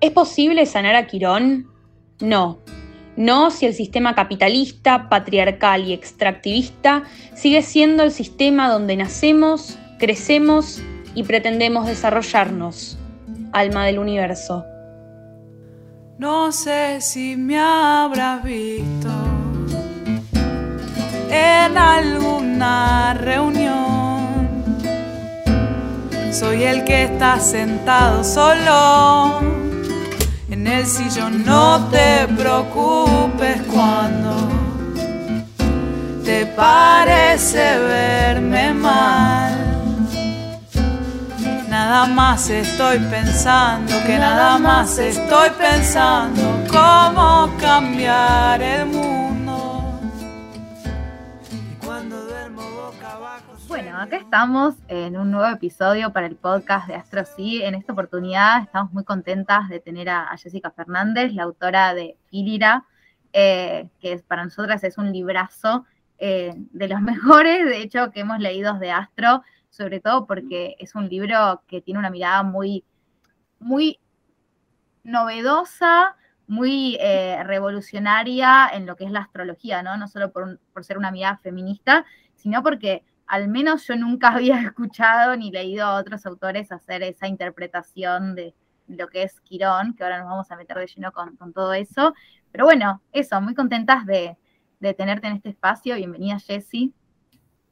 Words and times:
¿Es 0.00 0.10
posible 0.10 0.66
sanar 0.66 0.94
a 0.94 1.06
Quirón? 1.06 1.68
No. 2.20 2.58
No 3.16 3.50
si 3.50 3.66
el 3.66 3.74
sistema 3.74 4.14
capitalista, 4.14 5.08
patriarcal 5.08 5.86
y 5.86 5.92
extractivista 5.92 7.04
sigue 7.34 7.62
siendo 7.62 8.02
el 8.02 8.10
sistema 8.10 8.70
donde 8.70 8.96
nacemos, 8.96 9.78
crecemos 9.98 10.82
y 11.14 11.22
pretendemos 11.22 11.86
desarrollarnos. 11.86 12.98
Alma 13.52 13.84
del 13.84 13.98
universo. 13.98 14.64
No 16.18 16.52
sé 16.52 17.00
si 17.00 17.36
me 17.36 17.58
habrás 17.58 18.42
visto 18.44 19.08
en 21.30 21.78
alguna 21.78 23.14
reunión. 23.14 23.91
Soy 26.32 26.64
el 26.64 26.82
que 26.84 27.04
está 27.04 27.38
sentado 27.38 28.24
solo 28.24 29.40
en 30.50 30.66
el 30.66 30.86
sillón. 30.86 31.44
No 31.44 31.88
te 31.90 32.26
preocupes 32.26 33.60
cuando 33.70 34.48
te 36.24 36.46
parece 36.46 37.78
verme 37.78 38.72
mal. 38.72 39.62
Nada 41.68 42.06
más 42.06 42.48
estoy 42.48 42.98
pensando, 42.98 43.92
que 44.06 44.18
nada 44.18 44.58
más 44.58 44.98
estoy 44.98 45.50
pensando 45.50 46.42
cómo 46.70 47.50
cambiar 47.60 48.62
el 48.62 48.86
mundo. 48.86 49.11
Acá 54.02 54.16
estamos 54.16 54.74
en 54.88 55.16
un 55.16 55.30
nuevo 55.30 55.46
episodio 55.54 56.12
para 56.12 56.26
el 56.26 56.34
podcast 56.34 56.88
de 56.88 56.96
Astro 56.96 57.24
Sí. 57.24 57.62
En 57.62 57.76
esta 57.76 57.92
oportunidad 57.92 58.60
estamos 58.60 58.92
muy 58.92 59.04
contentas 59.04 59.68
de 59.68 59.78
tener 59.78 60.08
a, 60.08 60.36
Jessica 60.36 60.72
Fernández, 60.72 61.32
la 61.32 61.44
autora 61.44 61.94
de 61.94 62.16
Ilira, 62.32 62.84
eh, 63.32 63.88
que 64.00 64.18
para 64.26 64.42
nosotras 64.42 64.82
es 64.82 64.98
un 64.98 65.12
librazo 65.12 65.86
eh, 66.18 66.52
de 66.56 66.88
los 66.88 67.00
mejores, 67.00 67.64
de 67.64 67.80
hecho, 67.80 68.10
que 68.10 68.20
hemos 68.20 68.40
leído 68.40 68.76
de 68.80 68.90
Astro 68.90 69.42
sobre 69.70 70.00
todo 70.00 70.26
porque 70.26 70.74
es 70.80 70.96
un 70.96 71.08
libro 71.08 71.62
que 71.68 71.80
tiene 71.80 72.00
una 72.00 72.10
mirada 72.10 72.42
muy, 72.42 72.84
muy 73.60 74.00
novedosa, 75.04 76.16
muy 76.48 76.96
eh, 77.00 77.40
revolucionaria 77.44 78.68
en 78.72 78.84
lo 78.84 78.96
que 78.96 79.04
es 79.04 79.12
la 79.12 79.20
astrología, 79.20 79.80
¿no? 79.84 79.96
No 79.96 80.08
solo 80.08 80.32
por, 80.32 80.58
por, 80.72 80.84
ser 80.84 80.98
una 80.98 81.12
mirada 81.12 81.36
feminista, 81.36 82.04
sino 82.34 82.64
porque 82.64 83.04
al 83.32 83.48
menos 83.48 83.86
yo 83.86 83.96
nunca 83.96 84.28
había 84.34 84.60
escuchado 84.60 85.34
ni 85.36 85.50
leído 85.50 85.86
a 85.86 85.96
otros 85.96 86.26
autores 86.26 86.70
hacer 86.70 87.02
esa 87.02 87.26
interpretación 87.26 88.34
de 88.34 88.54
lo 88.88 89.08
que 89.08 89.22
es 89.22 89.40
Quirón, 89.40 89.94
que 89.94 90.04
ahora 90.04 90.18
nos 90.18 90.28
vamos 90.28 90.50
a 90.50 90.56
meter 90.56 90.76
de 90.76 90.86
lleno 90.86 91.12
con, 91.12 91.34
con 91.36 91.54
todo 91.54 91.72
eso. 91.72 92.12
Pero 92.50 92.66
bueno, 92.66 93.00
eso, 93.10 93.40
muy 93.40 93.54
contentas 93.54 94.04
de, 94.04 94.36
de 94.80 94.92
tenerte 94.92 95.28
en 95.28 95.36
este 95.36 95.48
espacio. 95.48 95.94
Bienvenida, 95.94 96.38
Jessie. 96.40 96.92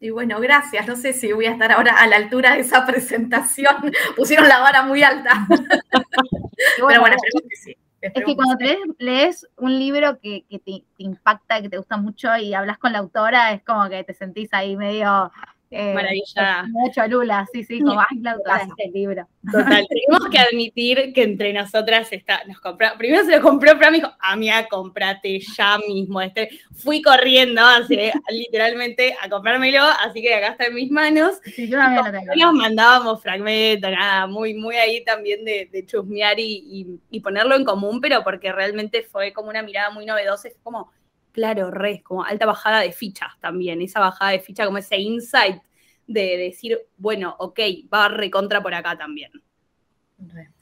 Y 0.00 0.08
bueno, 0.08 0.40
gracias. 0.40 0.88
No 0.88 0.96
sé 0.96 1.12
si 1.12 1.30
voy 1.30 1.44
a 1.44 1.50
estar 1.50 1.70
ahora 1.72 1.92
a 1.92 2.06
la 2.06 2.16
altura 2.16 2.54
de 2.54 2.60
esa 2.60 2.86
presentación. 2.86 3.92
Pusieron 4.16 4.48
la 4.48 4.60
vara 4.60 4.82
muy 4.84 5.02
alta. 5.02 5.46
Pero 6.78 7.00
bueno, 7.00 7.16
esperemos 7.16 7.42
que 7.50 7.56
sí. 7.56 7.76
Es 8.00 8.12
que 8.24 8.34
cuando 8.34 8.56
lees, 8.56 8.78
lees, 8.98 9.48
un 9.58 9.78
libro 9.78 10.18
que, 10.20 10.44
que 10.48 10.58
te, 10.58 10.84
te, 10.96 11.02
impacta, 11.02 11.60
que 11.60 11.68
te 11.68 11.76
gusta 11.76 11.98
mucho 11.98 12.34
y 12.36 12.54
hablas 12.54 12.78
con 12.78 12.92
la 12.92 12.98
autora, 12.98 13.52
es 13.52 13.62
como 13.62 13.88
que 13.90 14.04
te 14.04 14.14
sentís 14.14 14.48
ahí 14.52 14.76
medio 14.76 15.30
eh, 15.72 15.94
Maravilla. 15.94 16.64
Mucho 16.68 17.06
Lula, 17.06 17.46
sí, 17.52 17.62
sí, 17.62 17.80
como 17.80 18.00
ay, 18.00 18.18
la 18.20 18.32
autora 18.32 18.58
de 18.58 18.64
este 18.64 18.90
libro. 18.92 19.28
Total, 19.52 19.86
tenemos 19.88 20.28
que 20.28 20.38
admitir 20.38 21.12
que 21.14 21.22
entre 21.22 21.52
nosotras 21.52 22.12
está, 22.12 22.42
nos 22.46 22.60
compró, 22.60 22.88
primero 22.98 23.24
se 23.24 23.36
lo 23.36 23.42
compró, 23.42 23.78
pero 23.78 23.92
me 23.92 23.98
dijo, 23.98 24.10
Amia, 24.18 24.66
comprate 24.66 25.38
ya 25.38 25.78
mismo. 25.78 26.20
Este, 26.20 26.50
fui 26.72 27.00
corriendo 27.00 27.64
así, 27.64 27.96
literalmente 28.30 29.14
a 29.22 29.28
comprármelo, 29.28 29.84
así 29.84 30.20
que 30.20 30.34
acá 30.34 30.48
está 30.48 30.66
en 30.66 30.74
mis 30.74 30.90
manos. 30.90 31.38
Sí, 31.44 31.68
yo 31.68 31.78
también 31.78 32.04
lo 32.04 32.10
tengo. 32.10 32.34
Nos 32.34 32.54
mandábamos 32.54 33.22
fragmentos, 33.22 33.92
nada, 33.92 34.26
muy, 34.26 34.54
muy 34.54 34.74
ahí 34.74 35.04
también 35.04 35.44
de, 35.44 35.68
de 35.70 35.86
chusmear 35.86 36.40
y, 36.40 36.64
y, 36.66 37.00
y 37.10 37.20
ponerlo 37.20 37.54
en 37.54 37.64
común, 37.64 38.00
pero 38.00 38.24
porque 38.24 38.50
realmente 38.50 39.02
fue 39.02 39.32
como 39.32 39.50
una 39.50 39.62
mirada 39.62 39.90
muy 39.90 40.04
novedosa, 40.04 40.48
es 40.48 40.56
como 40.64 40.90
claro, 41.32 41.70
re, 41.70 42.02
como 42.02 42.24
alta 42.24 42.46
bajada 42.46 42.80
de 42.80 42.92
fichas 42.92 43.38
también, 43.40 43.80
esa 43.82 44.00
bajada 44.00 44.32
de 44.32 44.40
ficha, 44.40 44.64
como 44.64 44.78
ese 44.78 44.98
insight 44.98 45.62
de 46.06 46.36
decir, 46.36 46.78
bueno, 46.96 47.36
ok, 47.38 47.60
va 47.92 48.08
recontra 48.08 48.62
por 48.62 48.74
acá 48.74 48.96
también. 48.98 49.30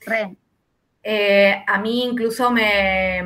Re. 0.01 0.37
Eh, 1.03 1.65
a 1.67 1.79
mí 1.79 2.05
incluso 2.05 2.51
me, 2.51 3.23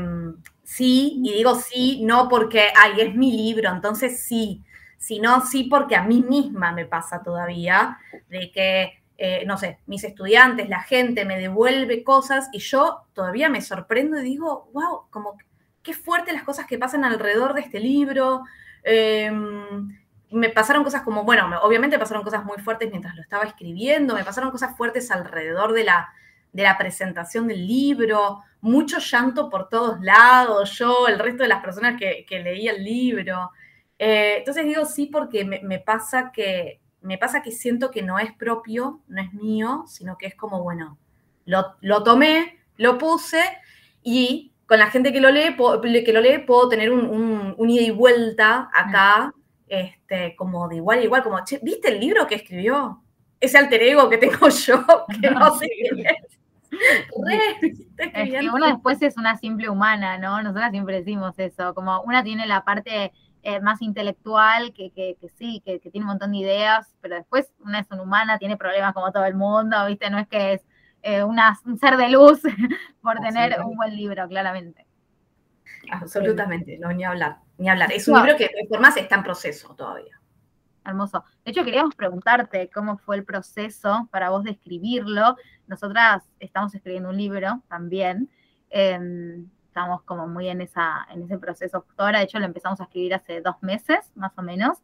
sí, 0.63 1.21
y 1.23 1.33
digo 1.33 1.55
sí, 1.57 2.01
no 2.05 2.29
porque, 2.29 2.69
ay, 2.77 3.01
es 3.01 3.15
mi 3.15 3.33
libro, 3.33 3.71
entonces 3.71 4.25
sí, 4.25 4.63
sino 4.99 5.45
sí 5.45 5.65
porque 5.65 5.97
a 5.97 6.05
mí 6.05 6.23
misma 6.23 6.73
me 6.73 6.87
pasa 6.87 7.23
todavía, 7.23 7.99
de 8.29 8.53
que, 8.53 9.03
eh, 9.19 9.45
no 9.47 9.59
sé, 9.59 9.81
mis 9.87 10.05
estudiantes, 10.05 10.69
la 10.69 10.83
gente 10.83 11.25
me 11.25 11.39
devuelve 11.39 12.05
cosas 12.05 12.49
y 12.53 12.61
yo 12.61 13.03
todavía 13.13 13.49
me 13.49 13.61
sorprendo 13.63 14.21
y 14.21 14.25
digo, 14.25 14.71
wow, 14.73 15.07
como 15.11 15.37
qué 15.83 15.95
fuerte 15.95 16.33
las 16.33 16.45
cosas 16.45 16.67
que 16.67 16.79
pasan 16.79 17.05
alrededor 17.05 17.55
de 17.55 17.63
este 17.63 17.81
libro. 17.81 18.45
Eh, 18.85 19.31
me 20.33 20.49
pasaron 20.49 20.83
cosas 20.83 21.03
como, 21.03 21.25
bueno, 21.25 21.61
obviamente 21.63 21.99
pasaron 21.99 22.23
cosas 22.23 22.45
muy 22.45 22.57
fuertes 22.59 22.91
mientras 22.91 23.15
lo 23.15 23.23
estaba 23.23 23.45
escribiendo, 23.45 24.15
me 24.15 24.25
pasaron 24.25 24.51
cosas 24.51 24.77
fuertes 24.77 25.11
alrededor 25.11 25.73
de 25.73 25.85
la, 25.85 26.09
de 26.53 26.63
la 26.63 26.79
presentación 26.79 27.47
del 27.47 27.67
libro, 27.67 28.41
mucho 28.63 28.99
llanto 28.99 29.51
por 29.51 29.69
todos 29.69 30.01
lados, 30.01 30.79
yo, 30.79 31.07
el 31.07 31.19
resto 31.19 31.43
de 31.43 31.51
las 31.51 31.63
personas 31.63 31.99
que, 31.99 32.25
que 32.27 32.41
leía 32.41 32.73
el 32.73 32.83
libro. 32.83 33.51
Eh, 33.99 34.37
entonces 34.39 34.65
digo 34.65 34.87
sí 34.87 35.07
porque 35.07 35.45
me, 35.45 35.79
pasa 35.79 36.33
que, 36.33 36.81
me 37.03 37.19
pasa 37.19 37.43
que 37.43 37.53
siento 37.53 37.91
que 37.91 38.03
no 38.03 38.19
es 38.19 38.33
propio, 38.33 39.01
no 39.09 39.21
es 39.21 39.33
mío, 39.35 39.85
sino 39.87 40.17
que 40.17 40.27
es 40.27 40.35
como, 40.35 40.63
bueno, 40.63 40.99
lo 41.45 42.03
tomé, 42.03 42.59
lo 42.79 42.97
puse 42.97 43.43
y 44.03 44.52
con 44.73 44.79
la 44.79 44.91
gente 44.91 45.13
que 45.13 45.21
lo 45.21 45.31
lee, 45.31 45.55
que 46.03 46.13
lo 46.15 46.23
lee 46.23 46.39
puedo 46.47 46.67
tener 46.67 46.91
un, 46.91 47.05
un, 47.05 47.55
un 47.59 47.69
ida 47.69 47.83
y 47.83 47.91
vuelta 47.91 48.71
acá, 48.73 49.35
este, 49.69 50.35
como 50.35 50.67
de 50.67 50.77
igual 50.77 51.01
a 51.01 51.03
igual, 51.03 51.23
como, 51.23 51.45
che, 51.45 51.61
¿viste 51.61 51.89
el 51.89 52.01
libro 52.01 52.27
que 52.27 52.37
escribió? 52.37 53.03
Ese 53.39 53.59
alter 53.59 53.83
ego 53.83 54.09
que 54.09 54.17
tengo 54.17 54.49
yo, 54.49 54.83
que 55.21 55.31
no 55.31 55.59
sé 55.59 55.69
quién 55.69 56.07
es. 56.07 56.39
Re, 56.71 57.75
es 57.99 58.31
que 58.31 58.49
uno 58.49 58.67
después 58.67 59.03
es 59.03 59.19
una 59.19 59.37
simple 59.37 59.69
humana, 59.69 60.17
¿no? 60.17 60.43
Nosotras 60.43 60.71
siempre 60.71 60.97
decimos 60.97 61.35
eso, 61.37 61.75
como 61.75 62.01
una 62.05 62.25
tiene 62.25 62.47
la 62.47 62.65
parte 62.65 63.13
eh, 63.43 63.61
más 63.61 63.83
intelectual, 63.83 64.73
que, 64.73 64.91
que, 64.91 65.19
que 65.21 65.29
sí, 65.29 65.61
que, 65.67 65.81
que, 65.81 65.91
tiene 65.91 66.07
un 66.07 66.13
montón 66.13 66.33
de 66.33 66.39
ideas, 66.39 66.95
pero 67.03 67.17
después 67.17 67.53
una 67.61 67.81
es 67.81 67.91
una 67.91 68.05
humana, 68.05 68.39
tiene 68.39 68.57
problemas 68.57 68.95
como 68.95 69.13
todo 69.13 69.27
el 69.27 69.35
mundo, 69.35 69.77
¿viste? 69.87 70.09
No 70.09 70.19
es 70.19 70.29
que 70.29 70.55
es 70.55 70.63
eh, 71.03 71.23
una, 71.23 71.59
un 71.67 71.79
ser 71.79 71.97
de 71.97 72.09
luz 72.09 72.41
por 73.03 73.19
tener 73.21 73.61
un 73.65 73.77
buen 73.77 73.95
libro, 73.97 74.27
claramente. 74.29 74.87
Absolutamente, 75.91 76.79
no, 76.79 76.93
ni 76.93 77.05
hablar, 77.05 77.39
ni 77.59 77.69
hablar. 77.69 77.93
Es 77.93 78.07
un 78.09 78.19
libro 78.19 78.37
que 78.37 78.45
de 78.45 78.67
formas 78.69 78.97
está 78.97 79.17
en 79.17 79.23
proceso 79.25 79.75
todavía. 79.75 80.21
Hermoso. 80.85 81.25
De 81.45 81.51
hecho, 81.51 81.65
queríamos 81.65 81.95
preguntarte 81.95 82.71
cómo 82.71 82.99
fue 82.99 83.17
el 83.17 83.25
proceso 83.25 84.09
para 84.11 84.31
vos 84.31 84.45
de 84.45 84.53
escribirlo. 84.53 85.37
Nosotras 85.67 86.25
estamos 86.41 86.75
escribiendo 86.75 87.11
un 87.11 87.17
libro 87.17 87.63
también. 87.69 88.31
Eh, 88.71 89.45
estamos 89.67 90.03
como 90.03 90.27
muy 90.27 90.49
en, 90.49 90.61
esa, 90.61 91.07
en 91.11 91.23
ese 91.23 91.39
proceso 91.39 91.85
ahora. 91.97 92.19
De 92.19 92.25
hecho, 92.25 92.39
lo 92.39 92.47
empezamos 92.47 92.81
a 92.81 92.85
escribir 92.85 93.15
hace 93.15 93.41
dos 93.41 93.57
meses, 93.63 94.11
más 94.15 94.33
o 94.37 94.43
menos 94.43 94.79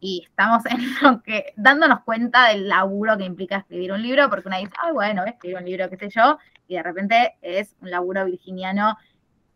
y 0.00 0.24
estamos 0.26 0.64
en 0.66 0.80
lo 1.02 1.22
que, 1.22 1.52
dándonos 1.56 2.00
cuenta 2.00 2.48
del 2.48 2.68
laburo 2.68 3.16
que 3.16 3.24
implica 3.24 3.58
escribir 3.58 3.92
un 3.92 4.02
libro, 4.02 4.28
porque 4.28 4.48
una 4.48 4.58
dice, 4.58 4.72
ay, 4.82 4.92
bueno, 4.92 5.22
voy 5.22 5.30
a 5.30 5.32
escribir 5.32 5.58
un 5.58 5.64
libro, 5.64 5.90
qué 5.90 5.96
sé 5.96 6.08
yo, 6.08 6.38
y 6.66 6.76
de 6.76 6.82
repente 6.82 7.36
es 7.42 7.76
un 7.80 7.90
laburo 7.90 8.24
virginiano 8.24 8.96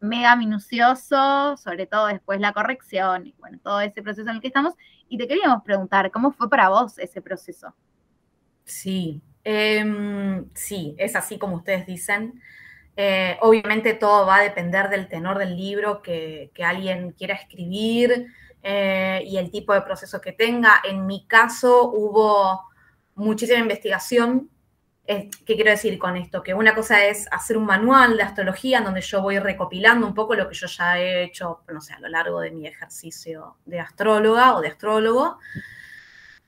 mega 0.01 0.37
minucioso, 0.37 1.57
sobre 1.57 1.87
todo 1.87 2.07
después 2.09 2.39
la 2.41 2.53
corrección, 2.53 3.27
y 3.27 3.35
bueno, 3.39 3.59
todo 3.63 3.81
ese 3.81 4.03
proceso 4.03 4.29
en 4.29 4.37
el 4.37 4.43
que 4.43 4.49
estamos. 4.49 4.75
Y 5.09 5.17
te 5.17 5.27
queríamos 5.27 5.63
preguntar, 5.63 6.11
¿cómo 6.11 6.33
fue 6.33 6.51
para 6.51 6.69
vos 6.69 6.99
ese 6.99 7.23
proceso? 7.23 7.75
Sí, 8.65 9.23
eh, 9.45 10.45
sí, 10.55 10.95
es 10.99 11.17
así 11.17 11.39
como 11.39 11.57
ustedes 11.57 11.87
dicen. 11.87 12.41
Eh, 12.97 13.39
obviamente 13.41 13.95
todo 13.95 14.27
va 14.27 14.37
a 14.37 14.43
depender 14.43 14.89
del 14.89 15.09
tenor 15.09 15.39
del 15.39 15.57
libro 15.57 16.01
que, 16.01 16.51
que 16.55 16.65
alguien 16.65 17.11
quiera 17.13 17.35
escribir, 17.35 18.29
eh, 18.67 19.23
y 19.27 19.37
el 19.37 19.51
tipo 19.51 19.75
de 19.75 19.83
proceso 19.83 20.23
que 20.23 20.33
tenga. 20.33 20.81
En 20.85 21.05
mi 21.05 21.27
caso 21.27 21.91
hubo 21.91 22.63
muchísima 23.15 23.59
investigación. 23.59 24.49
Eh, 25.07 25.29
¿Qué 25.45 25.55
quiero 25.55 25.71
decir 25.71 25.99
con 25.99 26.17
esto? 26.17 26.43
Que 26.43 26.55
una 26.55 26.75
cosa 26.75 27.05
es 27.05 27.29
hacer 27.31 27.59
un 27.59 27.67
manual 27.67 28.17
de 28.17 28.23
astrología 28.23 28.79
en 28.79 28.85
donde 28.85 29.03
yo 29.03 29.21
voy 29.21 29.39
recopilando 29.39 30.07
un 30.07 30.15
poco 30.15 30.35
lo 30.35 30.49
que 30.49 30.55
yo 30.55 30.67
ya 30.67 30.99
he 30.99 31.25
hecho, 31.25 31.61
no 31.71 31.83
sé, 31.83 31.93
a 31.93 32.01
lo 32.01 32.09
largo 32.09 32.41
de 32.41 32.53
mi 32.53 32.67
ejercicio 32.67 33.59
de 33.67 33.81
astróloga 33.81 34.57
o 34.57 34.63
de 34.63 34.69
astrólogo. 34.69 35.39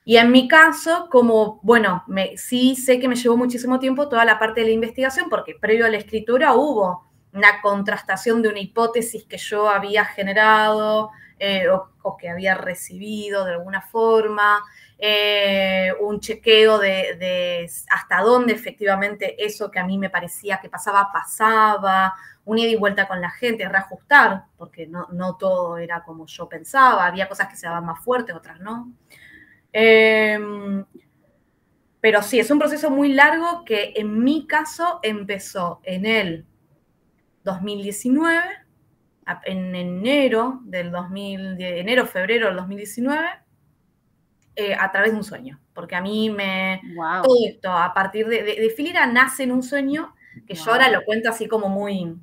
Y 0.06 0.16
en 0.16 0.32
mi 0.32 0.48
caso, 0.48 1.08
como, 1.10 1.60
bueno, 1.62 2.02
me, 2.06 2.38
sí 2.38 2.76
sé 2.76 2.98
que 2.98 3.08
me 3.08 3.16
llevó 3.16 3.36
muchísimo 3.36 3.78
tiempo 3.78 4.08
toda 4.08 4.24
la 4.24 4.38
parte 4.38 4.60
de 4.60 4.69
la 4.69 4.72
investigación, 4.72 5.28
porque 5.28 5.54
previo 5.60 5.84
a 5.84 5.90
la 5.90 5.98
escritura 5.98 6.54
hubo 6.54 7.04
una 7.34 7.60
contrastación 7.60 8.40
de 8.40 8.48
una 8.48 8.60
hipótesis 8.60 9.24
que 9.24 9.36
yo 9.36 9.69
había 9.69 10.06
generado 10.06 11.10
eh, 11.38 11.66
o, 11.68 12.16
que 12.16 12.28
había 12.30 12.54
recibido 12.54 13.44
de 13.44 13.52
alguna 13.52 13.82
forma, 13.82 14.62
eh, 14.98 15.92
un 16.00 16.20
chequeo 16.20 16.78
de, 16.78 17.68
hasta 17.90 18.20
dónde 18.22 18.54
efectivamente 18.54 19.44
eso 19.44 19.70
que 19.70 19.78
a 19.78 19.84
mí 19.84 19.98
me 19.98 20.08
parecía 20.08 20.58
que 20.58 20.70
pasaba, 20.70 21.10
pasaba, 21.12 22.14
un 22.44 22.58
ida 22.58 22.70
y 22.70 22.76
vuelta 22.76 23.06
con 23.08 23.20
la 23.20 23.30
gente, 23.30 23.68
reajustar, 23.68 24.44
porque 24.56 24.86
no, 24.86 25.08
no 25.12 25.36
todo 25.36 25.78
era 25.78 26.04
como 26.04 26.26
yo 26.26 26.48
pensaba, 26.48 27.04
había 27.06 27.28
cosas 27.28 27.48
que 27.48 27.56
se 27.56 27.66
daban 27.66 27.84
más 27.84 28.02
fuertes, 28.02 28.34
otras 28.34 28.60
no. 28.60 28.92
Em, 29.72 30.84
pero 32.00 32.22
sí, 32.22 32.38
es 32.38 32.50
un 32.50 32.58
proceso 32.58 32.88
muy 32.88 33.12
largo 33.12 33.64
que 33.64 33.92
en 33.96 34.22
mi 34.22 34.46
caso 34.46 35.00
empezó 35.02 35.80
en 35.82 36.06
el 36.06 36.46
2019, 37.42 38.65
en 39.44 39.75
enero 39.75 40.61
del 40.64 40.90
2000, 40.90 41.61
enero, 41.61 42.06
febrero 42.06 42.46
del 42.46 42.56
2019, 42.56 43.28
eh, 44.56 44.75
a 44.75 44.90
través 44.93 45.12
de 45.12 45.19
un 45.19 45.25
sueño. 45.25 45.61
Porque 45.75 45.96
a 45.96 46.00
mí 46.00 46.31
me... 46.31 46.81
Todo 47.23 47.37
esto, 47.46 47.73
a 47.73 47.93
partir 47.93 48.26
de, 48.28 48.43
de, 48.43 48.70
Filira 48.70 49.06
nace 49.06 49.43
en 49.43 49.52
un 49.52 49.62
sueño, 49.62 50.14
que 50.46 50.55
yo 50.55 50.70
ahora 50.70 50.90
lo 50.90 51.02
cuento 51.05 51.28
así 51.28 51.49
como 51.49 51.69
muy 51.69 52.17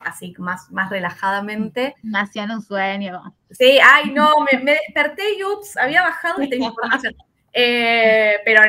así 0.00 0.34
más, 0.38 0.70
más 0.70 0.90
relajadamente. 0.90 1.94
Nació 2.02 2.42
en 2.42 2.52
un 2.52 2.62
sueño. 2.62 3.36
Sí, 3.50 3.78
ay, 3.82 4.10
no, 4.12 4.32
me, 4.40 4.72
desperté 4.72 5.36
y 5.38 5.44
ups, 5.44 5.76
había 5.76 6.02
bajado 6.02 6.42
esta 6.42 6.56
información. 6.56 7.14
Eh, 7.52 8.34
pero, 8.44 8.62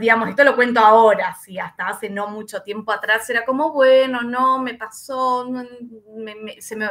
digamos, 0.00 0.28
esto 0.28 0.44
lo 0.44 0.54
cuento 0.54 0.80
ahora, 0.80 1.34
sí, 1.34 1.58
hasta 1.58 1.88
hace 1.88 2.08
no 2.08 2.28
mucho 2.28 2.62
tiempo 2.62 2.92
atrás 2.92 3.28
era 3.30 3.44
como, 3.44 3.72
bueno, 3.72 4.22
no, 4.22 4.58
me 4.60 4.74
pasó, 4.74 5.48
me, 5.50 6.60
se 6.60 6.76
me, 6.76 6.88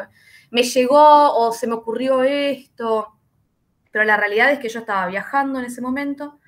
me 0.52 0.64
llegó 0.64 1.34
o 1.34 1.52
se 1.52 1.68
me 1.68 1.74
ocurrió 1.74 2.24
esto. 2.24 3.14
Pero 3.92 4.04
la 4.04 4.18
realidad 4.18 4.52
es 4.52 4.60
que 4.60 4.70
yo 4.70 4.80
estaba 4.82 5.08
viajando 5.08 5.60
en 5.60 5.66
ese 5.66 5.82
momento. 5.82 6.40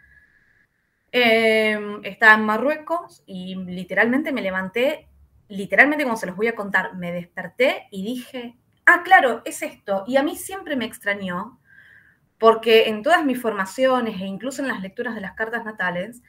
Eh, 1.12 1.80
estaba 2.04 2.34
en 2.34 2.46
Marruecos 2.46 3.24
y 3.26 3.56
literalmente 3.56 4.34
me 4.34 4.42
levanté 4.42 5.08
literalmente 5.50 6.04
como 6.04 6.18
se 6.18 6.26
los 6.26 6.36
voy 6.36 6.48
a 6.48 6.56
contar, 6.56 6.96
me 6.96 7.12
desperté 7.12 7.88
y 7.92 8.04
dije, 8.04 8.58
ah, 8.86 9.02
claro, 9.04 9.42
es 9.46 9.62
esto. 9.62 10.04
Y 10.08 10.18
a 10.18 10.24
mí 10.24 10.36
siempre 10.36 10.76
me 10.76 10.86
extrañó, 10.86 11.60
porque 12.40 12.88
en 12.88 13.04
todas 13.04 13.26
mis 13.26 13.42
formaciones 13.42 14.22
e 14.22 14.26
incluso 14.26 14.62
en 14.62 14.68
las 14.68 14.82
lecturas 14.82 15.16
de 15.16 15.22
las 15.22 15.34
cartas 15.34 15.66
natales, 15.66 16.22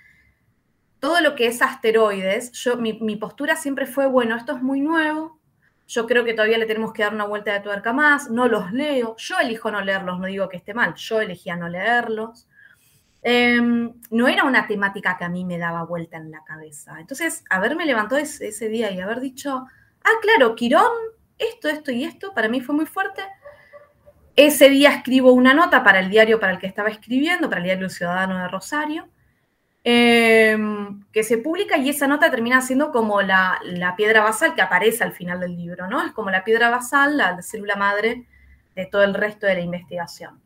todo 1.01 1.21
lo 1.21 1.35
que 1.35 1.47
es 1.47 1.63
asteroides, 1.63 2.53
yo, 2.53 2.77
mi, 2.77 3.17
postura 3.17 3.57
siempre 3.57 3.87
fue, 3.87 4.07
bueno, 4.07 4.37
esto 4.37 4.57
es 4.57 4.63
muy 4.63 4.81
nuevo, 4.81 5.39
yo 5.87 6.07
creo 6.07 6.25
que 6.25 6.35
todavía 6.35 6.59
le 6.59 6.67
tenemos 6.67 6.93
que 6.93 7.03
dar 7.03 7.15
una 7.15 7.25
vuelta 7.25 7.53
de 7.53 7.61
tuerca 7.61 7.93
más, 7.93 8.31
no 8.31 8.49
los 8.49 8.73
leo, 8.73 9.17
yo 9.17 9.39
elijo 9.39 9.71
no 9.71 9.81
leerlos, 9.81 10.19
no 10.19 10.27
digo 10.27 10.49
que 10.49 10.59
esté 10.59 10.75
mal, 10.75 10.95
yo 10.95 11.21
elegía 11.21 11.57
no 11.57 11.69
leerlos. 11.69 12.47
Em, 13.23 13.95
no 14.11 14.29
era 14.29 14.45
una 14.45 14.67
temática 14.67 15.17
que 15.17 15.25
a 15.25 15.29
mí 15.29 15.45
me 15.45 15.59
daba 15.59 15.85
vuelta 15.85 16.17
en 16.19 16.31
la 16.31 16.45
cabeza. 16.45 17.01
Entonces, 17.01 17.43
haberme 17.51 17.85
levantado 17.87 18.21
ese, 18.21 18.69
día 18.69 18.91
y 18.91 19.01
haber 19.01 19.21
dicho, 19.21 19.67
ah, 20.05 20.11
claro, 20.21 20.55
Quirón, 20.55 20.93
esto, 21.39 21.69
esto 21.69 21.91
y 21.91 22.05
esto, 22.05 22.35
para 22.35 22.49
mí 22.49 22.61
fue 22.61 22.75
muy 22.75 22.87
fuerte. 22.87 23.23
Ese 24.39 24.71
día 24.71 24.91
escribo 24.91 25.33
una 25.33 25.53
nota 25.53 25.83
para 25.83 25.99
el 25.99 26.11
diario 26.11 26.39
para 26.39 26.53
el 26.53 26.61
que 26.61 26.69
estaba 26.69 26.91
escribiendo, 26.91 27.49
para 27.49 27.59
el 27.59 27.65
diario 27.65 27.89
Ciudadano 27.89 28.39
de 28.39 28.47
Rosario, 28.47 29.09
em, 29.83 31.03
que 31.13 31.25
se 31.25 31.39
publica 31.39 31.77
y 31.77 31.89
esa 31.89 32.07
nota 32.07 32.31
termina 32.31 32.61
siendo 32.61 32.93
como 32.93 33.21
la, 33.21 33.59
la, 33.65 33.97
piedra 33.97 34.23
basal 34.23 34.55
que 34.55 34.63
aparece 34.63 35.03
al 35.03 35.11
final 35.11 35.41
del 35.41 35.57
libro, 35.57 35.89
¿no? 35.89 36.07
Es 36.07 36.13
como 36.13 36.31
la 36.31 36.45
piedra 36.45 36.71
basal, 36.71 37.17
la 37.17 37.43
célula 37.43 37.75
madre 37.75 38.27
de 38.77 38.87
todo 38.87 39.03
el 39.03 39.15
resto 39.15 39.49
de 39.49 39.55
la 39.55 39.61
investigación. 39.61 40.41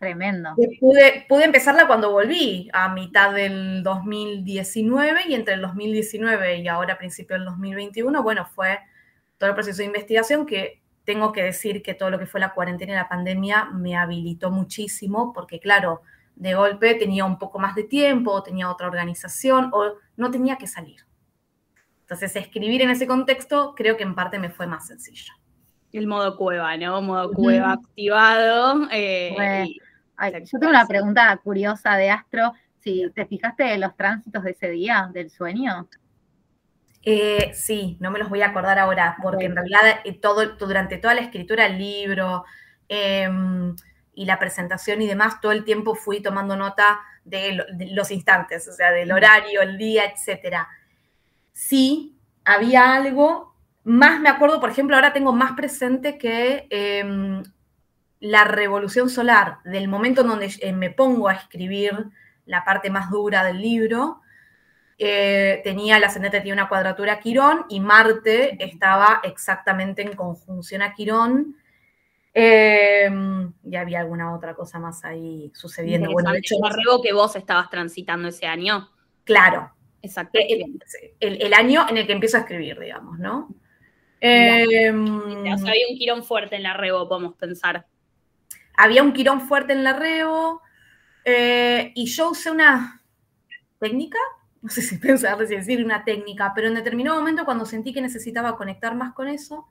Tremendo. 0.00 0.56
Pude, 0.80 1.24
pude, 1.28 1.44
empezarla 1.44 1.86
cuando 1.86 2.10
volví, 2.10 2.68
a 2.72 2.88
mitad 2.88 3.32
del 3.32 3.84
2019 3.84 5.20
y 5.28 5.34
entre 5.34 5.54
el 5.54 5.60
2019 5.60 6.56
y 6.56 6.66
ahora 6.66 6.94
a 6.94 6.98
principio 6.98 7.36
del 7.36 7.44
2021, 7.44 8.24
bueno, 8.24 8.44
fue 8.44 8.80
todo 9.38 9.50
el 9.50 9.54
proceso 9.54 9.78
de 9.78 9.84
investigación 9.84 10.46
que 10.46 10.80
tengo 11.08 11.32
que 11.32 11.42
decir 11.42 11.82
que 11.82 11.94
todo 11.94 12.10
lo 12.10 12.18
que 12.18 12.26
fue 12.26 12.38
la 12.38 12.52
cuarentena 12.52 12.92
y 12.92 12.96
la 12.96 13.08
pandemia 13.08 13.70
me 13.72 13.96
habilitó 13.96 14.50
muchísimo 14.50 15.32
porque, 15.32 15.58
claro, 15.58 16.02
de 16.36 16.52
golpe 16.52 16.96
tenía 16.96 17.24
un 17.24 17.38
poco 17.38 17.58
más 17.58 17.74
de 17.74 17.84
tiempo, 17.84 18.42
tenía 18.42 18.70
otra 18.70 18.88
organización 18.88 19.70
o 19.72 19.94
no 20.18 20.30
tenía 20.30 20.56
que 20.56 20.66
salir. 20.66 21.06
Entonces, 22.02 22.36
escribir 22.36 22.82
en 22.82 22.90
ese 22.90 23.06
contexto 23.06 23.72
creo 23.74 23.96
que 23.96 24.02
en 24.02 24.14
parte 24.14 24.38
me 24.38 24.50
fue 24.50 24.66
más 24.66 24.86
sencillo. 24.86 25.32
El 25.92 26.08
modo 26.08 26.36
cueva, 26.36 26.76
¿no? 26.76 27.00
Modo 27.00 27.32
cueva 27.32 27.72
activado. 27.72 28.86
Eh, 28.92 29.34
yo 30.44 30.58
tengo 30.58 30.68
una 30.68 30.86
pregunta 30.86 31.34
curiosa 31.42 31.96
de 31.96 32.10
Astro. 32.10 32.52
Si 32.80 33.10
te 33.14 33.24
fijaste 33.24 33.72
en 33.72 33.80
los 33.80 33.96
tránsitos 33.96 34.44
de 34.44 34.50
ese 34.50 34.68
día, 34.68 35.08
del 35.10 35.30
sueño. 35.30 35.88
Eh, 37.02 37.52
sí, 37.54 37.96
no 38.00 38.10
me 38.10 38.18
los 38.18 38.28
voy 38.28 38.42
a 38.42 38.48
acordar 38.48 38.78
ahora, 38.78 39.16
porque 39.22 39.46
en 39.46 39.56
realidad 39.56 40.00
eh, 40.04 40.18
todo, 40.20 40.56
durante 40.56 40.98
toda 40.98 41.14
la 41.14 41.20
escritura 41.20 41.64
del 41.64 41.78
libro 41.78 42.44
em, 42.88 43.74
y 44.14 44.24
la 44.24 44.38
presentación 44.38 45.00
y 45.00 45.06
demás, 45.06 45.40
todo 45.40 45.52
el 45.52 45.64
tiempo 45.64 45.94
fui 45.94 46.20
tomando 46.20 46.56
nota 46.56 47.00
de, 47.24 47.64
los 47.92 48.10
instantes, 48.10 48.66
o 48.68 48.72
sea, 48.72 48.90
del 48.90 49.12
horario, 49.12 49.62
el 49.62 49.78
día, 49.78 50.04
etcétera. 50.06 50.68
Sí, 51.52 52.16
había 52.44 52.94
algo, 52.94 53.54
más 53.84 54.20
me 54.20 54.28
acuerdo, 54.28 54.60
por 54.60 54.70
ejemplo, 54.70 54.96
ahora 54.96 55.12
tengo 55.12 55.32
más 55.32 55.52
presente 55.52 56.18
que 56.18 56.66
em, 56.70 57.42
la 58.20 58.44
revolución 58.44 59.08
solar, 59.08 59.58
del 59.64 59.88
momento 59.88 60.22
en 60.22 60.28
donde 60.28 60.52
eh, 60.60 60.72
me 60.72 60.90
pongo 60.90 61.28
a 61.28 61.34
escribir 61.34 61.92
la 62.44 62.64
parte 62.64 62.90
más 62.90 63.10
dura 63.10 63.44
del 63.44 63.60
libro, 63.60 64.20
eh, 64.98 65.60
tenía, 65.64 65.96
el 65.96 66.04
ascendente 66.04 66.38
tenía 66.38 66.52
una 66.52 66.68
cuadratura 66.68 67.14
a 67.14 67.20
Quirón 67.20 67.64
y 67.68 67.80
Marte 67.80 68.62
estaba 68.62 69.20
exactamente 69.22 70.02
en 70.02 70.14
conjunción 70.14 70.82
a 70.82 70.94
Quirón. 70.94 71.56
Em, 72.34 73.52
y 73.64 73.76
había 73.76 74.00
alguna 74.00 74.34
otra 74.34 74.54
cosa 74.54 74.78
más 74.78 75.04
ahí 75.04 75.50
sucediendo. 75.54 76.10
Bueno, 76.12 76.32
de 76.32 76.38
hecho, 76.38 76.56
que 77.02 77.12
vos 77.12 77.34
estabas 77.36 77.70
transitando 77.70 78.28
ese 78.28 78.46
año. 78.46 78.90
Claro. 79.24 79.72
Exacto. 80.02 80.38
Eh, 80.38 80.64
el, 81.20 81.54
año 81.54 81.86
en 81.88 81.96
el 81.96 82.06
que 82.06 82.12
empiezo 82.12 82.36
a 82.36 82.40
escribir, 82.40 82.78
digamos, 82.78 83.18
¿no? 83.18 83.48
Em, 84.20 85.46
había 85.46 85.88
un 85.90 85.98
Quirón 85.98 86.22
fuerte 86.22 86.56
en 86.56 86.62
la 86.62 86.74
Rebo, 86.74 87.08
podemos 87.08 87.34
pensar 87.34 87.86
había 88.78 89.02
un 89.02 89.12
quirón 89.12 89.40
fuerte 89.40 89.72
en 89.72 89.82
la 89.82 89.92
reo 89.92 90.62
eh, 91.24 91.92
y 91.96 92.06
yo 92.06 92.30
usé 92.30 92.50
una 92.50 93.02
técnica, 93.80 94.18
no 94.62 94.68
sé 94.68 94.82
si 94.82 94.98
pensar 94.98 95.38
si 95.46 95.56
decir 95.56 95.84
una 95.84 96.04
técnica, 96.04 96.52
pero 96.54 96.68
en 96.68 96.74
determinado 96.74 97.18
momento 97.18 97.44
cuando 97.44 97.66
sentí 97.66 97.92
que 97.92 98.00
necesitaba 98.00 98.56
conectar 98.56 98.94
más 98.94 99.12
con 99.12 99.28
eso, 99.28 99.66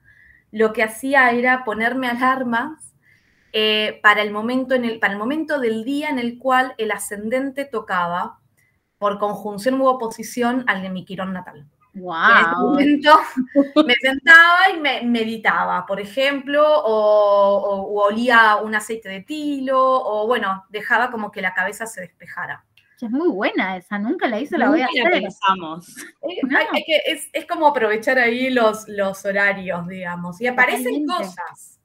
lo 0.52 0.74
que 0.74 0.84
hacía 0.84 1.32
era 1.32 1.64
ponerme 1.64 2.08
alarmas 2.08 2.96
eh, 3.54 4.00
para, 4.04 4.22
el 4.22 4.32
momento 4.32 4.76
en 4.76 4.86
el, 4.86 5.00
para 5.00 5.14
el 5.14 5.20
momento 5.20 5.60
del 5.60 5.84
día 5.84 6.10
en 6.10 6.20
el 6.20 6.38
cual 6.38 6.74
el 6.78 6.92
ascendente 6.92 7.66
tocaba 7.66 8.40
por 8.98 9.20
conjunción 9.20 9.80
u 9.82 9.88
oposición 9.88 10.64
al 10.68 10.82
de 10.82 10.90
mi 10.90 11.06
quirón 11.06 11.34
natal. 11.34 11.68
Wow. 11.94 12.78
En 12.78 13.00
ese 13.00 13.06
momento 13.06 13.20
me 13.86 13.96
sentaba 13.96 14.70
y 14.76 14.80
me 14.80 15.02
meditaba, 15.02 15.86
por 15.86 16.00
ejemplo, 16.00 16.64
o, 16.64 18.04
olía 18.04 18.58
un 18.58 18.76
aceite 18.76 19.10
de 19.10 19.22
tilo, 19.22 19.80
o 19.80 20.28
bueno, 20.28 20.66
dejaba 20.70 21.10
como 21.10 21.32
que 21.32 21.42
la 21.42 21.54
cabeza 21.54 21.86
se 21.88 22.02
despejara. 22.02 22.67
Es 23.00 23.12
muy 23.12 23.30
buena 23.30 23.78
esa, 23.78 24.00
nunca 24.00 24.28
la 24.28 24.40
hice, 24.40 24.58
la 24.58 24.70
voy 24.70 24.82
a 24.82 24.86
hacer. 24.86 25.24
Es, 27.34 27.46
como 27.46 27.68
aprovechar 27.68 28.18
ahí 28.18 28.50
los, 28.50 28.88
los 28.88 29.24
horarios, 29.24 29.88
digamos, 29.88 30.42
y 30.42 30.48
aparecen 30.48 31.06
cosas. 31.06 31.80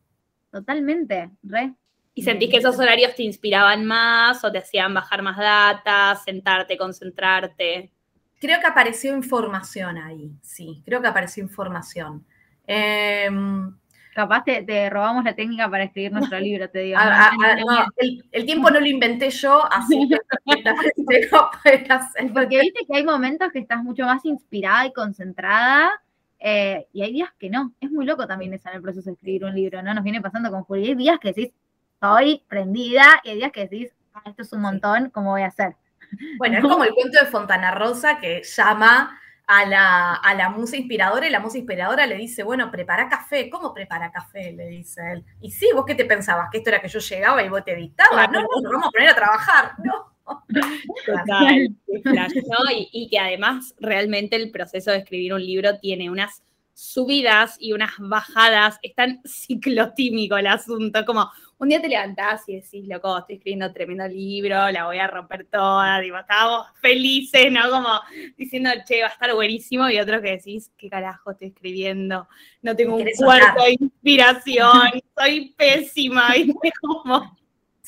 Totalmente, 0.50 1.30
re. 1.42 1.74
¿Y 2.14 2.22
sentís 2.22 2.50
que 2.50 2.58
esos 2.58 2.78
horarios 2.78 3.14
te 3.14 3.22
inspiraban 3.22 3.84
más 3.84 4.44
o 4.44 4.52
te 4.52 4.58
hacían 4.58 4.92
bajar 4.92 5.22
más 5.22 5.36
datas, 5.36 6.24
sentarte, 6.24 6.76
concentrarte? 6.76 7.90
Creo 8.38 8.60
que 8.60 8.66
apareció 8.66 9.16
información 9.16 9.98
ahí, 9.98 10.32
sí, 10.42 10.82
creo 10.84 11.00
que 11.00 11.08
apareció 11.08 11.42
información. 11.42 12.26
Em, 12.66 13.74
Capaz 14.14 14.44
te, 14.44 14.90
robamos 14.90 15.24
la 15.24 15.34
técnica 15.34 15.70
para 15.70 15.84
escribir 15.84 16.12
nuestro 16.32 16.38
libro, 16.38 16.68
te 16.68 16.80
digo. 16.80 16.98
el, 18.30 18.46
tiempo 18.46 18.70
no 18.70 18.80
lo 18.80 18.86
inventé 18.86 19.30
yo, 19.30 19.62
así 19.72 20.08
que 20.08 20.18
Porque 22.34 22.60
viste 22.60 22.80
que 22.86 22.96
hay 22.96 23.04
momentos 23.04 23.50
que 23.52 23.60
estás 23.60 23.82
mucho 23.82 24.04
más 24.04 24.24
inspirada 24.24 24.86
y 24.86 24.92
concentrada, 24.92 25.90
eh, 26.38 26.86
y 26.92 27.02
hay 27.02 27.12
días 27.12 27.30
que 27.38 27.48
no. 27.48 27.72
Es 27.80 27.90
muy 27.90 28.04
loco 28.04 28.26
también 28.26 28.52
eso 28.52 28.68
en 28.68 28.76
el 28.76 28.82
proceso 28.82 29.06
de 29.06 29.14
escribir 29.14 29.44
un 29.44 29.54
libro, 29.54 29.82
¿no? 29.82 29.94
Nos 29.94 30.04
viene 30.04 30.20
pasando 30.20 30.50
con 30.50 30.64
Julia. 30.64 30.88
Hay 30.88 30.94
días 30.94 31.18
que 31.18 31.28
decís, 31.28 31.52
estoy 31.94 32.42
prendida, 32.48 33.04
y 33.24 33.30
hay 33.30 33.36
días 33.36 33.52
que 33.52 33.68
decís, 33.68 33.94
ah, 34.12 34.22
esto 34.26 34.42
es 34.42 34.52
un 34.52 34.60
montón, 34.60 35.10
¿cómo 35.10 35.30
voy 35.30 35.42
a 35.42 35.46
hacer? 35.46 35.76
Bueno, 36.36 36.58
es 36.58 36.62
como 36.62 36.84
el 36.84 36.92
cuento 36.94 37.24
de 37.24 37.30
Fontana 37.30 37.70
Rosa 37.70 38.18
que 38.18 38.42
llama 38.42 39.18
a 39.54 39.66
la, 39.66 40.14
a 40.14 40.34
la 40.34 40.48
musa 40.48 40.76
inspiradora 40.76 41.26
y 41.26 41.30
la 41.30 41.40
musa 41.40 41.58
inspiradora 41.58 42.06
le 42.06 42.16
dice, 42.16 42.42
bueno, 42.42 42.70
prepara 42.70 43.08
café. 43.08 43.50
¿Cómo 43.50 43.74
prepara 43.74 44.10
café? 44.10 44.52
Le 44.52 44.66
dice 44.68 45.00
él. 45.12 45.24
Y 45.42 45.50
sí, 45.50 45.68
¿vos 45.74 45.84
qué 45.86 45.94
te 45.94 46.06
pensabas? 46.06 46.48
¿Que 46.50 46.58
esto 46.58 46.70
era 46.70 46.80
que 46.80 46.88
yo 46.88 47.00
llegaba 47.00 47.42
y 47.42 47.50
vos 47.50 47.62
te 47.62 47.76
dictabas? 47.76 48.30
No, 48.30 48.40
no, 48.40 48.48
nos 48.62 48.72
vamos 48.72 48.88
a 48.88 48.90
poner 48.90 49.08
a 49.10 49.14
trabajar. 49.14 49.72
No. 49.84 50.10
Total, 51.06 51.68
y, 52.72 52.88
y 52.92 53.08
que 53.10 53.18
además 53.18 53.74
realmente 53.78 54.36
el 54.36 54.50
proceso 54.50 54.90
de 54.90 54.98
escribir 54.98 55.34
un 55.34 55.44
libro 55.44 55.78
tiene 55.80 56.10
unas 56.10 56.42
subidas 56.72 57.56
y 57.60 57.72
unas 57.72 57.90
bajadas, 57.98 58.78
es 58.82 58.94
tan 58.94 59.20
ciclotímico 59.26 60.36
el 60.36 60.46
asunto, 60.46 61.04
como 61.04 61.30
un 61.62 61.68
día 61.68 61.80
te 61.80 61.88
levantás 61.88 62.42
y 62.48 62.56
decís, 62.56 62.88
loco, 62.88 63.16
estoy 63.16 63.36
escribiendo 63.36 63.72
tremendo 63.72 64.08
libro, 64.08 64.68
la 64.72 64.86
voy 64.86 64.98
a 64.98 65.06
romper 65.06 65.46
toda, 65.46 66.00
digo, 66.00 66.18
estábamos 66.18 66.66
felices, 66.80 67.52
¿no? 67.52 67.70
Como 67.70 68.00
diciendo, 68.36 68.70
che, 68.84 69.00
va 69.00 69.06
a 69.06 69.12
estar 69.12 69.32
buenísimo, 69.32 69.88
y 69.88 70.00
otro 70.00 70.20
que 70.20 70.32
decís, 70.32 70.72
¿qué 70.76 70.90
carajo 70.90 71.30
estoy 71.30 71.48
escribiendo? 71.48 72.26
No 72.62 72.74
tengo 72.74 72.96
un 72.96 73.08
cuarto 73.16 73.62
de 73.62 73.76
inspiración, 73.78 74.90
soy 75.16 75.54
pésima, 75.56 76.36
y 76.36 76.52
como 76.80 77.38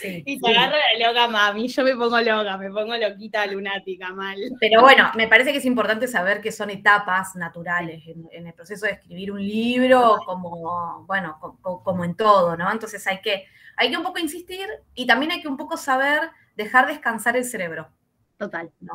y 0.02 0.40
te 0.40 0.50
agarra 0.50 0.76
la 0.98 1.08
loca 1.08 1.28
mami, 1.28 1.68
yo 1.68 1.84
me 1.84 1.94
pongo 1.94 2.20
loca, 2.20 2.58
me 2.58 2.70
pongo 2.70 2.96
loquita 2.96 3.46
lunática 3.46 4.12
mal. 4.12 4.36
Pero 4.58 4.80
bueno, 4.80 5.10
me 5.14 5.28
parece 5.28 5.52
que 5.52 5.58
es 5.58 5.64
importante 5.64 6.08
saber 6.08 6.40
que 6.40 6.50
son 6.50 6.70
etapas 6.70 7.36
naturales 7.36 8.02
en, 8.06 8.46
el 8.46 8.52
proceso 8.54 8.86
de 8.86 8.92
escribir 8.92 9.30
un 9.30 9.40
libro, 9.40 10.18
como, 10.26 11.04
bueno, 11.06 11.38
como, 11.62 12.04
en 12.04 12.16
todo, 12.16 12.56
¿no? 12.56 12.70
Entonces 12.70 13.06
hay 13.06 13.20
que, 13.20 13.46
hay 13.76 13.90
que 13.90 13.96
un 13.96 14.02
poco 14.02 14.18
insistir 14.18 14.66
y 14.94 15.06
también 15.06 15.30
hay 15.30 15.40
que 15.40 15.48
un 15.48 15.56
poco 15.56 15.76
saber 15.76 16.30
dejar 16.56 16.88
descansar 16.88 17.36
el 17.36 17.44
cerebro. 17.44 17.88
Total. 18.36 18.72
¿no? 18.80 18.94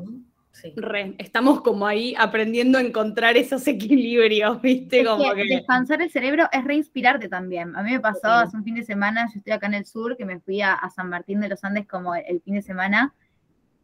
Estamos 1.17 1.61
como 1.61 1.85
ahí 1.87 2.15
aprendiendo 2.17 2.77
a 2.77 2.81
encontrar 2.81 3.37
esos 3.37 3.65
equilibrios, 3.67 4.61
¿viste? 4.61 5.05
como 5.05 5.33
que, 5.33 5.45
Descansar 5.45 6.01
el 6.01 6.11
cerebro 6.11 6.47
es 6.51 6.63
reinspirarte 6.63 7.29
también. 7.29 7.75
A 7.75 7.83
mí 7.83 7.91
me 7.91 7.99
pasó 7.99 8.27
hace 8.27 8.57
un 8.57 8.63
fin 8.63 8.75
de 8.75 8.83
semana, 8.83 9.27
yo 9.33 9.39
estoy 9.39 9.53
acá 9.53 9.67
en 9.67 9.75
el 9.75 9.85
sur, 9.85 10.17
que 10.17 10.25
me 10.25 10.39
fui 10.39 10.61
a, 10.61 10.77
San 10.95 11.09
Martín 11.09 11.39
de 11.39 11.49
los 11.49 11.63
Andes 11.63 11.87
como 11.87 12.15
el, 12.15 12.41
fin 12.41 12.55
de 12.55 12.61
semana 12.61 13.13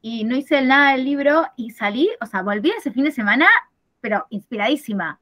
y 0.02 0.24
no 0.24 0.36
hice 0.36 0.62
nada 0.62 0.92
del 0.92 1.06
libro 1.06 1.46
y 1.56 1.72
salí, 1.72 2.10
o 2.22 2.26
sea, 2.26 2.42
volví 2.42 2.72
ese 2.78 2.92
fin 2.92 3.06
de 3.06 3.12
semana, 3.12 3.48
pero 4.02 4.26
inspiradísima, 4.30 5.20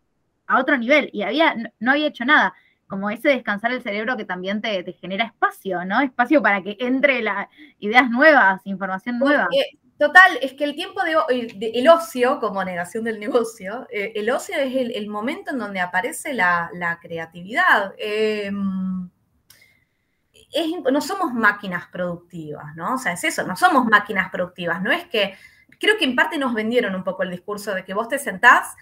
a 0.48 0.60
otro 0.60 0.78
nivel 0.78 1.10
y 1.14 1.22
había, 1.22 1.56
no, 1.80 1.92
había 1.92 2.08
hecho 2.08 2.26
nada 2.26 2.54
como 2.88 3.10
ese 3.10 3.30
descansar 3.30 3.72
el 3.72 3.82
cerebro 3.82 4.18
que 4.18 4.26
también 4.26 4.62
te, 4.62 4.84
genera 4.94 5.26
espacio, 5.26 5.84
¿no? 5.86 6.02
Espacio 6.02 6.44
para 6.44 6.62
que 6.62 6.78
entre 6.80 7.24
las 7.24 7.48
ideas 7.80 8.10
nuevas, 8.10 8.62
información 8.66 9.18
nueva. 9.18 9.48
Total, 10.04 10.38
es 10.42 10.52
que 10.52 10.66
el 10.66 10.76
tiempo 10.76 11.02
de, 11.02 11.72
el 11.76 11.88
ocio, 11.88 12.42
como 12.42 12.62
negación 12.62 13.06
del 13.06 13.22
negocio, 13.22 13.88
eh, 13.90 14.12
el 14.16 14.30
ocio 14.32 14.58
es 14.58 14.76
el, 14.76 15.08
momento 15.08 15.52
en 15.52 15.60
donde 15.60 15.80
aparece 15.80 16.34
la, 16.34 17.00
creatividad. 17.02 17.94
Em, 17.98 19.10
no 20.92 21.00
somos 21.00 21.34
máquinas 21.34 21.88
productivas, 21.88 22.76
¿no? 22.76 22.96
O 22.96 22.98
sea, 22.98 23.14
es 23.14 23.24
eso, 23.24 23.48
no 23.48 23.56
somos 23.56 23.86
máquinas 23.86 24.30
productivas. 24.30 24.82
No 24.82 24.92
es 24.92 25.06
que, 25.06 25.38
creo 25.80 25.98
que 25.98 26.04
en 26.04 26.18
parte 26.18 26.38
nos 26.38 26.54
vendieron 26.54 26.96
un 26.96 27.06
poco 27.06 27.24
el 27.24 27.32
discurso 27.32 27.74
de 27.74 27.86
que 27.86 27.94
vos 27.94 28.10
te 28.10 28.20
sentás, 28.20 28.76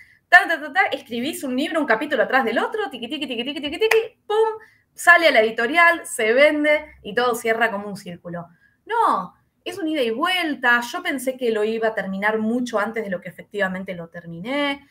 escribís 0.91 1.43
un 1.43 1.55
libro, 1.55 1.79
un 1.79 1.85
capítulo 1.85 2.23
atrás 2.23 2.45
del 2.45 2.57
otro, 2.57 2.89
tiqui, 2.89 3.07
tiqui, 3.07 3.27
tiqui, 3.27 3.43
tiqui, 3.43 3.61
tiqui, 3.61 3.77
tiqui, 3.77 4.21
pum, 4.25 4.57
sale 4.95 5.27
a 5.27 5.31
la 5.31 5.41
editorial, 5.41 6.03
se 6.03 6.33
vende 6.33 6.95
y 7.03 7.13
todo 7.13 7.35
cierra 7.35 7.69
como 7.69 7.89
un 7.89 7.95
círculo. 7.95 8.47
No, 8.87 9.35
es 9.63 9.77
un 9.77 9.87
ida 9.87 10.01
y 10.01 10.11
vuelta. 10.11 10.81
Yo 10.91 11.03
pensé 11.03 11.37
que 11.37 11.51
lo 11.51 11.63
iba 11.63 11.89
a 11.89 11.95
terminar 11.95 12.39
mucho 12.39 12.79
antes 12.79 13.03
de 13.03 13.09
lo 13.09 13.21
que 13.21 13.29
efectivamente 13.29 13.95
lo 13.95 14.07
terminé. 14.07 14.87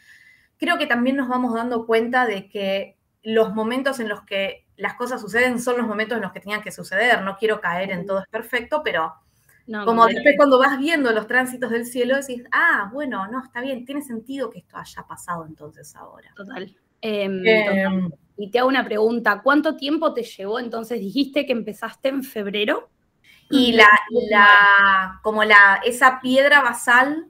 Creo 0.58 0.78
que 0.78 0.86
también 0.86 1.16
nos 1.16 1.28
vamos 1.28 1.54
dando 1.54 1.86
cuenta 1.86 2.26
de 2.26 2.48
que 2.48 2.96
los 3.22 3.54
momentos 3.54 4.00
en 4.00 4.08
los 4.08 4.22
que 4.22 4.66
las 4.76 4.94
cosas 4.94 5.20
suceden 5.20 5.60
son 5.60 5.76
los 5.76 5.86
momentos 5.86 6.16
en 6.16 6.22
los 6.22 6.32
que 6.32 6.40
tenían 6.40 6.62
que 6.62 6.72
suceder. 6.72 7.22
No 7.22 7.36
quiero 7.36 7.60
caer 7.60 7.90
en 7.90 8.06
todo 8.06 8.20
es 8.20 8.28
perfecto, 8.28 8.82
pero 8.82 9.14
como 9.84 10.06
después 10.06 10.34
cuando 10.36 10.58
vas 10.58 10.78
viendo 10.78 11.12
los 11.12 11.26
tránsitos 11.26 11.70
del 11.70 11.86
cielo 11.86 12.16
decís, 12.16 12.42
ah, 12.50 12.90
bueno, 12.92 13.26
no, 13.28 13.42
está 13.44 13.60
bien, 13.60 13.84
tiene 13.84 14.02
sentido 14.02 14.50
que 14.50 14.58
esto 14.58 14.76
haya 14.76 15.02
pasado 15.06 15.46
entonces 15.46 15.94
ahora. 15.94 16.32
Total. 16.34 16.74
Em, 17.02 17.46
em, 17.46 18.10
y 18.36 18.50
te 18.50 18.58
hago 18.58 18.68
una 18.68 18.84
pregunta, 18.84 19.40
¿cuánto 19.42 19.76
tiempo 19.76 20.12
te 20.12 20.22
llevó 20.22 20.58
entonces? 20.58 20.98
Dijiste 20.98 21.46
que 21.46 21.52
empezaste 21.52 22.08
en 22.08 22.24
febrero. 22.24 22.90
Y 23.50 23.72
la, 23.72 23.88
la, 24.30 25.20
como 25.22 25.42
la, 25.44 25.80
esa 25.84 26.20
piedra 26.20 26.62
basal 26.62 27.26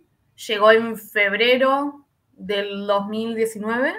llegó 0.47 0.71
en 0.71 0.97
febrero 0.99 2.07
del 2.33 2.87
2019 2.87 3.95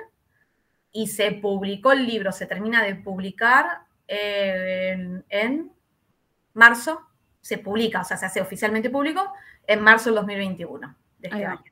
y 0.91 1.07
se 1.07 1.31
publicó 1.31 1.91
el 1.91 2.05
libro, 2.05 2.31
se 2.31 2.45
termina 2.45 2.83
de 2.83 2.95
publicar 2.95 3.81
en, 4.07 5.25
en, 5.29 5.71
marzo, 6.53 7.01
se 7.39 7.57
publica, 7.57 8.01
o 8.01 8.03
sea, 8.03 8.17
se 8.17 8.25
hace 8.25 8.41
oficialmente 8.41 8.89
público 8.89 9.33
en 9.65 9.81
marzo 9.81 10.09
del 10.09 10.15
2021 10.15 10.95
de 11.19 11.27
este 11.27 11.45
año. 11.45 11.63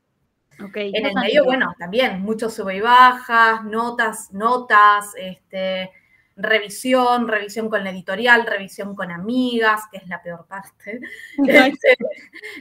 En 0.75 1.05
el 1.05 1.15
medio, 1.15 1.45
bueno, 1.45 1.73
también 1.77 2.21
muchos 2.21 2.53
sube 2.53 2.75
y 2.75 2.81
bajas, 2.81 3.63
notas, 3.63 4.31
notas, 4.33 5.13
este, 5.17 5.91
revisión, 6.39 7.27
revisión 7.27 7.69
con 7.69 7.83
la 7.83 7.89
editorial, 7.89 8.45
revisión 8.45 8.95
con 8.95 9.11
amigas, 9.11 9.81
que 9.91 9.97
es 9.97 10.07
la 10.07 10.21
peor 10.21 10.45
parte. 10.47 11.01
Este, 11.47 11.97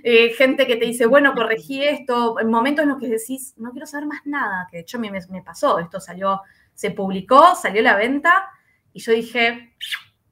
eh, 0.03 0.31
gente 0.31 0.67
que 0.67 0.77
te 0.77 0.87
dice, 0.87 1.07
bueno, 1.07 1.35
corregí 1.35 1.83
esto, 1.83 2.41
en 2.41 2.51
momentos 2.51 2.83
en 2.83 2.91
los 2.91 2.99
que 2.99 3.09
decís, 3.09 3.55
no 3.57 3.71
quiero 3.71 3.87
saber 3.87 4.07
más 4.07 4.23
nada, 4.25 4.67
que 4.71 4.79
de 4.79 4.81
hecho 4.83 4.99
a 4.99 5.01
mí 5.01 5.11
me, 5.11 5.43
pasó, 5.43 5.79
esto 5.79 6.01
salió, 6.01 6.43
se 6.75 6.91
publicó, 6.91 7.55
salió 7.55 7.81
a 7.81 7.85
la 7.85 7.97
venta, 7.97 8.49
y 8.93 9.01
yo 9.01 9.13
dije, 9.13 9.75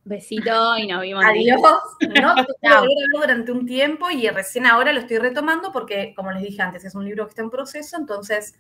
besito 0.05 0.77
y 0.79 0.87
nos 0.87 1.03
vimos. 1.03 1.25
Adiós, 1.25 1.61
no, 2.21 2.35
durante 3.21 3.53
un 3.53 3.67
tiempo 3.67 4.11
y 4.11 4.29
recién 4.29 4.67
ahora 4.67 4.93
lo 4.93 5.01
estoy 5.01 5.19
retomando 5.19 5.71
porque, 5.73 6.15
como 6.17 6.33
les 6.33 6.43
dije 6.43 6.63
antes, 6.63 6.85
es 6.85 6.95
un 6.95 7.05
libro 7.05 7.25
que 7.27 7.31
está 7.31 7.43
en 7.43 7.51
proceso, 7.51 7.97
entonces... 7.97 8.55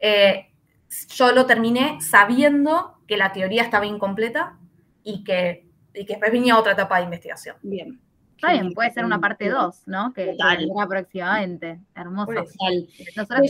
Eh, 0.00 0.48
yo 1.14 1.32
lo 1.32 1.46
terminé 1.46 1.98
sabiendo 2.00 2.98
que 3.12 3.18
la 3.18 3.30
teoría 3.30 3.62
estaba 3.62 3.84
incompleta 3.84 4.56
y 5.04 5.22
que, 5.22 5.66
y 5.92 6.06
que 6.06 6.14
después 6.14 6.32
venía 6.32 6.58
otra 6.58 6.72
etapa 6.72 6.96
de 6.96 7.04
investigación. 7.04 7.56
Bien. 7.60 8.00
Está 8.36 8.54
bien, 8.54 8.72
puede 8.72 8.90
ser 8.90 9.04
una 9.04 9.20
parte 9.20 9.50
2, 9.50 9.82
¿no? 9.84 10.14
Que, 10.14 10.34
que 10.34 10.80
aproximadamente. 10.80 11.78
Hermoso. 11.94 12.32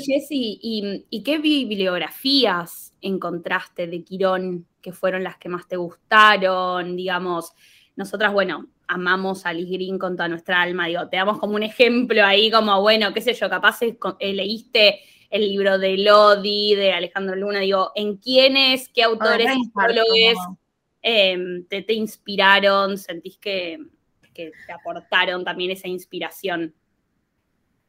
Jessy, 0.04 0.59
¿y, 0.61 1.07
¿y, 1.09 1.23
qué 1.23 1.38
bibliografías 1.38 2.92
encontraste 3.00 3.87
de 3.87 4.02
Quirón 4.02 4.66
que 4.81 4.92
fueron 4.92 5.23
las 5.23 5.37
que 5.37 5.49
más 5.49 5.69
te 5.69 5.76
gustaron? 5.76 6.97
Digamos, 6.97 7.52
nosotras, 7.95 8.33
bueno, 8.33 8.66
amamos 8.88 9.47
a 9.47 9.52
Liz 9.52 9.71
Green 9.71 9.97
con 9.97 10.16
toda 10.16 10.28
nuestra 10.28 10.61
alma, 10.61 10.88
digo, 10.88 11.09
te 11.09 11.19
damos 11.19 11.38
como 11.38 11.54
un 11.54 11.62
ejemplo 11.62 12.25
ahí, 12.25 12.50
como, 12.50 12.81
bueno, 12.81 13.14
qué 13.14 13.21
sé 13.21 13.33
yo, 13.33 13.49
capaz 13.49 13.78
eh, 13.83 13.97
leíste 14.35 14.99
el 15.33 15.49
libro 15.49 15.79
de 15.79 15.97
Lodi, 15.97 16.75
de 16.75 16.93
Alejandro 16.93 17.35
Luna, 17.35 17.61
digo, 17.61 17.91
¿en 17.95 18.19
quiénes, 18.19 18.91
qué 18.91 19.03
autores, 19.03 19.51
psicólogos 19.51 20.37
em, 21.01 21.67
te, 21.67 21.81
te, 21.81 21.95
inspiraron? 21.95 22.99
¿Sentís 22.99 23.39
que, 23.39 23.79
te 24.35 24.53
aportaron 24.73 25.43
también 25.43 25.71
esa 25.71 25.89
inspiración? 25.89 26.75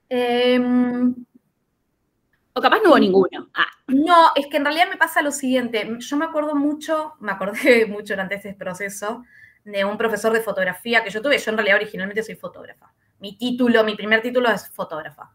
Em, 0.08 1.14
o 2.54 2.62
capaz 2.62 2.80
no 2.82 2.92
hubo 2.92 3.00
ninguno. 3.00 3.50
Ah. 3.54 3.68
No, 3.88 4.32
es 4.36 4.48
que 4.48 4.56
en 4.56 4.64
realidad 4.64 4.88
me 4.90 4.96
pasa 4.96 5.22
lo 5.22 5.32
siguiente. 5.32 5.98
Yo 6.00 6.16
me 6.16 6.24
acuerdo 6.24 6.56
mucho, 6.56 7.16
me 7.20 7.34
acordé 7.34 7.86
mucho 7.88 8.14
durante 8.14 8.36
este 8.36 8.54
proceso, 8.54 9.26
de 9.66 9.84
un 9.84 9.98
profesor 9.98 10.32
de 10.32 10.40
fotografía 10.40 11.04
que 11.04 11.10
yo 11.10 11.22
tuve. 11.22 11.38
Yo 11.38 11.52
en 11.52 11.58
realidad 11.58 11.76
originalmente 11.76 12.24
soy 12.24 12.36
fotógrafa. 12.36 12.94
Mi 13.20 13.38
título, 13.38 13.84
mi 13.84 13.96
primer 13.96 14.22
título 14.22 14.50
es 14.50 14.70
fotógrafa. 14.70 15.30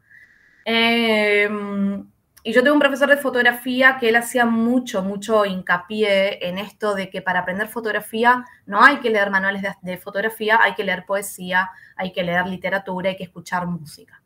Em, 0.70 2.06
y 2.44 2.52
yo 2.52 2.62
tengo 2.62 2.75
un 2.75 2.80
profesor 2.80 3.08
de 3.08 3.16
fotografía 3.16 3.96
que 3.98 4.10
él 4.10 4.16
hacía 4.16 4.44
mucho, 4.44 5.02
mucho 5.02 5.46
hincapié 5.46 6.46
en 6.46 6.58
esto 6.58 6.94
de 6.94 7.08
que 7.08 7.22
para 7.22 7.40
aprender 7.40 7.68
fotografía 7.68 8.44
no 8.66 8.84
hay 8.84 8.98
que 8.98 9.08
leer 9.08 9.30
manuales 9.30 9.62
de, 9.80 9.96
fotografía, 9.96 10.60
hay 10.62 10.75
que 10.75 10.84
leer 10.84 11.06
poesía, 11.06 11.70
hay 11.96 12.12
que 12.12 12.22
leer 12.22 12.46
literatura, 12.46 13.08
hay 13.08 13.16
que 13.16 13.25
escuchar 13.25 13.66
música. 13.66 14.20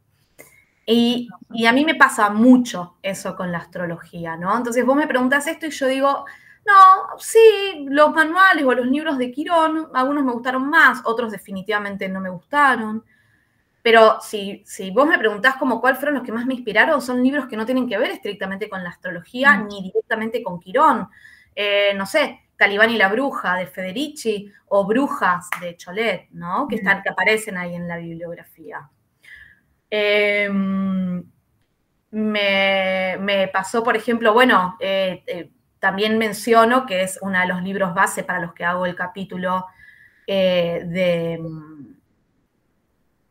Y, 0.85 1.29
a 1.65 1.73
mí 1.73 1.85
me 1.85 1.95
pasa 1.95 2.29
mucho 2.31 2.97
eso 3.03 3.37
con 3.37 3.53
la 3.53 3.59
astrología, 3.59 4.37
¿no? 4.37 4.57
Entonces 4.57 4.85
vos 4.85 4.97
me 4.97 5.07
preguntas 5.07 5.47
esto 5.47 5.67
y 5.67 5.71
yo 5.71 5.87
digo, 5.87 6.25
no, 6.67 7.19
sí, 7.19 7.87
los 7.89 8.13
manuales 8.13 8.65
o 8.65 8.75
los 8.75 8.87
libros 8.87 9.17
de 9.17 9.31
Quirón, 9.31 9.91
algunos 9.95 10.25
me 10.25 10.33
gustaron 10.33 10.69
más, 10.69 11.03
otros 11.05 11.31
definitivamente 11.31 12.09
no 12.09 12.21
me 12.21 12.31
gustaron. 12.31 13.05
Pero 13.83 14.21
si, 14.21 14.63
si 14.65 14.91
vos 14.93 15.09
me 15.09 15.19
preguntás 15.19 15.57
como 15.57 15.81
cuál 15.81 15.97
fueron 15.97 16.15
los 16.15 16.23
que 16.23 16.33
más 16.33 16.47
me 16.47 16.55
inspiraron, 16.55 17.03
son 17.03 17.23
libros 17.23 17.49
que 17.49 17.57
no 17.57 17.67
tienen 17.67 17.89
que 17.89 17.99
ver 17.99 18.13
estrictamente 18.13 18.69
con 18.69 18.83
la 18.83 18.91
astrología 18.91 19.55
mm. 19.55 19.67
ni 19.67 19.83
directamente 19.83 20.43
con 20.43 20.61
Quirón. 20.61 21.09
Eh, 21.55 21.93
no 21.97 22.07
sé, 22.07 22.43
Calibán 22.57 22.91
y 22.91 22.97
la 22.97 23.09
bruja 23.09 23.57
de 23.57 23.67
Federici 23.67 24.51
o 24.69 24.87
Brujas 24.87 25.51
de 25.61 25.77
Cholet, 25.77 26.29
¿no? 26.31 26.69
Que, 26.69 26.77
están, 26.77 27.03
que 27.03 27.11
aparecen 27.11 27.59
ahí 27.59 27.75
en 27.75 27.89
la 27.89 27.97
bibliografía. 27.97 28.89
Em, 29.91 31.25
me, 32.13 33.51
pasó, 33.53 33.83
por 33.83 33.97
ejemplo, 33.97 34.33
bueno, 34.33 34.77
eh, 34.79 35.25
eh, 35.27 35.51
también 35.81 36.19
menciono 36.19 36.87
que 36.87 37.03
es 37.03 37.19
uno 37.21 37.41
de 37.41 37.47
los 37.47 37.63
libros 37.63 37.95
base 37.95 38.23
para 38.23 38.39
los 38.39 38.55
que 38.55 38.65
hago 38.65 38.87
el 38.87 38.95
capítulo 38.95 39.67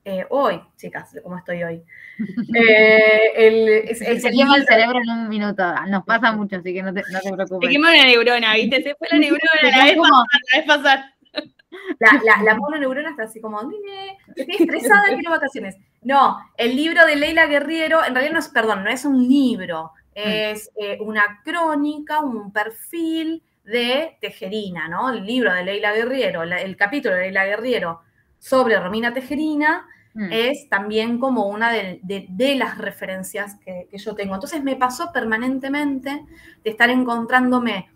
eh, 0.04 0.26
hoy, 0.30 0.62
chicas, 0.78 1.16
¿cómo 1.24 1.38
estoy 1.38 1.64
hoy? 1.64 1.84
el, 3.36 3.96
Se 3.96 4.32
quema 4.32 4.56
el 4.56 4.66
cerebro 4.66 5.00
en 5.02 5.10
un 5.10 5.30
minuto, 5.30 5.64
nos 5.88 6.04
pasa 6.06 6.32
mucho, 6.32 6.58
así 6.58 6.74
que 6.74 6.82
no 6.82 6.94
te, 6.94 7.02
no 7.12 7.20
te 7.20 7.32
preocupes. 7.32 7.68
Se 7.68 7.74
quema 7.74 7.92
una 7.92 8.06
neurona, 8.06 8.56
¿viste? 8.56 8.82
Se 8.82 8.96
fue 8.96 9.08
la 9.12 9.18
neurona, 9.20 9.62
la 9.64 9.84
vez 9.86 9.98
pasar, 9.98 10.26
la 10.52 10.58
vez 10.58 10.68
pasar. 10.68 11.06
La, 12.00 12.22
la, 12.26 12.44
la 12.44 12.56
mononeurona 12.56 13.12
está 13.12 13.24
así 13.24 13.40
como, 13.40 13.62
estoy 14.36 14.56
estresada, 14.60 15.04
quiero 15.08 15.32
vacaciones. 15.32 15.78
No, 16.02 16.38
el 16.58 16.76
libro 16.76 17.06
de 17.06 17.16
Leila 17.16 17.46
Guerriero, 17.46 18.04
en 18.04 18.14
realidad 18.14 18.34
no 18.34 18.40
es, 18.40 18.50
perdón, 18.50 18.84
no 18.84 18.90
es 18.90 19.06
un 19.06 19.28
libro, 19.28 19.92
mm. 20.16 20.20
es 20.24 20.72
eh, 20.76 20.98
una 21.00 21.42
crónica, 21.44 22.22
un 22.22 22.52
perfil 22.52 23.44
de 23.64 24.18
Tejerina, 24.20 24.88
¿no? 24.88 25.12
El 25.12 25.26
libro 25.26 25.54
de 25.54 25.64
Leila 25.64 25.94
Guerriero, 25.94 26.42
el 26.44 26.76
capítulo 26.76 27.16
de 27.16 27.22
Leila 27.22 27.46
Guerriero 27.46 28.02
sobre 28.42 28.80
Romina 28.80 29.14
Tejerina 29.14 29.88
mm. 30.16 30.30
es 30.32 30.68
también 30.68 31.20
como 31.20 31.46
una 31.46 31.72
de, 31.72 32.56
las 32.58 32.80
referencias 32.80 33.56
que, 33.64 33.88
que, 33.90 33.98
yo 34.00 34.16
tengo. 34.16 34.34
Entonces 34.34 34.64
me 34.64 34.76
pasó 34.76 35.12
permanentemente 35.14 36.26
de 36.64 36.70
estar 36.70 36.90
encontrándome 36.90 37.88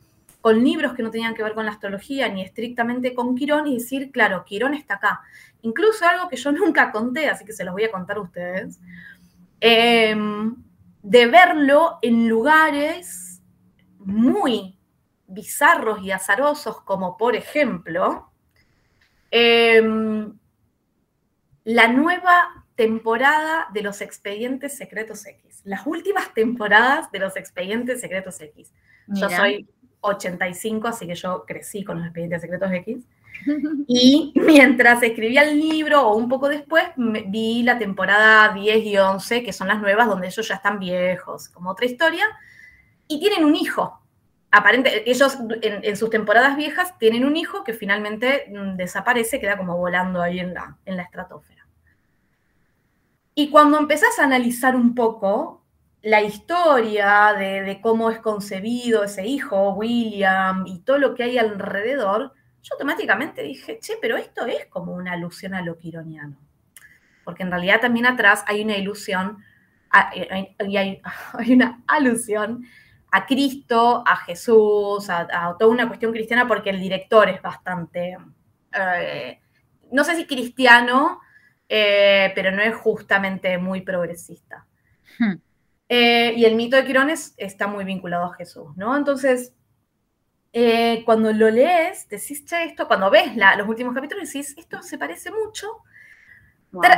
con 0.46 0.64
libros 0.64 0.94
que 0.94 1.02
no 1.02 1.10
tenían 1.10 1.34
que 1.34 1.42
ver 1.42 1.56
con 1.56 1.66
la 1.66 1.72
astrología 1.72 2.30
ni 2.30 2.44
estrictamente 2.44 3.16
con 3.16 3.36
Quirón 3.36 3.66
y 3.66 3.80
decir, 3.80 4.12
claro, 4.12 4.46
Quirón 4.46 4.76
está 4.76 4.94
acá. 4.94 5.22
Incluso 5.64 6.06
algo 6.06 6.30
que 6.30 6.36
yo 6.36 6.52
nunca 6.52 6.92
conté, 6.92 7.28
así 7.28 7.44
que 7.44 7.54
se 7.54 7.64
los 7.64 7.74
voy 7.74 7.86
a 7.86 7.92
contar 7.92 8.18
a 8.18 8.22
ustedes, 8.22 8.80
em, 9.60 10.56
de 11.02 11.26
verlo 11.26 11.98
en 12.04 12.30
lugares 12.30 13.42
muy 13.98 14.78
bizarros 15.26 16.04
y 16.04 16.12
azarosos, 16.12 16.80
como 16.82 17.18
por 17.18 17.36
ejemplo, 17.36 18.30
em, 19.38 20.34
la 21.66 21.88
nueva 21.90 22.66
temporada 22.76 23.68
de 23.74 23.82
los 23.82 24.02
expedientes 24.02 24.78
secretos 24.78 25.26
X, 25.26 25.62
las 25.66 25.86
últimas 25.86 26.34
temporadas 26.34 27.12
de 27.12 27.20
los 27.20 27.36
expedientes 27.36 28.00
secretos 28.00 28.40
X. 28.40 28.72
Yo 29.08 29.30
soy 29.30 29.68
85, 30.02 30.88
así 30.88 31.08
que 31.08 31.16
yo 31.16 31.44
crecí 31.46 31.84
con 31.84 31.98
los 31.98 32.06
expedientes 32.06 32.42
secretos 32.42 32.72
X. 32.72 33.06
Y 33.88 34.32
mientras 34.36 35.04
escribía 35.04 35.44
el 35.44 35.60
libro, 35.60 36.08
o 36.08 36.16
un 36.16 36.30
poco 36.30 36.48
después, 36.48 36.86
vi 36.96 37.64
la 37.64 37.78
temporada 37.78 38.54
10 38.54 38.86
y 38.86 38.98
11, 38.98 39.44
que 39.44 39.52
son 39.52 39.68
las 39.68 39.82
nuevas, 39.82 40.08
donde 40.08 40.28
ellos 40.28 40.48
ya 40.48 40.56
están 40.56 40.80
viejos, 40.80 41.50
como 41.50 41.72
otra 41.72 41.86
historia, 41.86 42.26
y 43.08 43.20
tienen 43.20 43.44
un 43.44 43.56
hijo. 43.56 44.00
Aparente, 44.52 45.10
ellos 45.10 45.38
en, 45.62 45.98
sus 45.98 46.10
temporadas 46.10 46.56
viejas 46.56 46.98
tienen 46.98 47.26
un 47.26 47.36
hijo 47.36 47.64
que 47.64 47.74
finalmente 47.74 48.46
mm, 48.50 48.76
desaparece, 48.78 49.40
queda 49.40 49.58
como 49.58 49.78
volando 49.78 50.22
ahí 50.22 50.40
en 50.40 50.54
la, 50.54 50.78
en 50.86 50.98
la 50.98 51.04
estratosfera. 51.04 51.68
Y 53.34 53.50
cuando 53.50 53.78
empezás 53.78 54.18
a 54.18 54.24
analizar 54.24 54.78
un 54.78 54.96
poco, 54.96 55.66
la 56.06 56.22
historia 56.22 57.34
de, 57.34 57.80
cómo 57.82 58.12
es 58.12 58.20
concebido 58.20 59.04
ese 59.04 59.26
hijo, 59.26 59.74
William, 59.74 60.66
y 60.68 60.82
todo 60.82 61.00
lo 61.00 61.16
que 61.16 61.24
hay 61.24 61.40
alrededor, 61.40 62.32
yo 62.62 62.76
automáticamente 62.76 63.42
dije, 63.42 63.80
che, 63.82 63.96
pero 64.00 64.16
esto 64.16 64.46
es 64.46 64.68
como 64.68 64.94
una 64.94 65.14
alusión 65.14 65.56
a 65.56 65.64
lo 65.64 65.80
quironiano. 65.80 66.38
Porque 67.24 67.42
en 67.42 67.50
realidad 67.50 67.82
también 67.82 68.06
atrás 68.06 68.44
hay 68.46 68.62
una 68.62 68.78
ilusión, 68.78 69.44
eh, 70.16 70.56
hay, 71.40 71.54
una 71.54 71.84
alusión 71.88 72.64
a 73.16 73.26
Cristo, 73.26 74.04
a 74.06 74.18
Jesús, 74.18 75.10
a, 75.10 75.56
toda 75.58 75.72
una 75.72 75.88
cuestión 75.88 76.12
cristiana, 76.12 76.46
porque 76.50 76.70
el 76.70 76.82
director 76.82 77.30
es 77.30 77.42
bastante, 77.42 78.18
eh, 78.74 79.40
no 79.90 80.04
sé 80.04 80.18
si 80.18 80.26
cristiano, 80.26 81.22
eh, 81.70 82.34
pero 82.36 82.52
no 82.52 82.62
es 82.62 82.76
justamente 82.76 83.58
muy 83.58 83.80
progresista. 83.80 84.66
Hmm. 85.18 85.36
Eh, 85.88 86.34
y 86.36 86.44
el 86.44 86.56
mito 86.56 86.76
de 86.76 86.84
Quirones 86.84 87.34
está 87.38 87.68
muy 87.68 87.86
vinculado 87.86 88.26
a 88.26 88.34
Jesús, 88.34 88.76
¿no? 88.76 88.98
Entonces, 88.98 89.54
cuando 91.06 91.32
lo 91.32 91.50
lees, 91.50 92.10
decís, 92.10 92.44
che, 92.46 92.66
esto, 92.66 92.86
cuando 92.86 93.10
ves 93.10 93.34
los 93.58 93.68
últimos 93.68 93.96
capítulos, 93.96 94.26
decís, 94.26 94.54
esto 94.58 94.82
se 94.82 94.98
parece 94.98 95.32
mucho. 95.32 95.68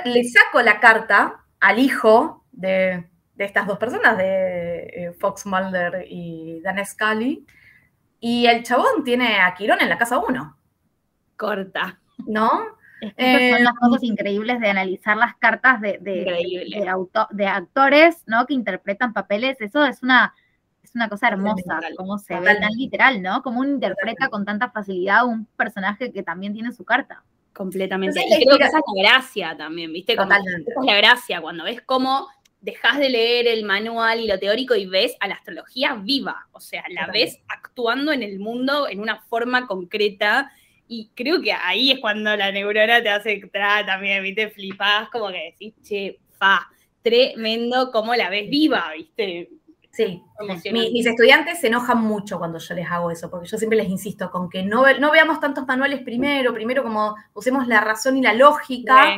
Le 0.06 0.23
saco 0.23 0.63
la 0.63 0.80
carta 0.80 1.45
al 1.60 1.77
hijo 1.77 2.43
de, 2.51 3.08
estas 3.45 3.67
dos 3.67 3.78
personas, 3.78 4.17
de 4.17 4.84
eh, 4.86 5.13
Fox 5.19 5.45
Mulder 5.45 6.06
y 6.10 6.62
Dan 6.62 6.84
Scully, 6.86 7.45
y 8.19 8.47
el 8.47 8.63
chabón 8.63 9.04
tiene 9.04 9.39
a 9.39 9.54
Quirón 9.54 9.82
en 9.82 9.89
la 9.89 9.97
casa 9.97 10.17
uno. 10.17 10.58
Corta. 11.36 12.00
¿No? 12.26 12.78
Es 13.02 13.13
que 13.15 13.54
son 13.54 13.63
las 13.63 13.73
cosas 13.76 14.04
increíbles 14.04 14.60
de 14.60 14.69
analizar 14.69 15.17
las 15.17 15.36
cartas 15.36 15.80
de, 15.82 16.00
de, 16.02 17.47
actores, 17.47 18.23
¿no? 18.26 18.45
Que 18.47 18.56
interpretan 18.56 19.13
papeles. 19.13 19.62
Eso 19.62 19.86
es 19.86 20.02
una, 20.02 20.34
es 20.84 20.95
una 20.95 21.08
cosa 21.08 21.28
hermosa, 21.28 21.80
como 21.95 22.17
se 22.17 22.39
ve 22.39 22.56
tan 22.56 22.71
literal, 22.71 23.21
¿no? 23.21 23.43
Como 23.43 23.60
uno 23.60 23.69
interpreta 23.69 24.30
con 24.30 24.45
tanta 24.45 24.71
facilidad 24.71 25.26
un 25.26 25.45
personaje 25.45 26.12
que 26.12 26.23
también 26.23 26.54
tiene 26.54 26.71
su 26.71 26.86
carta. 26.86 27.23
Completamente. 27.54 28.19
y 28.19 28.45
creo 28.45 28.58
que 28.58 28.65
esa 28.65 28.78
es 28.78 28.84
la 28.95 29.10
gracia 29.10 29.58
también, 29.58 29.91
¿viste? 29.91 30.13
esa 30.13 30.23
es 30.23 30.86
la 30.86 30.95
gracia, 30.95 31.41
cuando 31.41 31.63
ves 31.63 31.82
cómo 31.82 32.28
dejas 32.62 32.98
de 32.98 33.10
leer 33.10 33.48
el 33.48 33.65
manual 33.65 34.20
y 34.20 34.28
lo 34.28 34.39
teórico 34.39 34.76
y 34.76 34.86
ves 34.86 35.15
a 35.20 35.28
la 35.28 35.36
astrología 35.36 35.96
viva, 35.96 36.48
o 36.52 36.60
sea, 36.60 36.84
la 36.89 37.08
ves 37.08 37.39
actuando 37.48 38.12
en 38.12 38.24
el 38.24 38.39
mundo 38.39 38.88
en 38.89 39.00
una 39.00 39.22
forma 39.22 39.67
concreta 39.67 40.52
y 40.88 41.12
creo 41.15 41.41
que 41.41 41.52
ahí 41.52 41.91
es 41.91 42.00
cuando 42.00 42.36
la 42.36 42.52
neurona 42.52 43.04
te 43.04 43.10
hace 43.10 43.34
entrar 43.34 43.86
también, 43.86 44.24
¿viste? 44.24 44.50
Flipás, 44.50 45.10
como 45.10 45.28
que 45.30 45.52
decís, 45.52 45.74
che, 45.84 46.20
fa, 46.32 46.67
tremendo 47.02 47.91
cómo 47.91 48.15
la 48.15 48.30
ves 48.30 48.50
viva, 48.50 48.91
¿viste? 48.96 49.50
Sí, 49.91 50.22
mis 50.72 51.08
estudiantes 51.08 51.60
se 51.60 51.67
enojan 51.67 52.00
mucho 52.00 52.38
cuando 52.38 52.60
yo 52.60 52.76
les 52.76 52.88
hago 52.88 53.10
eso, 53.10 53.32
porque 53.32 53.48
yo 53.48 53.58
siempre 53.58 53.80
les 53.80 53.89
insisto 53.89 54.30
con 54.30 54.48
que 54.48 54.62
no, 54.62 54.86
no 55.00 55.12
veamos 55.12 55.39
tantos 55.39 55.65
manuales 55.65 56.02
primero, 56.02 56.54
primero 56.54 56.84
como 56.84 57.15
usemos 57.34 57.67
la 57.67 57.82
razón 57.82 58.15
y 58.15 58.22
la 58.22 58.34
lógica, 58.34 59.17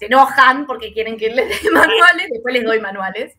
se 0.00 0.06
enojan 0.06 0.66
porque 0.66 0.94
quieren 0.94 1.18
que 1.18 1.28
les 1.28 1.62
dé 1.62 1.70
manuales, 1.72 2.28
después 2.32 2.54
les 2.54 2.64
doy 2.64 2.80
manuales. 2.80 3.36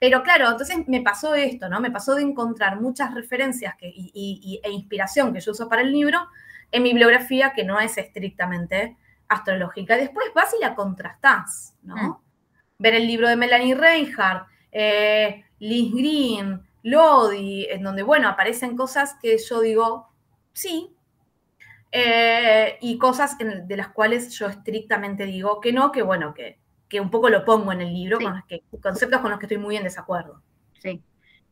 Pero 0.00 0.24
claro, 0.24 0.50
entonces 0.50 0.76
me 0.88 1.02
pasó 1.02 1.36
esto, 1.36 1.68
¿no? 1.68 1.80
Me 1.80 1.92
pasó 1.92 2.16
de 2.16 2.22
encontrar 2.22 2.80
muchas 2.80 3.14
referencias 3.14 3.76
que, 3.76 3.86
e 3.86 4.70
inspiración 4.70 5.32
que 5.32 5.38
yo 5.38 5.52
uso 5.52 5.68
para 5.68 5.82
el 5.82 5.92
libro, 5.92 6.18
en 6.72 6.82
mi 6.82 6.90
bibliografía 6.90 7.52
que 7.52 7.62
no 7.62 7.78
es 7.78 7.96
estrictamente 7.96 8.96
astrológica. 9.28 9.96
Después 9.96 10.26
vas 10.34 10.52
y 10.58 10.60
la 10.60 10.74
contrastás, 10.74 11.76
¿no? 11.82 11.94
Mm. 11.94 12.16
Ver 12.78 12.94
el 12.94 13.06
libro 13.06 13.28
de 13.28 13.36
Melanie 13.36 13.76
Reinhardt, 13.76 14.48
eh, 14.72 15.44
Liz 15.60 15.92
Green, 15.94 16.60
Lodi, 16.82 17.66
en 17.70 17.84
donde, 17.84 18.02
bueno, 18.02 18.28
aparecen 18.28 18.76
cosas 18.76 19.14
que 19.22 19.38
yo 19.38 19.60
digo, 19.60 20.08
sí, 20.52 20.96
eh, 21.92 22.78
y 22.80 22.98
cosas 22.98 23.36
de 23.38 23.76
las 23.76 23.88
cuales 23.88 24.30
yo 24.30 24.46
estrictamente 24.46 25.26
digo 25.26 25.60
que 25.60 25.72
no, 25.72 25.90
que 25.90 26.02
bueno, 26.02 26.34
que, 26.34 26.60
que 26.88 27.00
un 27.00 27.10
poco 27.10 27.28
lo 27.28 27.44
pongo 27.44 27.72
en 27.72 27.80
el 27.80 27.92
libro, 27.92 28.18
con 28.18 28.34
los 28.34 28.44
que, 28.44 28.62
conceptos 28.80 29.20
con 29.20 29.30
los 29.30 29.38
que 29.40 29.46
estoy 29.46 29.58
muy 29.58 29.76
en 29.76 29.84
desacuerdo. 29.84 30.42
Sí. 30.78 31.02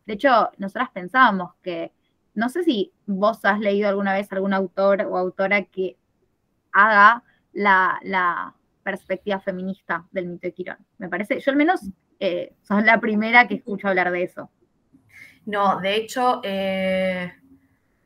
De 0.06 0.14
hecho, 0.14 0.50
nosotras 0.58 0.90
pensábamos 0.90 1.54
que 1.62 1.92
no 2.34 2.48
sé 2.48 2.62
si 2.62 2.92
vos 3.06 3.44
has 3.44 3.58
leído 3.58 3.88
alguna 3.88 4.14
vez 4.14 4.32
algún 4.32 4.52
autor 4.52 5.02
o 5.02 5.16
autora 5.16 5.64
que 5.64 5.96
haga 6.72 7.24
la, 7.52 8.54
perspectiva 8.84 9.38
feminista 9.38 10.06
del 10.12 10.28
mito 10.28 10.46
de 10.46 10.54
Quirón. 10.54 10.78
Me 10.96 11.10
parece, 11.10 11.40
yo 11.40 11.50
al 11.50 11.58
menos 11.58 11.82
eh, 12.20 12.54
soy 12.62 12.84
la 12.84 12.98
primera 12.98 13.46
que 13.46 13.56
escucho 13.56 13.86
hablar 13.86 14.10
de 14.10 14.22
eso. 14.22 14.50
No, 15.44 15.78
de 15.78 15.96
hecho, 15.96 16.40
eh, 16.42 17.34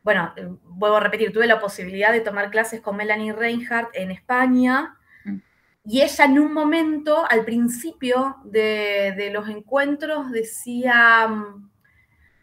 bueno, 0.03 0.35
vuelvo 0.65 0.97
a 0.97 1.01
repetir, 1.01 1.33
tuve 1.33 1.47
la 1.47 1.61
posibilidad 1.61 2.13
de 2.13 2.21
tomar 2.21 2.51
clases 2.51 2.81
con 2.81 2.97
Melanie 2.97 3.33
Reinhardt 3.33 3.91
en 3.95 4.11
España. 4.11 4.97
Mm. 5.25 5.37
Y 5.85 6.03
ella 6.03 6.25
en 6.25 6.39
un 6.39 6.53
momento, 6.53 7.25
al 7.29 7.45
principio 7.45 8.37
de, 8.45 9.15
de 9.17 9.31
los 9.31 9.49
encuentros, 9.49 10.31
decía, 10.31 11.29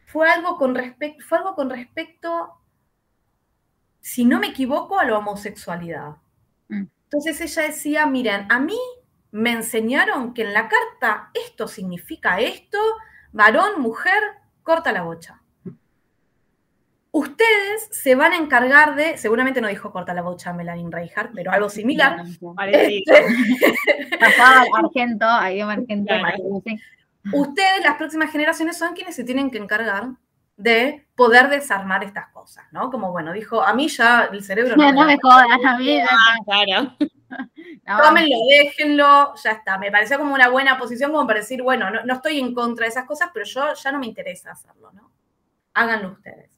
fue 0.06 0.30
algo 0.30 0.58
con, 0.58 0.74
respecto, 0.74 1.24
fue 1.24 1.38
algo 1.38 1.54
con 1.56 1.70
respecto, 1.70 2.54
si 4.02 4.26
no 4.26 4.40
me 4.40 4.48
equivoco, 4.48 5.00
a 5.00 5.06
la 5.06 5.18
homosexualidad. 5.18 6.16
Mm. 6.68 6.86
Entonces 7.04 7.42
ella 7.42 7.68
decía, 7.68 8.06
miren, 8.06 8.48
a 8.50 8.60
mí 8.60 8.78
me 9.32 9.52
enseñaron 9.52 10.34
que 10.34 10.44
en 10.44 10.54
la 10.54 10.68
carta 10.68 11.30
esto 11.34 11.68
significa 11.68 12.40
esto, 12.40 12.80
varón, 13.32 13.82
mujer, 13.82 14.22
corta 14.64 14.92
la 14.92 15.04
bocha. 15.04 15.39
Ustedes 17.12 17.90
se 17.92 18.16
van 18.16 18.34
a 18.34 18.38
encargar 18.38 18.96
de, 18.96 19.18
seguramente 19.18 19.62
no 19.62 19.68
dijo 19.68 19.92
corta 19.92 20.14
la 20.14 20.22
bocha 20.22 20.54
Melanie 20.54 20.88
Reinhardt, 20.90 21.32
pero 21.34 21.52
algo 21.52 21.70
similar. 21.70 22.24
Parecido. 22.56 23.16
Pasaba 24.20 24.66
Argento, 24.78 25.26
ahí 25.26 25.62
Argento. 25.62 26.14
Ustedes, 27.34 27.84
las 27.84 27.96
próximas 27.96 28.32
generaciones, 28.32 28.78
son 28.78 28.94
quienes 28.94 29.16
se 29.16 29.24
tienen 29.24 29.52
que 29.52 29.58
encargar 29.58 30.10
de 30.60 31.08
poder 31.16 31.50
desarmar 31.50 32.04
estas 32.04 32.28
cosas, 32.34 32.66
¿no? 32.72 32.90
Como, 32.92 33.12
bueno, 33.12 33.32
dijo, 33.32 33.62
a 33.62 33.74
mí 33.74 33.88
ya 33.88 34.30
el 34.32 34.44
cerebro 34.44 34.76
no, 34.76 34.92
no 34.92 35.06
me, 35.06 35.18
jodas, 35.22 35.48
a 35.66 35.78
mí. 35.78 36.00
Ah, 36.02 36.36
claro. 36.44 36.96
Tómenlo, 38.04 38.36
déjenlo, 38.50 39.34
ya 39.42 39.52
está. 39.52 39.78
Me 39.78 39.90
pareció 39.90 40.18
como 40.18 40.34
una 40.34 40.50
buena 40.50 40.78
posición 40.78 41.12
como 41.12 41.26
para 41.26 41.40
decir, 41.40 41.62
bueno, 41.62 41.90
no, 41.90 42.14
estoy 42.14 42.40
en 42.40 42.54
contra 42.54 42.86
de 42.86 42.90
esas 42.90 43.06
cosas, 43.06 43.30
pero 43.34 43.46
yo 43.46 43.74
ya 43.74 43.92
no 43.92 44.00
me 44.00 44.08
interesa 44.08 44.52
hacerlo, 44.52 44.92
¿no? 44.92 45.12
Háganlo 45.74 46.12
ustedes. 46.12 46.49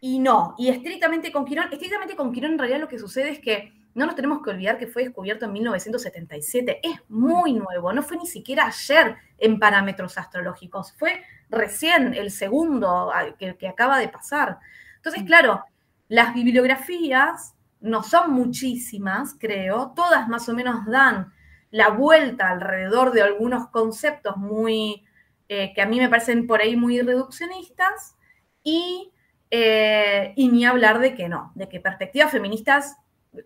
Y 0.00 0.18
no, 0.18 0.54
y 0.58 0.68
estrictamente 0.68 1.32
con 1.32 1.44
Quirón, 1.44 1.72
estrictamente 1.72 2.16
con 2.16 2.32
Quirón 2.32 2.52
en 2.52 2.58
realidad 2.58 2.80
lo 2.80 2.88
que 2.88 2.98
sucede 2.98 3.30
es 3.30 3.38
que 3.38 3.72
no 3.94 4.04
nos 4.04 4.14
tenemos 4.14 4.42
que 4.42 4.50
olvidar 4.50 4.76
que 4.76 4.86
fue 4.86 5.04
descubierto 5.04 5.46
en 5.46 5.52
1977. 5.52 6.80
Es 6.82 7.00
muy 7.08 7.54
nuevo, 7.54 7.92
no 7.92 8.02
fue 8.02 8.18
ni 8.18 8.26
siquiera 8.26 8.66
ayer 8.66 9.16
en 9.38 9.58
parámetros 9.58 10.18
astrológicos, 10.18 10.92
fue 10.92 11.22
recién 11.48 12.12
el 12.12 12.30
segundo 12.30 13.10
que, 13.38 13.56
que 13.56 13.68
acaba 13.68 13.98
de 13.98 14.08
pasar. 14.08 14.58
Entonces, 14.96 15.22
mm. 15.22 15.26
claro, 15.26 15.64
las 16.08 16.34
bibliografías 16.34 17.54
no 17.80 18.02
son 18.02 18.32
muchísimas, 18.32 19.34
creo, 19.38 19.92
todas 19.94 20.28
más 20.28 20.48
o 20.48 20.54
menos 20.54 20.84
dan 20.86 21.32
la 21.70 21.88
vuelta 21.90 22.50
alrededor 22.50 23.12
de 23.12 23.22
algunos 23.22 23.68
conceptos 23.68 24.36
muy, 24.36 25.04
eh, 25.48 25.72
que 25.74 25.82
a 25.82 25.86
mí 25.86 25.98
me 25.98 26.08
parecen 26.08 26.46
por 26.46 26.60
ahí 26.60 26.76
muy 26.76 27.00
reduccionistas, 27.00 28.16
y, 28.62 29.12
eh, 29.50 30.32
y 30.36 30.48
ni 30.48 30.64
hablar 30.64 30.98
de 30.98 31.14
que 31.14 31.28
no, 31.28 31.52
de 31.54 31.68
que 31.68 31.80
perspectivas 31.80 32.32
feministas 32.32 32.96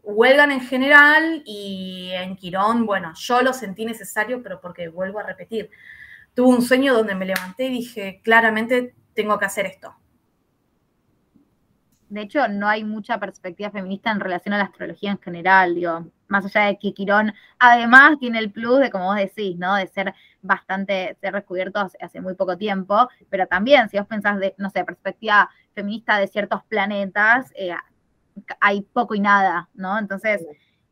huelgan 0.02 0.52
en 0.52 0.60
general 0.60 1.42
y 1.44 2.10
en 2.12 2.36
Quirón, 2.36 2.86
bueno, 2.86 3.12
yo 3.16 3.42
lo 3.42 3.52
sentí 3.52 3.84
necesario, 3.84 4.42
pero 4.42 4.60
porque 4.60 4.88
vuelvo 4.88 5.18
a 5.18 5.24
repetir, 5.24 5.70
tuve 6.34 6.48
un 6.48 6.62
sueño 6.62 6.94
donde 6.94 7.14
me 7.14 7.26
levanté 7.26 7.64
y 7.66 7.70
dije, 7.70 8.20
claramente 8.22 8.94
tengo 9.14 9.38
que 9.38 9.44
hacer 9.44 9.66
esto. 9.66 9.94
De 12.08 12.22
hecho, 12.22 12.48
no 12.48 12.68
hay 12.68 12.84
mucha 12.84 13.18
perspectiva 13.18 13.70
feminista 13.70 14.10
en 14.10 14.20
relación 14.20 14.52
a 14.54 14.58
la 14.58 14.64
astrología 14.64 15.12
en 15.12 15.18
general, 15.18 15.74
digo, 15.74 16.06
más 16.30 16.44
allá 16.46 16.66
de 16.66 16.78
que 16.78 16.94
Quirón 16.94 17.34
además 17.58 18.18
tiene 18.18 18.38
el 18.38 18.50
plus 18.50 18.78
de, 18.80 18.90
como 18.90 19.06
vos 19.06 19.16
decís, 19.16 19.58
¿no? 19.58 19.74
De 19.74 19.86
ser 19.88 20.14
bastante, 20.40 21.16
ser 21.20 21.34
descubierto 21.34 21.80
hace, 22.00 22.20
muy 22.20 22.34
poco 22.34 22.56
tiempo, 22.56 23.08
pero 23.28 23.46
también, 23.46 23.88
si 23.88 23.98
vos 23.98 24.06
pensás 24.06 24.38
de, 24.38 24.54
no 24.56 24.70
sé, 24.70 24.84
perspectiva 24.84 25.50
feminista 25.74 26.18
de 26.18 26.28
ciertos 26.28 26.62
planetas, 26.64 27.52
eh, 27.56 27.74
hay 28.60 28.82
poco 28.82 29.14
y 29.14 29.20
nada, 29.20 29.68
¿no? 29.74 29.98
Entonces, 29.98 30.46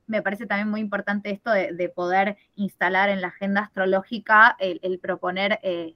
me 0.06 0.22
parece 0.22 0.46
también 0.46 0.68
muy 0.68 0.80
importante 0.80 1.30
esto 1.30 1.50
de, 1.50 1.92
poder 1.94 2.36
instalar 2.56 3.08
en 3.08 3.20
la 3.20 3.28
agenda 3.28 3.60
astrológica 3.62 4.56
el, 4.58 4.98
proponer 4.98 5.60
eh, 5.62 5.94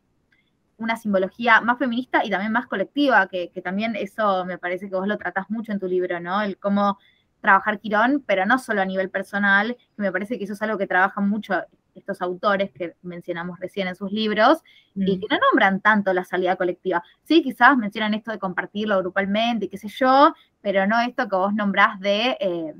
una 0.76 0.96
simbología 0.96 1.60
más 1.60 1.78
feminista 1.78 2.24
y 2.24 2.30
también 2.30 2.52
más 2.52 2.66
colectiva, 2.66 3.26
que, 3.28 3.50
también 3.64 3.96
eso 3.96 4.44
me 4.44 4.58
parece 4.58 4.88
que 4.88 4.96
vos 4.96 5.08
lo 5.08 5.18
tratás 5.18 5.50
mucho 5.50 5.72
en 5.72 5.80
tu 5.80 5.86
libro, 5.86 6.20
¿no? 6.20 6.42
El 6.42 6.58
cómo 6.58 6.98
trabajar 7.42 7.80
Quirón, 7.80 8.24
pero 8.26 8.46
no 8.46 8.58
solo 8.58 8.80
a 8.80 8.86
nivel 8.86 9.10
personal, 9.10 9.76
que 9.76 10.02
me 10.02 10.10
parece 10.10 10.38
que 10.38 10.44
eso 10.44 10.54
es 10.54 10.62
algo 10.62 10.78
que 10.78 10.86
trabajan 10.86 11.28
mucho 11.28 11.54
estos 11.94 12.22
autores 12.22 12.70
que 12.70 12.94
mencionamos 13.02 13.58
recién 13.60 13.86
en 13.88 13.94
sus 13.94 14.10
libros 14.10 14.62
y 14.94 15.16
mm. 15.16 15.20
que 15.20 15.26
no 15.28 15.38
nombran 15.38 15.80
tanto 15.80 16.14
la 16.14 16.24
salida 16.24 16.56
colectiva. 16.56 17.02
Sí, 17.24 17.42
quizás 17.42 17.76
mencionan 17.76 18.14
esto 18.14 18.30
de 18.30 18.38
compartirlo 18.38 18.98
grupalmente, 19.00 19.68
qué 19.68 19.76
sé 19.76 19.88
yo, 19.88 20.34
pero 20.62 20.86
no 20.86 21.00
esto 21.00 21.28
que 21.28 21.36
vos 21.36 21.52
nombrás 21.52 22.00
de, 22.00 22.38
eh, 22.40 22.74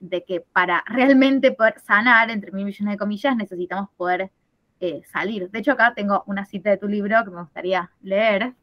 de 0.00 0.24
que 0.24 0.40
para 0.40 0.82
realmente 0.86 1.52
poder 1.52 1.78
sanar, 1.78 2.30
entre 2.30 2.50
mil 2.50 2.64
millones 2.64 2.94
de 2.94 2.98
comillas, 2.98 3.36
necesitamos 3.36 3.90
poder 3.96 4.32
eh, 4.80 5.02
salir. 5.04 5.50
De 5.50 5.58
hecho, 5.58 5.72
acá 5.72 5.92
tengo 5.94 6.24
una 6.26 6.46
cita 6.46 6.70
de 6.70 6.78
tu 6.78 6.88
libro 6.88 7.22
que 7.24 7.30
me 7.30 7.42
gustaría 7.42 7.90
leer. 8.02 8.54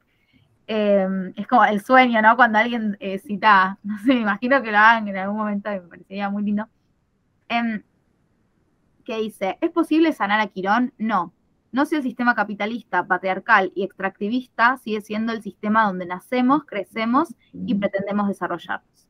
Em, 0.67 1.33
es 1.37 1.47
como 1.47 1.63
el 1.63 1.81
sueño, 1.81 2.21
¿no? 2.21 2.35
Cuando 2.35 2.59
alguien 2.59 2.97
eh, 2.99 3.19
cita, 3.19 3.79
no 3.83 3.97
sé, 3.99 4.13
me 4.13 4.21
imagino 4.21 4.61
que 4.61 4.71
lo 4.71 4.77
hagan 4.77 5.07
en 5.07 5.17
algún 5.17 5.37
momento 5.37 5.69
me 5.69 5.81
parecería 5.81 6.29
muy 6.29 6.43
lindo. 6.43 6.67
Em, 7.47 7.83
que 9.05 9.17
dice, 9.19 9.57
¿es 9.61 9.71
posible 9.71 10.11
sanar 10.11 10.41
a 10.41 10.47
Quirón? 10.47 10.93
No. 10.97 11.33
No 11.71 11.85
si 11.85 11.95
el 11.95 12.03
sistema 12.03 12.35
capitalista, 12.35 13.07
patriarcal 13.07 13.71
y 13.75 13.83
extractivista 13.83 14.77
sigue 14.77 15.01
siendo 15.01 15.31
el 15.33 15.41
sistema 15.41 15.85
donde 15.85 16.05
nacemos, 16.05 16.65
crecemos 16.65 17.33
y 17.53 17.75
pretendemos 17.75 18.27
desarrollarnos. 18.27 19.07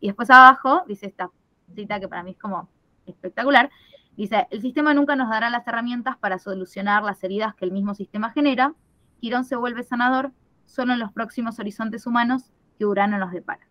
Y 0.00 0.08
después 0.08 0.30
abajo 0.30 0.84
dice 0.88 1.06
esta 1.06 1.30
cita 1.74 2.00
que 2.00 2.08
para 2.08 2.22
mí 2.22 2.32
es 2.32 2.38
como 2.38 2.68
espectacular, 3.06 3.70
Dice, 4.18 4.48
el 4.50 4.60
sistema 4.60 4.94
nunca 4.94 5.14
nos 5.14 5.30
dará 5.30 5.48
las 5.48 5.64
herramientas 5.68 6.16
para 6.16 6.40
solucionar 6.40 7.04
las 7.04 7.22
heridas 7.22 7.54
que 7.54 7.64
el 7.64 7.70
mismo 7.70 7.94
sistema 7.94 8.30
genera. 8.32 8.74
Quirón 9.20 9.44
se 9.44 9.54
vuelve 9.54 9.84
sanador 9.84 10.32
solo 10.68 10.92
en 10.92 10.98
los 10.98 11.12
próximos 11.12 11.58
horizontes 11.58 12.06
humanos 12.06 12.52
que 12.78 12.86
Urano 12.86 13.18
nos 13.18 13.32
depara. 13.32 13.66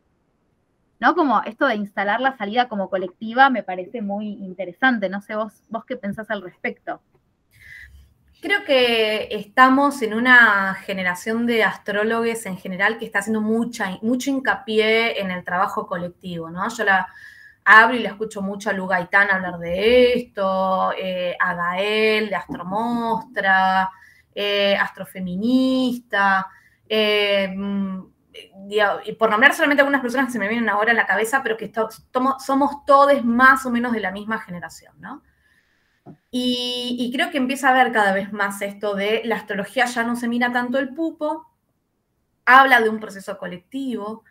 ¿No? 0.99 1.15
Como 1.15 1.41
esto 1.43 1.67
de 1.67 1.75
instalar 1.75 2.19
la 2.19 2.36
salida 2.38 2.67
como 2.67 2.89
colectiva 2.89 3.49
me 3.49 3.63
parece 3.63 4.01
muy 4.01 4.29
interesante. 4.29 5.10
No 5.10 5.21
sé 5.21 5.36
vos, 5.36 5.63
vos 5.69 5.86
qué 5.86 5.95
pensás 5.95 6.29
al 6.31 6.41
respecto. 6.41 7.01
Creo 8.41 8.63
que 8.65 9.29
estamos 9.31 10.01
en 10.01 10.13
una 10.13 10.75
generación 10.75 11.45
de 11.45 11.63
astrólogos 11.63 12.45
en 12.45 12.57
general 12.57 12.97
que 12.97 13.05
está 13.05 13.19
haciendo 13.19 13.41
mucha, 13.41 13.97
mucho 14.01 14.29
hincapié 14.29 15.21
en 15.21 15.31
el 15.31 15.43
trabajo 15.43 15.88
colectivo, 15.88 16.49
¿no? 16.49 16.67
Yo 16.69 16.83
la, 16.83 17.07
hablo 17.65 17.97
y 17.97 17.99
le 17.99 18.10
escucho 18.10 18.41
mucho 18.41 18.69
a 18.69 18.73
Lu 18.73 18.88
Gaitán 18.88 19.29
hablar 19.29 19.57
de 19.57 20.13
esto, 20.13 20.93
eh, 20.97 21.36
a 21.39 21.53
Gael 21.53 22.29
de 22.29 22.36
Astromostra, 22.36 23.91
eh, 24.33 24.75
Astrofeminista, 24.75 26.47
eh, 26.89 27.56
y 29.06 29.13
por 29.13 29.30
nombrar 29.30 29.54
solamente 29.54 29.82
algunas 29.82 30.02
personas 30.02 30.28
que 30.28 30.34
se 30.34 30.39
me 30.39 30.50
vienen 30.50 30.69
ahora 30.69 30.91
a 30.91 30.95
la 30.95 31.06
cabeza, 31.06 31.41
pero 31.41 31.58
que 31.58 31.71
somos 32.39 32.86
todos 32.86 33.23
más 33.23 33.65
o 33.65 33.71
menos 33.71 33.93
de 33.93 34.00
la 34.00 34.12
misma 34.12 34.39
generación, 34.39 34.93
¿no? 35.00 35.23
Y, 36.32 37.10
creo 37.13 37.32
que 37.32 37.38
empieza 37.38 37.69
a 37.69 37.73
ver 37.73 37.91
cada 37.91 38.13
vez 38.13 38.32
más 38.32 38.62
esto 38.62 38.95
de 38.95 39.21
la 39.26 39.36
astrología 39.36 39.86
ya 39.86 40.04
no 40.04 40.15
se 40.15 40.28
mira 40.28 40.52
tanto 40.52 40.78
el 40.78 40.93
pupo, 40.93 41.47
habla 42.45 42.82
de 42.82 42.89
un 42.89 43.00
proceso 43.00 43.38
colectivo, 43.38 44.23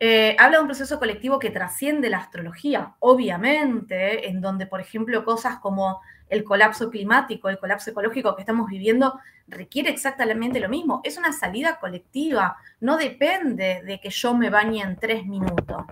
eh, 0.00 0.36
habla 0.38 0.58
de 0.58 0.62
un 0.62 0.68
proceso 0.68 0.98
colectivo 0.98 1.38
que 1.38 1.50
trasciende 1.50 2.10
la 2.10 2.18
astrología, 2.18 2.96
obviamente, 2.98 4.28
en 4.28 4.40
donde, 4.40 4.66
por 4.66 4.80
ejemplo, 4.80 5.24
cosas 5.24 5.58
como 5.58 6.00
el 6.28 6.44
colapso 6.44 6.90
climático, 6.90 7.48
el 7.48 7.58
colapso 7.58 7.90
ecológico 7.90 8.34
que 8.34 8.42
estamos 8.42 8.68
viviendo, 8.68 9.20
requiere 9.46 9.90
exactamente 9.90 10.60
lo 10.60 10.68
mismo. 10.68 11.00
Es 11.04 11.18
una 11.18 11.32
salida 11.32 11.78
colectiva, 11.78 12.56
no 12.80 12.96
depende 12.96 13.82
de 13.84 14.00
que 14.00 14.10
yo 14.10 14.34
me 14.34 14.50
bañe 14.50 14.82
en 14.82 14.96
tres 14.96 15.26
minutos, 15.26 15.84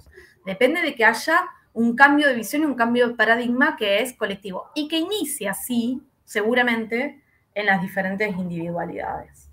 depende 0.44 0.80
de 0.80 0.94
que 0.94 1.04
haya 1.04 1.44
un 1.74 1.96
cambio 1.96 2.28
de 2.28 2.34
visión 2.34 2.62
y 2.62 2.66
un 2.66 2.74
cambio 2.74 3.08
de 3.08 3.14
paradigma 3.14 3.76
que 3.76 4.02
es 4.02 4.14
colectivo 4.14 4.70
y 4.74 4.88
que 4.88 4.98
inicia 4.98 5.52
así, 5.52 6.02
seguramente, 6.24 7.22
en 7.54 7.66
las 7.66 7.80
diferentes 7.80 8.36
individualidades. 8.36 9.50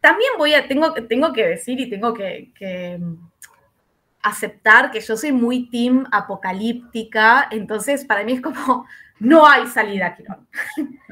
También 0.00 0.30
voy 0.38 0.54
a, 0.54 0.66
tengo, 0.66 0.94
tengo 0.94 1.32
que 1.32 1.46
decir 1.46 1.78
y 1.80 1.90
tengo 1.90 2.14
que, 2.14 2.50
aceptar 4.22 4.90
que 4.90 5.00
yo 5.00 5.16
soy 5.16 5.32
muy 5.32 5.70
team 5.70 6.06
apocalíptica, 6.12 7.48
entonces 7.50 8.04
para 8.04 8.22
mí 8.22 8.32
es 8.32 8.42
como, 8.42 8.86
no 9.20 9.46
hay 9.46 9.66
salida, 9.66 10.16
Quirón. 10.16 10.48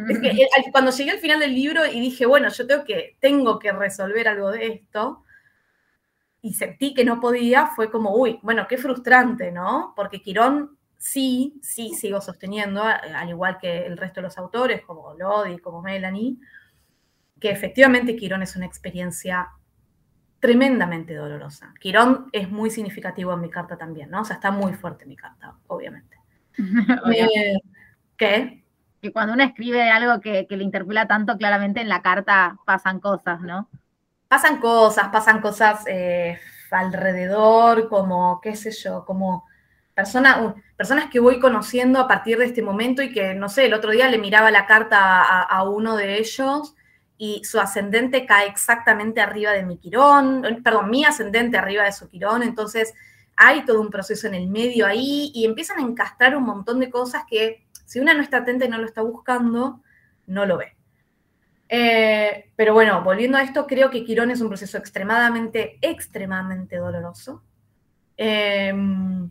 es 0.09 0.18
que 0.18 0.73
cuando 0.73 0.90
llegué 0.90 1.12
al 1.12 1.18
final 1.18 1.40
del 1.40 1.55
libro 1.55 1.87
y 1.87 2.01
dije, 2.01 2.27
bueno, 2.27 2.49
yo 2.49 2.66
tengo 2.66 2.85
que, 2.85 3.16
tengo 3.21 3.59
que 3.59 3.71
resolver 3.73 4.29
algo 4.29 4.51
de 4.51 4.66
esto, 4.66 5.25
y 6.40 6.55
sentí 6.55 6.94
que 6.94 7.05
no 7.05 7.21
podía, 7.21 7.66
fue 7.66 7.90
como, 7.90 8.14
uy, 8.14 8.38
bueno, 8.42 8.66
qué 8.68 8.79
frustrante, 8.79 9.51
¿no? 9.51 9.92
Porque 9.97 10.23
Quirón 10.23 10.79
sí, 10.97 11.59
sí 11.62 11.94
sigo 11.94 12.21
sosteniendo, 12.21 12.83
al 12.83 13.29
igual 13.29 13.59
que 13.59 13.87
el 13.87 13.97
resto 13.97 14.21
de 14.21 14.29
los 14.29 14.38
autores, 14.38 14.83
como 14.83 15.14
Lodi, 15.14 15.59
como 15.59 15.83
Melanie, 15.83 16.37
que 17.40 17.51
efectivamente 17.51 18.16
Quirón 18.16 18.42
es 18.42 18.57
una 18.57 18.66
experiencia 18.66 19.49
tremendamente 20.40 21.14
dolorosa. 21.14 21.75
Quirón 21.81 22.29
es 22.33 22.49
muy 22.51 22.71
significativo 22.71 23.33
en 23.33 23.40
mi 23.40 23.51
carta 23.51 23.77
también, 23.77 24.11
¿no? 24.11 24.23
O 24.23 24.25
sea, 24.25 24.37
está 24.37 24.51
muy 24.51 24.73
fuerte 24.73 25.07
mi 25.07 25.16
carta, 25.16 25.55
obviamente. 25.66 26.16
Eh, 27.14 27.57
¿Qué? 28.18 28.64
Que 29.00 29.12
cuando 29.12 29.33
uno 29.33 29.44
escribe 29.44 29.90
algo 29.90 30.20
que, 30.20 30.46
le 30.50 30.64
interpela 30.64 31.07
tanto, 31.07 31.38
claramente 31.38 31.81
en 31.81 31.88
la 31.88 32.02
carta 32.02 32.59
pasan 32.66 33.00
cosas, 33.00 33.40
¿no? 33.40 33.68
Pasan 34.26 34.59
cosas, 34.61 35.09
pasan 35.09 35.40
cosas 35.40 35.85
eh, 35.87 36.38
alrededor, 36.70 37.88
como, 37.88 38.40
qué 38.42 38.57
sé 38.57 38.72
yo, 38.72 39.04
como 39.07 39.46
personas 39.94 41.07
que 41.11 41.20
voy 41.20 41.40
conociendo 41.40 41.98
a 42.00 42.09
partir 42.09 42.38
de 42.38 42.44
este 42.44 42.62
momento 42.62 43.02
y 43.02 43.12
que, 43.12 43.35
no 43.35 43.48
sé, 43.48 43.66
el 43.66 43.74
otro 43.74 43.92
día 43.92 44.09
le 44.09 44.18
miraba 44.18 44.50
la 44.50 44.66
carta 44.66 45.22
a 45.22 45.62
uno 45.62 45.96
de 45.96 46.18
ellos 46.18 46.74
y 47.16 47.42
su 47.44 47.59
ascendente 47.59 48.24
cae 48.24 48.46
exactamente 48.46 49.20
arriba 49.20 49.50
de 49.50 49.64
mi 49.64 49.78
Quirón, 49.78 50.61
perdón, 50.62 50.88
mi 50.88 51.04
ascendente 51.04 51.59
arriba 51.59 51.83
de 51.83 51.92
su 51.92 52.09
Quirón, 52.09 52.44
entonces 52.44 52.94
hay 53.37 53.64
todo 53.64 53.81
un 53.81 53.90
proceso 53.90 54.28
en 54.28 54.35
el 54.35 54.48
medio 54.48 54.87
ahí 54.87 55.31
y 55.35 55.44
empiezan 55.44 55.78
a 55.78 55.83
encastrar 55.83 56.37
un 56.37 56.44
montón 56.44 56.81
de 56.81 56.90
cosas 56.90 57.24
que 57.28 57.66
si 57.88 58.01
una 58.01 58.12
no 58.12 58.20
está 58.20 58.37
atenta 58.37 58.66
y 58.66 58.68
no 58.68 58.77
lo 58.77 58.85
está 58.85 59.01
buscando, 59.01 59.83
no 60.27 60.44
lo 60.44 60.59
ve. 60.59 60.77
Eh, 61.70 62.51
pero 62.55 62.74
bueno, 62.74 63.03
volviendo 63.03 63.38
a 63.38 63.42
esto, 63.42 63.66
creo 63.66 63.88
que 63.88 64.05
Quirón 64.05 64.31
es 64.31 64.42
un 64.42 64.48
proceso 64.48 64.77
extremadamente, 64.77 65.79
extremadamente 65.81 66.77
doloroso. 66.77 67.42
Em, 68.18 69.31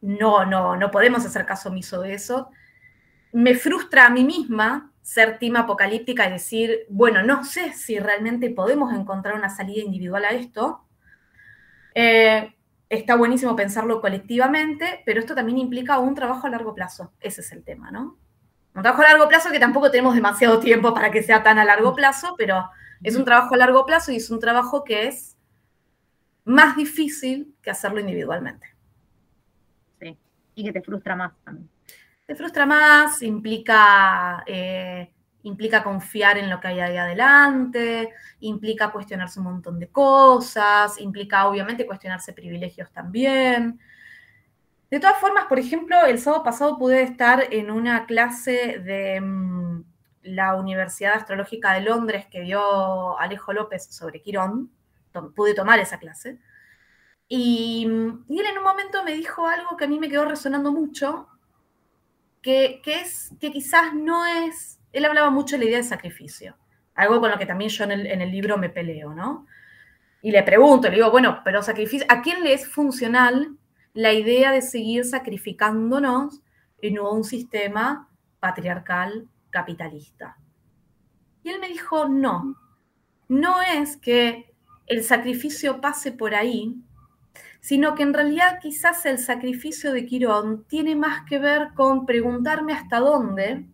no, 0.00 0.44
no, 0.44 0.74
no 0.74 0.90
podemos 0.90 1.24
hacer 1.24 1.46
caso 1.46 1.68
omiso 1.68 2.00
de 2.00 2.14
eso. 2.14 2.50
Me 3.32 3.54
frustra 3.54 4.06
a 4.06 4.10
mí 4.10 4.24
misma 4.24 4.92
ser 5.00 5.38
team 5.38 5.54
apocalíptica 5.54 6.26
y 6.26 6.32
decir, 6.32 6.86
bueno, 6.88 7.22
no 7.22 7.44
sé 7.44 7.74
si 7.74 8.00
realmente 8.00 8.50
podemos 8.50 8.92
encontrar 8.92 9.36
una 9.36 9.50
salida 9.50 9.84
individual 9.84 10.24
a 10.24 10.30
esto. 10.30 10.84
Eh, 11.94 12.56
está 12.94 13.16
buenísimo 13.16 13.56
pensarlo 13.56 14.00
colectivamente, 14.00 15.02
pero 15.04 15.20
esto 15.20 15.34
también 15.34 15.58
implica 15.58 15.98
un 15.98 16.14
trabajo 16.14 16.46
a 16.46 16.50
largo 16.50 16.74
plazo. 16.74 17.12
Ese 17.20 17.40
es 17.40 17.52
el 17.52 17.64
tema, 17.64 17.90
¿no? 17.90 18.18
Un 18.74 18.82
trabajo 18.82 19.02
a 19.02 19.10
largo 19.10 19.28
plazo 19.28 19.50
que 19.50 19.60
tampoco 19.60 19.90
tenemos 19.90 20.14
demasiado 20.14 20.58
tiempo 20.58 20.92
para 20.94 21.10
que 21.10 21.22
sea 21.22 21.42
tan 21.42 21.58
a 21.58 21.64
largo 21.64 21.94
plazo, 21.94 22.34
pero 22.36 22.68
es 23.02 23.16
un 23.16 23.24
trabajo 23.24 23.54
a 23.54 23.58
largo 23.58 23.86
plazo 23.86 24.10
y 24.12 24.16
es 24.16 24.30
un 24.30 24.40
trabajo 24.40 24.82
que 24.82 25.06
es 25.06 25.36
más 26.44 26.76
difícil 26.76 27.54
que 27.62 27.70
hacerlo 27.70 28.00
individualmente. 28.00 28.74
Sí, 30.00 30.18
y 30.54 30.64
que 30.64 30.72
te 30.72 30.82
frustra 30.82 31.14
más 31.14 31.32
también. 31.44 31.70
Te 32.26 32.34
frustra 32.34 32.66
más, 32.66 33.22
implica, 33.22 34.42
eh, 34.46 35.12
implica 35.44 35.82
confiar 35.82 36.36
en 36.36 36.50
lo 36.50 36.60
que 36.60 36.68
hay 36.68 36.80
ahí 36.80 36.96
adelante, 36.96 38.10
implica 38.40 38.90
cuestionarse 38.90 39.38
un 39.40 39.46
montón 39.46 39.78
de 39.78 39.88
cosas, 39.88 41.00
implica 41.00 41.46
obviamente 41.46 41.86
cuestionarse 41.86 42.32
privilegios 42.32 42.90
también. 42.92 43.78
De 44.90 45.00
todas 45.00 45.18
formas, 45.18 45.46
por 45.46 45.58
ejemplo, 45.58 46.04
el 46.06 46.18
sábado 46.18 46.44
pasado 46.44 46.78
pude 46.78 47.02
estar 47.02 47.52
en 47.52 47.70
una 47.70 48.06
clase 48.06 48.78
de 48.78 49.20
mm, 49.20 49.84
la 50.22 50.56
Universidad 50.56 51.14
Astrológica 51.14 51.72
de 51.72 51.80
Londres 51.80 52.26
que 52.30 52.42
dio 52.42 53.18
Alejo 53.18 53.52
López 53.52 53.86
sobre 53.86 54.22
Quirón. 54.22 54.70
pude 55.34 55.54
tomar 55.54 55.78
esa 55.78 55.98
clase. 55.98 56.38
Y, 57.28 57.86
mm, 57.86 58.24
y, 58.28 58.40
él 58.40 58.46
en 58.46 58.58
un 58.58 58.64
momento 58.64 59.04
me 59.04 59.12
dijo 59.12 59.46
algo 59.46 59.76
que 59.76 59.84
a 59.84 59.88
mí 59.88 59.98
me 59.98 60.08
quedó 60.08 60.24
resonando 60.26 60.72
mucho, 60.72 61.28
que, 62.42 62.82
es 62.84 63.30
que 63.40 63.50
quizás 63.50 63.94
no 63.94 64.26
es, 64.26 64.78
él 64.94 65.04
hablaba 65.04 65.30
mucho 65.30 65.56
de 65.56 65.64
la 65.64 65.68
idea 65.70 65.78
de 65.78 65.84
sacrificio, 65.84 66.56
algo 66.94 67.20
con 67.20 67.30
lo 67.30 67.38
que 67.38 67.46
también 67.46 67.70
yo 67.70 67.84
en 67.84 67.92
el, 67.92 68.30
libro 68.30 68.56
me 68.56 68.70
peleo, 68.70 69.12
¿no? 69.14 69.46
Y 70.22 70.30
le 70.30 70.42
pregunto, 70.42 70.88
le 70.88 70.96
digo, 70.96 71.10
bueno, 71.10 71.40
pero 71.44 71.62
sacrificio, 71.62 72.06
¿a 72.08 72.22
quién 72.22 72.42
le 72.42 72.54
es 72.54 72.68
funcional 72.68 73.58
la 73.94 74.12
idea 74.12 74.50
de 74.50 74.62
seguir 74.62 75.04
sacrificándonos 75.04 76.40
en 76.82 76.98
un 76.98 77.24
sistema 77.24 78.08
patriarcal 78.40 79.26
capitalista. 79.48 80.36
Y 81.42 81.50
él 81.50 81.60
me 81.60 81.68
dijo, 81.68 82.08
no, 82.08 82.56
no 83.28 83.62
es 83.62 83.96
que 83.96 84.52
el 84.86 85.02
sacrificio 85.02 85.80
pase 85.80 86.12
por 86.12 86.34
ahí, 86.34 86.74
sino 87.60 87.94
que 87.94 88.02
en 88.02 88.12
realidad 88.12 88.58
quizás 88.60 89.06
el 89.06 89.18
sacrificio 89.18 89.92
de 89.92 90.04
Quirón 90.04 90.64
tiene 90.64 90.96
más 90.96 91.24
que 91.26 91.38
ver 91.38 91.68
con 91.74 92.04
preguntarme 92.04 92.74
hasta 92.74 92.98
dónde 92.98 93.64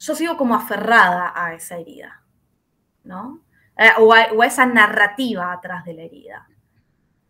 yo 0.00 0.14
sigo 0.14 0.36
como 0.36 0.54
aferrada 0.54 1.32
a 1.36 1.54
esa 1.54 1.76
herida, 1.76 2.22
¿no? 3.04 3.42
Eh, 3.76 3.90
o, 3.98 4.12
a, 4.12 4.46
esa 4.46 4.66
narrativa 4.66 5.52
atrás 5.52 5.84
de 5.84 5.94
la 5.94 6.02
herida. 6.02 6.48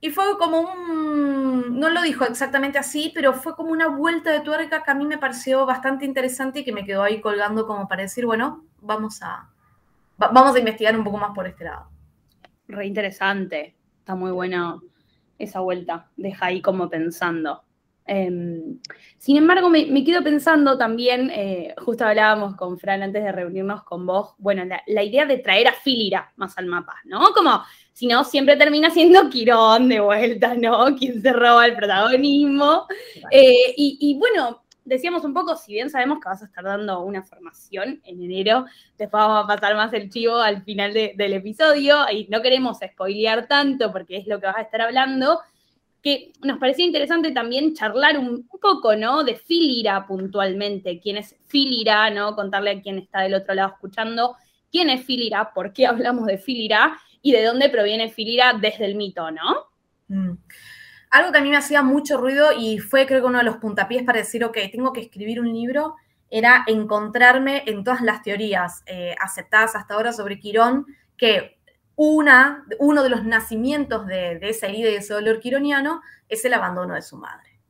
Y 0.00 0.10
fue 0.10 0.38
como 0.38 0.60
un, 0.60 1.78
no 1.78 1.90
lo 1.90 2.00
dijo 2.00 2.24
exactamente 2.24 2.78
así, 2.78 3.10
pero 3.14 3.34
fue 3.34 3.54
como 3.54 3.70
una 3.70 3.88
vuelta 3.88 4.30
de 4.30 4.40
tuerca 4.40 4.82
que 4.82 4.90
a 4.90 4.94
mí 4.94 5.04
me 5.04 5.18
pareció 5.18 5.66
bastante 5.66 6.06
interesante 6.06 6.60
y 6.60 6.64
que 6.64 6.72
me 6.72 6.84
quedó 6.86 7.02
ahí 7.02 7.20
colgando 7.20 7.66
como 7.66 7.86
para 7.86 8.02
decir, 8.02 8.24
bueno, 8.24 8.64
vamos 8.80 9.20
a, 9.22 9.50
vamos 10.16 10.54
a 10.54 10.58
investigar 10.58 10.96
un 10.96 11.04
poco 11.04 11.18
más 11.18 11.34
por 11.34 11.46
este 11.46 11.64
lado. 11.64 11.90
Re 12.68 12.86
interesante, 12.86 13.76
está 13.98 14.14
muy 14.14 14.30
bueno 14.30 14.80
esa 15.38 15.60
vuelta, 15.60 16.08
deja 16.16 16.46
ahí 16.46 16.62
como 16.62 16.88
pensando. 16.88 17.64
Em, 18.06 18.78
sin 19.18 19.36
embargo, 19.36 19.68
me, 19.68 20.04
quedo 20.04 20.22
pensando 20.22 20.76
también, 20.76 21.30
eh, 21.30 21.74
justo 21.78 22.04
hablábamos 22.04 22.56
con 22.56 22.78
Fran 22.78 23.02
antes 23.02 23.22
de 23.22 23.32
reunirnos 23.32 23.84
con 23.84 24.06
vos, 24.06 24.34
bueno, 24.38 24.64
la, 24.64 24.82
la 24.86 25.02
idea 25.02 25.26
de 25.26 25.38
traer 25.38 25.68
a 25.68 25.72
Filira 25.72 26.32
más 26.36 26.58
al 26.58 26.66
mapa, 26.66 26.96
¿no? 27.04 27.32
Como 27.32 27.62
si 28.00 28.06
no, 28.06 28.24
siempre 28.24 28.56
termina 28.56 28.88
siendo 28.88 29.28
Quirón 29.28 29.90
de 29.90 30.00
vuelta, 30.00 30.54
¿no? 30.54 30.96
Quien 30.96 31.20
se 31.20 31.34
roba 31.34 31.66
el 31.66 31.76
protagonismo. 31.76 32.86
Eh, 33.30 33.74
y, 33.76 34.16
bueno, 34.18 34.62
decíamos 34.86 35.22
un 35.22 35.34
poco, 35.34 35.54
si 35.54 35.74
bien 35.74 35.90
sabemos 35.90 36.18
que 36.18 36.30
vas 36.30 36.40
a 36.40 36.46
estar 36.46 36.64
dando 36.64 37.00
una 37.00 37.22
formación 37.22 38.00
en 38.04 38.22
enero, 38.22 38.64
después 38.96 39.20
vamos 39.22 39.44
a 39.44 39.46
pasar 39.46 39.76
más 39.76 39.92
el 39.92 40.08
chivo 40.08 40.38
al 40.38 40.62
final 40.64 40.94
del 40.94 41.32
episodio, 41.34 42.06
y 42.10 42.26
no 42.30 42.40
queremos 42.40 42.78
spoilear 42.78 43.46
tanto 43.46 43.92
porque 43.92 44.16
es 44.16 44.26
lo 44.26 44.40
que 44.40 44.46
vas 44.46 44.56
a 44.56 44.62
estar 44.62 44.80
hablando, 44.80 45.38
que 46.02 46.32
nos 46.42 46.58
parecía 46.58 46.84
interesante 46.84 47.30
también 47.32 47.74
charlar 47.74 48.18
un, 48.18 48.48
poco, 48.60 48.96
¿no? 48.96 49.24
De 49.24 49.36
Filira 49.36 50.06
puntualmente, 50.06 51.00
quién 51.00 51.18
es 51.18 51.36
Filira, 51.46 52.10
¿no? 52.10 52.34
Contarle 52.34 52.70
a 52.70 52.80
quien 52.80 52.98
está 52.98 53.20
del 53.20 53.34
otro 53.34 53.54
lado 53.54 53.70
escuchando 53.74 54.36
quién 54.70 54.90
es 54.90 55.04
Filira, 55.04 55.52
por 55.52 55.72
qué 55.72 55.86
hablamos 55.86 56.26
de 56.26 56.38
Filira 56.38 56.98
y 57.22 57.32
de 57.32 57.44
dónde 57.44 57.68
proviene 57.68 58.10
Filira 58.10 58.54
desde 58.54 58.86
el 58.86 58.94
mito, 58.94 59.30
¿no? 59.30 59.66
Mm. 60.08 60.38
Algo 61.10 61.32
que 61.32 61.38
a 61.38 61.42
mí 61.42 61.50
me 61.50 61.56
hacía 61.56 61.82
mucho 61.82 62.18
ruido 62.18 62.52
y 62.56 62.78
fue 62.78 63.06
creo 63.06 63.20
que 63.20 63.26
uno 63.26 63.38
de 63.38 63.44
los 63.44 63.56
puntapiés 63.56 64.04
para 64.04 64.18
decir, 64.18 64.44
ok, 64.44 64.56
tengo 64.70 64.92
que 64.92 65.00
escribir 65.00 65.40
un 65.40 65.52
libro, 65.52 65.96
era 66.30 66.64
encontrarme 66.68 67.64
en 67.66 67.82
todas 67.82 68.00
las 68.00 68.22
teorías 68.22 68.82
eh, 68.86 69.14
aceptadas 69.20 69.74
hasta 69.74 69.94
ahora 69.94 70.12
sobre 70.12 70.38
Quirón, 70.38 70.86
que 71.16 71.59
una, 72.02 72.64
uno 72.78 73.02
de 73.02 73.10
los 73.10 73.26
nacimientos 73.26 74.06
de, 74.06 74.38
de 74.38 74.48
esa 74.48 74.68
herida 74.68 74.88
y 74.88 74.92
de 74.92 74.96
ese 74.96 75.12
dolor 75.12 75.38
quironiano 75.38 76.00
es 76.30 76.42
el 76.46 76.54
abandono 76.54 76.94
de 76.94 77.02
su 77.02 77.18
madre. 77.18 77.60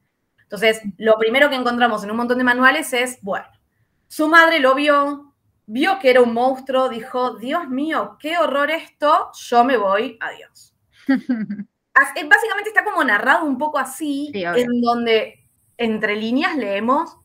Entonces, 0.42 0.82
lo 0.98 1.18
primero 1.18 1.50
que 1.50 1.56
encontramos 1.56 2.04
en 2.04 2.12
un 2.12 2.16
montón 2.16 2.38
de 2.38 2.44
manuales 2.44 2.92
es, 2.92 3.20
bueno, 3.22 3.46
su 4.06 4.28
madre 4.28 4.60
lo 4.60 4.76
vio, 4.76 5.34
vio 5.66 5.98
que 5.98 6.10
era 6.10 6.22
un 6.22 6.32
monstruo, 6.32 6.88
dijo, 6.88 7.38
Dios 7.38 7.68
mío, 7.68 8.18
qué 8.20 8.38
horror 8.38 8.70
esto, 8.70 9.32
yo 9.34 9.64
me 9.64 9.76
voy, 9.76 10.16
adiós. 10.20 10.76
Eh, 12.16 12.26
básicamente 12.26 12.70
está 12.70 12.82
como 12.82 13.04
narrado 13.04 13.44
un 13.44 13.58
poco 13.58 13.76
así, 13.76 14.30
en 14.32 14.80
donde 14.80 15.46
entre 15.76 16.16
líneas 16.16 16.56
leemos, 16.56 17.18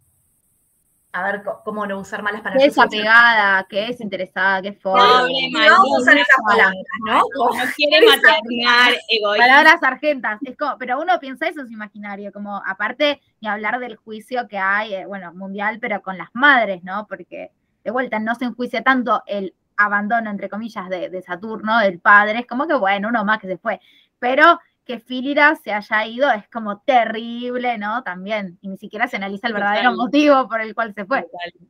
a 1.16 1.24
ver 1.24 1.44
cómo 1.64 1.88
no 1.88 1.98
usar 1.98 2.22
malas 2.22 2.42
palabras. 2.42 2.62
Que 2.62 2.70
es 2.70 2.78
apegada, 2.78 3.66
que 3.70 3.88
es 3.88 4.02
interesada, 4.02 4.62
que 4.62 4.68
es 4.68 4.78
pobre. 4.78 5.02
No, 5.02 5.84
usar 5.98 6.18
esas 6.18 6.36
palabras, 6.46 6.76
¿no? 7.06 7.22
No 7.38 7.72
quiere 7.74 8.06
maternar, 8.06 8.94
egoísta. 9.08 9.48
Palabras 9.48 9.84
argentas, 9.84 10.40
es 10.44 10.58
como, 10.58 10.78
pero 10.78 11.00
uno 11.00 11.18
piensa 11.22 11.48
eso 11.48 11.62
es 11.62 11.72
imaginario, 11.72 12.34
como 12.34 12.62
aparte 12.66 13.22
ni 13.40 13.48
hablar 13.48 13.80
del 13.80 13.96
juicio 13.96 14.46
que 14.50 14.58
hay, 14.58 14.94
eh, 14.94 15.06
bueno, 15.06 15.34
mundial, 15.34 15.80
pero 15.80 16.02
con 16.02 16.18
las 16.18 16.28
madres, 16.34 16.84
¿no? 16.84 17.08
Porque 17.08 17.50
de 17.86 17.92
vuelta 17.92 18.20
no 18.20 18.36
se 18.36 18.44
enjuicia 18.44 18.84
tanto 18.84 19.24
el 19.26 19.54
abandono, 19.78 20.30
entre 20.30 20.50
comillas, 20.50 20.90
de, 20.90 21.22
Saturno, 21.22 21.80
del 21.80 22.00
padre, 22.00 22.40
es 22.40 22.46
como 22.46 22.68
que, 22.68 22.74
bueno, 22.74 23.08
uno 23.08 23.24
más 23.24 23.40
que 23.40 23.48
se 23.48 23.58
fue, 23.58 23.80
pero 24.20 24.60
que 24.86 25.00
Filira 25.00 25.56
se 25.56 25.74
haya 25.74 26.06
ido 26.06 26.32
es 26.32 26.48
como 26.50 26.80
terrible, 26.82 27.78
¿no? 27.78 28.04
También, 28.04 28.60
y 28.62 28.70
ni 28.70 28.78
siquiera 28.78 29.08
se 29.08 29.16
analiza 29.16 29.48
el 29.48 29.54
verdadero 29.54 29.94
motivo 29.94 30.48
por 30.48 30.62
el 30.62 30.76
cual 30.76 30.94
se 30.94 31.06
fue. 31.06 31.26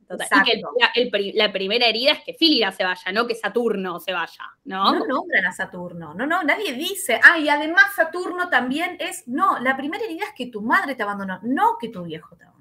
Total, 0.06 0.28
Y 0.46 1.10
que 1.10 1.32
la 1.34 1.50
primera 1.52 1.86
herida 1.86 2.12
es 2.12 2.20
que 2.22 2.34
Filira 2.34 2.70
se 2.72 2.84
vaya, 2.84 3.12
no 3.12 3.26
que 3.26 3.34
Saturno 3.34 3.98
se 3.98 4.12
vaya, 4.12 4.44
¿no? 4.64 4.92
No 4.92 5.06
nombran 5.06 5.46
a 5.46 5.52
Saturno, 5.52 6.14
no, 6.14 6.26
no, 6.26 6.42
nadie 6.42 6.74
dice, 6.74 7.18
ah, 7.24 7.38
y 7.38 7.48
además 7.48 7.94
Saturno 7.96 8.50
también 8.50 8.96
es, 9.00 9.26
no, 9.26 9.58
la 9.60 9.76
primera 9.76 10.04
herida 10.04 10.24
es 10.24 10.34
que 10.36 10.46
tu 10.46 10.60
madre 10.60 10.94
te 10.94 11.02
abandonó, 11.02 11.40
no 11.42 11.78
que 11.80 11.88
tu 11.88 12.04
viejo 12.04 12.36
te 12.36 12.44
abandonó. 12.44 12.56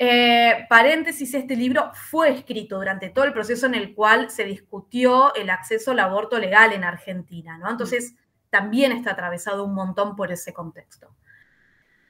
Eh, 0.00 0.66
paréntesis, 0.68 1.34
este 1.34 1.56
libro 1.56 1.90
fue 1.92 2.30
escrito 2.30 2.76
durante 2.76 3.08
todo 3.08 3.24
el 3.24 3.32
proceso 3.32 3.66
en 3.66 3.74
el 3.74 3.96
cual 3.96 4.30
se 4.30 4.44
discutió 4.44 5.34
el 5.34 5.50
acceso 5.50 5.90
al 5.90 5.98
aborto 5.98 6.38
legal 6.38 6.72
en 6.72 6.84
Argentina, 6.84 7.58
¿no? 7.58 7.68
Entonces, 7.68 8.14
también 8.50 8.92
está 8.92 9.12
atravesado 9.12 9.64
un 9.64 9.74
montón 9.74 10.16
por 10.16 10.32
ese 10.32 10.52
contexto. 10.52 11.14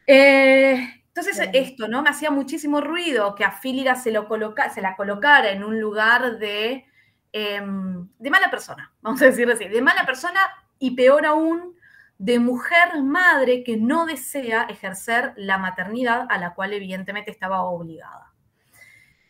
Eh, 0.07 0.99
entonces, 1.09 1.49
esto, 1.53 1.89
¿no? 1.89 2.03
Me 2.03 2.11
hacía 2.11 2.31
muchísimo 2.31 2.81
ruido 2.81 3.35
que 3.35 3.45
a 3.45 3.51
Fílira 3.51 3.97
se, 3.97 4.13
lo 4.13 4.29
coloca, 4.29 4.71
se 4.71 4.81
la 4.81 4.97
colocara 4.97 5.51
en 5.51 5.65
un 5.65 5.81
lugar 5.81 6.39
de, 6.39 6.87
em, 7.33 8.09
de 8.19 8.31
mala 8.31 8.51
persona, 8.51 8.93
vamos 9.03 9.21
a 9.23 9.27
decir 9.27 9.51
así, 9.51 9.67
de 9.67 9.83
mala 9.83 10.07
persona 10.07 10.41
y 10.79 10.93
peor 10.95 11.27
aún, 11.27 11.77
de 12.19 12.39
mujer 12.39 13.03
madre 13.03 13.63
que 13.65 13.77
no 13.77 14.07
desea 14.07 14.63
ejercer 14.65 15.35
la 15.37 15.59
maternidad 15.59 16.27
a 16.29 16.39
la 16.39 16.55
cual 16.55 16.73
evidentemente 16.73 17.31
estaba 17.31 17.63
obligada. 17.63 18.33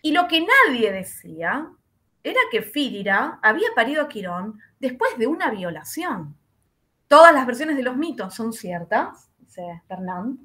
Y 0.00 0.12
lo 0.12 0.28
que 0.28 0.40
nadie 0.40 0.92
decía 0.92 1.70
era 2.22 2.40
que 2.50 2.62
Fídira 2.62 3.38
había 3.42 3.68
parido 3.74 4.02
a 4.02 4.08
Quirón 4.08 4.60
después 4.78 5.18
de 5.18 5.26
una 5.26 5.50
violación. 5.50 6.36
Todas 7.08 7.32
las 7.32 7.46
versiones 7.46 7.76
de 7.76 7.82
los 7.82 7.96
mitos 7.96 8.34
son 8.34 8.52
ciertas, 8.52 9.30
dice 9.38 9.82
Fernand. 9.88 10.38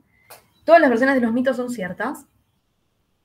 Todas 0.64 0.80
las 0.80 0.90
versiones 0.90 1.16
de 1.16 1.22
los 1.22 1.34
mitos 1.34 1.58
son 1.58 1.70
ciertas. 1.70 2.26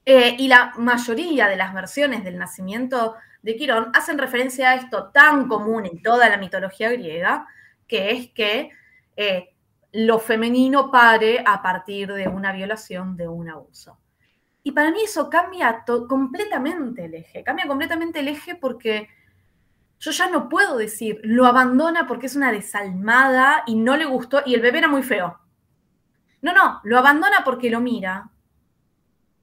Eh, 0.04 0.36
y 0.38 0.48
la 0.48 0.72
mayoría 0.76 1.46
de 1.46 1.56
las 1.56 1.72
versiones 1.72 2.24
del 2.24 2.36
nacimiento 2.36 3.14
de 3.42 3.56
Quirón 3.56 3.90
hacen 3.94 4.18
referencia 4.18 4.70
a 4.70 4.74
esto 4.74 5.10
tan 5.10 5.46
común 5.46 5.86
en 5.86 6.02
toda 6.02 6.28
la 6.28 6.36
mitología 6.36 6.90
griega, 6.90 7.46
que 7.86 8.10
es 8.10 8.30
que 8.30 8.70
eh, 9.16 9.54
lo 9.92 10.18
femenino 10.18 10.90
pare 10.90 11.42
a 11.46 11.62
partir 11.62 12.12
de 12.12 12.26
una 12.26 12.52
violación, 12.52 13.16
de 13.16 13.28
un 13.28 13.48
abuso. 13.48 13.98
Y 14.62 14.72
para 14.72 14.90
mí 14.90 15.02
eso 15.04 15.30
cambia 15.30 15.84
completamente 16.08 17.04
el 17.04 17.14
eje, 17.14 17.44
cambia 17.44 17.66
completamente 17.66 18.20
el 18.20 18.28
eje 18.28 18.56
porque 18.56 19.08
yo 20.00 20.10
ya 20.10 20.30
no 20.30 20.48
puedo 20.48 20.76
decir, 20.76 21.20
lo 21.24 21.46
abandona 21.46 22.06
porque 22.06 22.26
es 22.26 22.36
una 22.36 22.52
desalmada 22.52 23.62
y 23.66 23.74
no 23.74 23.96
le 23.96 24.04
gustó 24.04 24.42
y 24.46 24.54
el 24.54 24.60
bebé 24.60 24.78
era 24.78 24.88
muy 24.88 25.02
feo. 25.02 25.38
No, 26.40 26.52
no, 26.52 26.80
lo 26.84 26.98
abandona 26.98 27.42
porque 27.44 27.70
lo 27.70 27.80
mira 27.80 28.30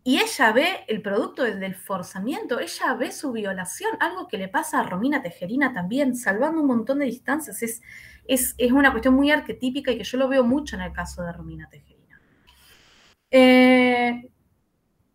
y 0.07 0.19
ella 0.19 0.51
ve 0.51 0.85
el 0.87 1.01
producto 1.01 1.41
del 1.43 1.73
forzamiento, 1.73 2.59
ella 2.59 2.93
ve 2.93 3.11
su 3.11 3.31
violación, 3.31 3.97
algo 3.99 4.27
que 4.27 4.37
le 4.37 4.47
pasa 4.47 4.79
a 4.79 4.83
Romina 4.83 5.23
Tejerina 5.23 5.73
también, 5.73 6.15
salvando 6.15 6.61
un 6.61 6.67
montón 6.67 6.99
de 6.99 7.05
distancias. 7.05 7.63
Es, 7.63 7.81
es, 8.27 8.53
es 8.59 8.71
una 8.71 8.91
cuestión 8.91 9.15
muy 9.15 9.31
arquetípica 9.31 9.91
y 9.91 9.97
que 9.97 10.03
yo 10.03 10.19
lo 10.19 10.29
veo 10.29 10.43
mucho 10.43 10.75
en 10.75 10.83
el 10.83 10.93
caso 10.93 11.23
de 11.23 11.33
Romina 11.33 11.67
Tejerina. 11.69 12.21
Eh, 13.31 14.29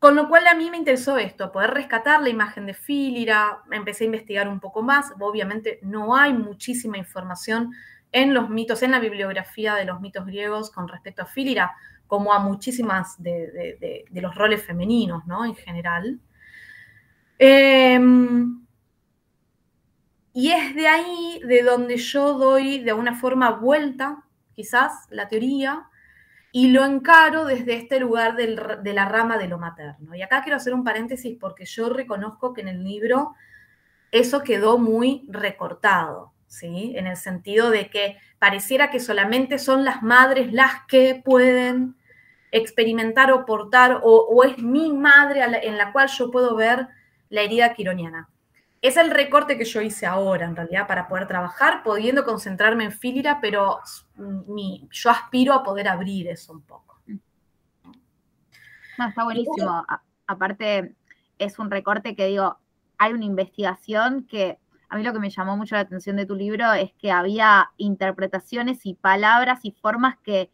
con 0.00 0.16
lo 0.16 0.28
cual 0.30 0.46
a 0.46 0.54
mí 0.54 0.70
me 0.70 0.78
interesó 0.78 1.18
esto, 1.18 1.52
poder 1.52 1.72
rescatar 1.72 2.22
la 2.22 2.30
imagen 2.30 2.64
de 2.64 2.72
Fílira, 2.72 3.58
empecé 3.70 4.04
a 4.04 4.06
investigar 4.06 4.48
un 4.48 4.58
poco 4.58 4.80
más, 4.82 5.12
obviamente 5.20 5.78
no 5.82 6.16
hay 6.16 6.32
muchísima 6.32 6.96
información 6.96 7.72
en 8.10 8.32
los 8.32 8.48
mitos, 8.48 8.82
en 8.82 8.92
la 8.92 8.98
bibliografía 8.98 9.74
de 9.74 9.84
los 9.84 10.00
mitos 10.00 10.24
griegos 10.24 10.70
con 10.70 10.88
respecto 10.88 11.20
a 11.20 11.26
Fílira, 11.26 11.72
como 12.06 12.32
a 12.32 12.38
muchísimas 12.38 13.22
de, 13.22 14.06
los 14.10 14.34
roles 14.34 14.64
femeninos, 14.64 15.26
¿no? 15.26 15.44
En 15.44 15.54
general. 15.54 16.18
Em, 17.38 18.64
y 20.32 20.50
es 20.50 20.74
de 20.74 20.88
ahí 20.88 21.42
de 21.44 21.62
donde 21.62 21.98
yo 21.98 22.38
doy 22.38 22.78
de 22.78 22.90
alguna 22.90 23.14
forma 23.14 23.50
vuelta, 23.50 24.24
quizás, 24.54 25.06
la 25.10 25.28
teoría, 25.28 25.89
y 26.52 26.68
lo 26.68 26.84
encaro 26.84 27.44
desde 27.44 27.74
este 27.74 28.00
lugar 28.00 28.36
de 28.36 28.92
la 28.92 29.04
rama 29.04 29.38
de 29.38 29.48
lo 29.48 29.58
materno. 29.58 30.14
Y 30.14 30.22
acá 30.22 30.42
quiero 30.42 30.56
hacer 30.56 30.74
un 30.74 30.84
paréntesis 30.84 31.36
porque 31.38 31.64
yo 31.64 31.88
reconozco 31.90 32.52
que 32.52 32.62
en 32.62 32.68
el 32.68 32.82
libro 32.82 33.34
eso 34.10 34.42
quedó 34.42 34.78
muy 34.78 35.24
recortado, 35.28 36.32
¿sí? 36.46 36.94
En 36.96 37.06
el 37.06 37.16
sentido 37.16 37.70
de 37.70 37.88
que 37.88 38.16
pareciera 38.38 38.90
que 38.90 38.98
solamente 38.98 39.58
son 39.58 39.84
las 39.84 40.02
madres 40.02 40.52
las 40.52 40.84
que 40.88 41.22
pueden 41.24 41.94
experimentar 42.52 43.30
o 43.30 43.46
portar, 43.46 44.00
o, 44.02 44.42
es 44.42 44.58
mi 44.58 44.92
madre 44.92 45.42
en 45.62 45.76
la 45.76 45.92
cual 45.92 46.08
yo 46.08 46.30
puedo 46.30 46.56
ver 46.56 46.88
la 47.28 47.42
herida 47.42 47.74
quironiana. 47.74 48.28
Es 48.82 48.96
el 48.96 49.10
recorte 49.10 49.58
que 49.58 49.64
yo 49.66 49.82
hice 49.82 50.06
ahora, 50.06 50.46
en 50.46 50.56
realidad, 50.56 50.86
para 50.86 51.06
poder 51.06 51.26
trabajar, 51.26 51.82
pudiendo 51.82 52.24
concentrarme 52.24 52.84
en 52.84 52.92
Fílira, 52.92 53.38
pero 53.40 53.80
mi, 54.16 54.88
yo 54.90 55.10
aspiro 55.10 55.52
a 55.52 55.62
poder 55.62 55.86
abrir 55.86 56.28
eso 56.28 56.54
un 56.54 56.62
poco. 56.62 56.98
está 58.96 59.24
buenísimo. 59.24 59.84
aparte, 60.26 60.94
es 61.38 61.58
un 61.58 61.70
recorte 61.70 62.16
que 62.16 62.26
digo, 62.26 62.58
hay 62.96 63.12
una 63.12 63.24
investigación 63.24 64.24
que 64.24 64.58
a 64.88 64.96
mí 64.96 65.02
lo 65.02 65.12
que 65.12 65.20
me 65.20 65.30
llamó 65.30 65.56
mucho 65.56 65.74
la 65.74 65.82
atención 65.82 66.16
de 66.16 66.26
tu 66.26 66.34
libro 66.34 66.72
es 66.72 66.92
que 66.94 67.12
había 67.12 67.70
interpretaciones 67.76 68.84
y 68.86 68.94
palabras 68.94 69.60
y 69.62 69.72
formas 69.72 70.16
que 70.24 70.50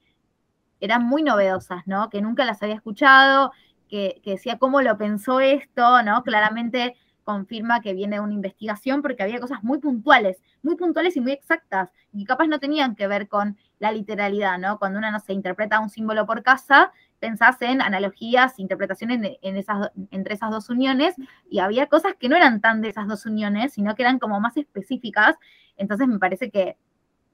eran 0.80 1.04
muy 1.04 1.22
novedosas, 1.22 1.86
¿no? 1.86 2.10
Que 2.10 2.20
nunca 2.20 2.44
las 2.44 2.62
había 2.62 2.74
escuchado, 2.74 3.52
que, 3.88 4.20
que 4.22 4.32
decía 4.32 4.58
cómo 4.58 4.82
lo 4.82 4.98
pensó 4.98 5.40
esto, 5.40 6.02
¿no? 6.02 6.22
Claramente 6.22 6.96
confirma 7.26 7.80
que 7.80 7.92
viene 7.92 8.20
una 8.20 8.32
investigación 8.32 9.02
porque 9.02 9.24
había 9.24 9.40
cosas 9.40 9.64
muy 9.64 9.78
puntuales, 9.78 10.40
muy 10.62 10.76
puntuales 10.76 11.16
y 11.16 11.20
muy 11.20 11.32
exactas, 11.32 11.90
y 12.12 12.24
capaz 12.24 12.46
no 12.46 12.60
tenían 12.60 12.94
que 12.94 13.08
ver 13.08 13.26
con 13.26 13.58
la 13.80 13.90
literalidad, 13.90 14.58
¿no? 14.58 14.78
Cuando 14.78 15.00
uno 15.00 15.10
no 15.10 15.18
se 15.18 15.32
interpreta 15.32 15.80
un 15.80 15.90
símbolo 15.90 16.24
por 16.24 16.44
casa, 16.44 16.92
pensás 17.18 17.60
en 17.62 17.82
analogías, 17.82 18.60
interpretaciones 18.60 19.38
en 19.42 19.56
esas, 19.56 19.90
entre 20.12 20.34
esas 20.34 20.52
dos 20.52 20.70
uniones, 20.70 21.16
y 21.50 21.58
había 21.58 21.88
cosas 21.88 22.14
que 22.14 22.28
no 22.28 22.36
eran 22.36 22.60
tan 22.60 22.80
de 22.80 22.90
esas 22.90 23.08
dos 23.08 23.26
uniones, 23.26 23.72
sino 23.72 23.96
que 23.96 24.02
eran 24.02 24.20
como 24.20 24.38
más 24.40 24.56
específicas. 24.56 25.34
Entonces 25.76 26.06
me 26.06 26.20
parece 26.20 26.50
que, 26.52 26.76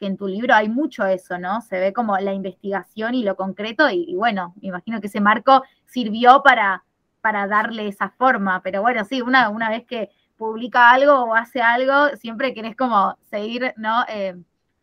en 0.01 0.17
tu 0.17 0.27
libro 0.27 0.55
hay 0.55 0.69
mucho 0.69 1.05
eso, 1.05 1.39
¿no? 1.39 1.61
Se 1.61 1.79
ve 1.79 1.93
como 1.93 2.19
la 2.19 2.33
investigación 2.33 3.15
y 3.15 3.23
lo 3.23 3.37
concreto, 3.37 3.89
y 3.91 4.17
bueno, 4.17 4.55
me 4.61 4.69
imagino 4.69 5.01
que 5.01 5.07
ese 5.07 5.21
marco 5.21 5.63
sirvió 5.85 6.43
para 6.43 6.83
para 7.23 7.47
darle 7.47 7.89
esa 7.89 8.11
forma. 8.11 8.61
Pero 8.63 8.83
bueno, 8.83 9.05
sí, 9.07 9.23
una, 9.23 9.49
una 9.49 9.71
vez 9.71 9.87
que 9.87 10.11
publica 10.37 10.91
algo 10.91 11.15
o 11.25 11.35
hace 11.35 11.63
algo, 11.63 12.09
siempre 12.17 12.53
querés 12.53 12.77
como 12.77 13.17
seguir, 13.31 13.73
¿no? 13.77 14.05
Eh, 14.09 14.37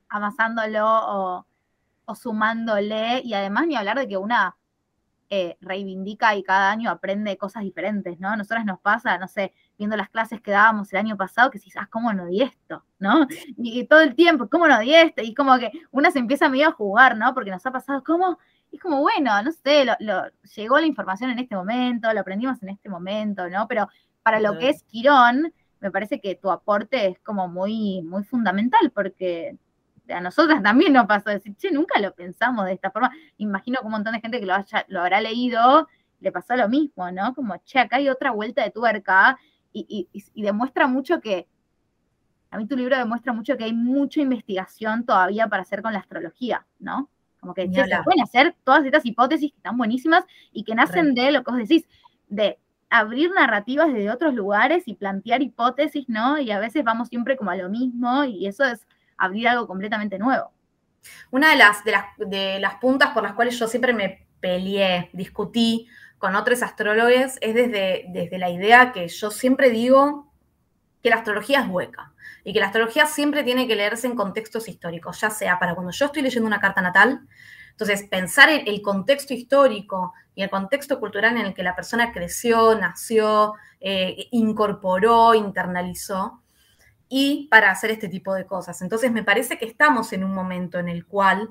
amasándolo 0.08 0.86
o, 0.86 1.46
sumándole. 2.16 3.22
Y 3.24 3.34
además 3.36 3.68
ni 3.68 3.76
hablar 3.76 4.00
de 4.00 4.08
que 4.08 4.18
una 4.18 4.56
eh, 5.30 5.58
reivindica 5.62 6.36
y 6.36 6.44
cada 6.44 6.72
año 6.72 6.90
aprende 6.90 7.38
cosas 7.38 7.64
diferentes, 7.64 8.20
¿no? 8.20 8.36
Nosotras 8.36 8.66
nos 8.66 8.80
pasa, 8.80 9.18
no 9.20 9.28
sé, 9.28 9.54
viendo 9.78 9.96
las 9.96 10.10
clases 10.10 10.42
que 10.42 10.52
dábamos 10.52 10.92
el 10.92 11.00
año 11.00 11.18
pasado, 11.18 11.52
que 11.52 11.60
quizás, 11.60 11.88
¿cómo 11.90 12.12
no 12.14 12.26
di 12.26 12.42
esto? 12.42 12.84
¿No? 12.98 13.28
Y, 13.58 13.86
todo 13.86 14.00
el 14.02 14.16
tiempo, 14.16 14.50
¿cómo 14.50 14.68
no 14.68 14.80
di 14.80 14.96
esto? 14.96 15.22
Y 15.22 15.36
como 15.36 15.58
que 15.60 15.72
una 15.92 16.10
se 16.10 16.20
empieza 16.20 16.50
medio 16.50 16.70
a 16.70 16.72
jugar, 16.72 17.16
¿no? 17.18 17.34
Porque 17.34 17.52
nos 17.52 17.66
ha 17.66 17.72
pasado, 17.72 18.04
¿cómo? 18.04 18.40
Es 18.72 18.80
como, 18.80 19.02
bueno, 19.02 19.42
no 19.42 19.52
sé, 19.52 19.86
lo, 19.86 19.96
llegó 20.56 20.80
la 20.80 20.86
información 20.86 21.32
en 21.32 21.40
este 21.40 21.56
momento, 21.56 22.12
lo 22.14 22.20
aprendimos 22.20 22.62
en 22.62 22.70
este 22.70 22.90
momento, 22.90 23.50
¿no? 23.50 23.68
Pero 23.68 23.88
para 24.24 24.40
lo 24.40 24.58
que 24.58 24.70
es 24.70 24.84
Quirón, 24.84 25.54
me 25.80 25.92
parece 25.92 26.20
que 26.20 26.36
tu 26.36 26.52
aporte 26.52 27.08
es 27.08 27.20
como 27.20 27.48
muy, 27.48 28.02
muy 28.04 28.24
fundamental, 28.24 28.92
porque 28.92 29.58
a 30.10 30.22
nosotras 30.22 30.62
también 30.62 30.94
nos 30.94 31.06
pasó 31.06 31.30
decir, 31.30 31.56
che, 31.56 31.72
nunca 31.72 32.00
lo 32.00 32.14
pensamos 32.14 32.66
de 32.66 32.74
esta 32.74 32.92
forma. 32.92 33.12
Imagino 33.38 33.80
que 33.80 33.86
un 33.86 33.92
montón 33.92 34.14
de 34.14 34.22
gente 34.22 34.40
que 34.40 34.46
lo, 34.46 34.54
haya, 34.54 34.86
lo 34.88 35.02
habrá 35.02 35.22
leído 35.22 35.88
le 36.20 36.32
pasó 36.34 36.56
lo 36.58 36.68
mismo, 36.68 37.10
¿no? 37.12 37.34
Como, 37.34 37.56
che, 37.64 37.80
acá 37.80 37.96
hay 37.96 38.10
otra 38.10 38.32
vuelta 38.32 38.64
de 38.64 38.72
tuerca 38.72 39.40
y, 39.72 40.10
y 40.12 40.42
demuestra 40.42 40.86
mucho 40.88 41.22
que, 41.22 41.48
a 42.52 42.58
mí 42.58 42.68
tu 42.68 42.76
libro 42.76 42.98
demuestra 42.98 43.32
mucho 43.32 43.56
que 43.56 43.64
hay 43.64 43.74
mucha 43.74 44.20
investigación 44.20 45.06
todavía 45.06 45.48
para 45.48 45.62
hacer 45.62 45.82
con 45.82 45.94
la 45.94 46.00
astrología, 46.00 46.66
¿no? 46.80 47.10
Como 47.40 47.54
que 47.54 47.70
se 47.70 48.04
pueden 48.04 48.22
hacer 48.22 48.56
todas 48.64 48.86
estas 48.86 49.06
hipótesis 49.06 49.52
que 49.52 49.58
están 49.58 49.78
buenísimas 49.78 50.26
y 50.52 50.64
que 50.64 50.76
nacen 50.76 51.14
de 51.14 51.32
lo 51.32 51.44
que 51.44 51.52
vos 51.52 51.60
decís, 51.60 51.86
de 52.28 52.60
abrir 52.90 53.32
narrativas 53.32 53.94
desde 53.94 54.12
otros 54.12 54.34
lugares 54.34 54.88
y 54.88 54.96
plantear 54.96 55.42
hipótesis, 55.42 56.10
¿no? 56.10 56.40
Y 56.40 56.52
a 56.52 56.60
veces 56.60 56.84
vamos 56.84 57.08
siempre 57.08 57.38
como 57.38 57.52
a 57.52 57.56
lo 57.56 57.70
mismo 57.70 58.24
y 58.24 58.48
eso 58.48 58.66
es 58.66 58.86
abrir 59.18 59.48
algo 59.48 59.68
completamente 59.68 60.18
nuevo. 60.18 60.52
Una 61.32 61.52
de 61.52 61.56
las, 61.56 61.84
de 61.84 61.92
las, 61.92 62.06
de 62.18 62.60
las 62.60 62.76
puntas 62.76 63.12
por 63.12 63.24
las 63.24 63.34
cuales 63.34 63.58
yo 63.58 63.68
siempre 63.68 63.94
me 63.94 64.28
peleé, 64.40 65.10
discutí 65.14 65.88
con 66.18 66.36
otros 66.36 66.62
astrólogos 66.62 67.38
es 67.40 67.54
desde, 67.56 68.06
desde 68.10 68.38
la 68.38 68.50
idea 68.50 68.92
que 68.92 69.08
yo 69.08 69.32
siempre 69.32 69.70
digo 69.70 70.29
que 71.02 71.10
la 71.10 71.18
astrología 71.18 71.62
es 71.62 71.68
hueca 71.68 72.14
y 72.44 72.54
que 72.54 72.60
la 72.60 72.68
astrología 72.68 73.06
siempre 73.06 73.44
tiene 73.44 73.68
que 73.68 73.76
leerse 73.76 74.08
en 74.08 74.16
contextos 74.16 74.68
históricos, 74.68 75.20
ya 75.22 75.30
sea 75.30 75.60
para 75.60 75.76
cuando 75.76 75.92
yo 75.92 76.06
estoy 76.06 76.22
leyendo 76.22 76.48
una 76.48 76.60
carta 76.60 76.82
natal, 76.82 77.22
entonces 77.72 78.04
pensar 78.10 78.50
en 78.50 78.68
el 78.68 78.82
contexto 78.82 79.34
histórico 79.34 80.14
y 80.36 80.44
el 80.44 80.50
contexto 80.50 81.00
cultural 81.00 81.38
en 81.38 81.46
el 81.46 81.54
que 81.54 81.64
la 81.64 81.76
persona 81.76 82.12
creció, 82.12 82.76
nació, 82.76 83.54
eh, 83.80 84.28
incorporó, 84.32 85.34
internalizó, 85.34 86.42
y 87.10 87.48
para 87.50 87.72
hacer 87.72 87.90
este 87.92 88.08
tipo 88.08 88.34
de 88.36 88.46
cosas. 88.46 88.82
Entonces 88.82 89.12
me 89.12 89.24
parece 89.24 89.58
que 89.58 89.66
estamos 89.66 90.14
en 90.14 90.24
un 90.24 90.34
momento 90.34 90.78
en 90.78 90.88
el 90.88 91.06
cual, 91.06 91.50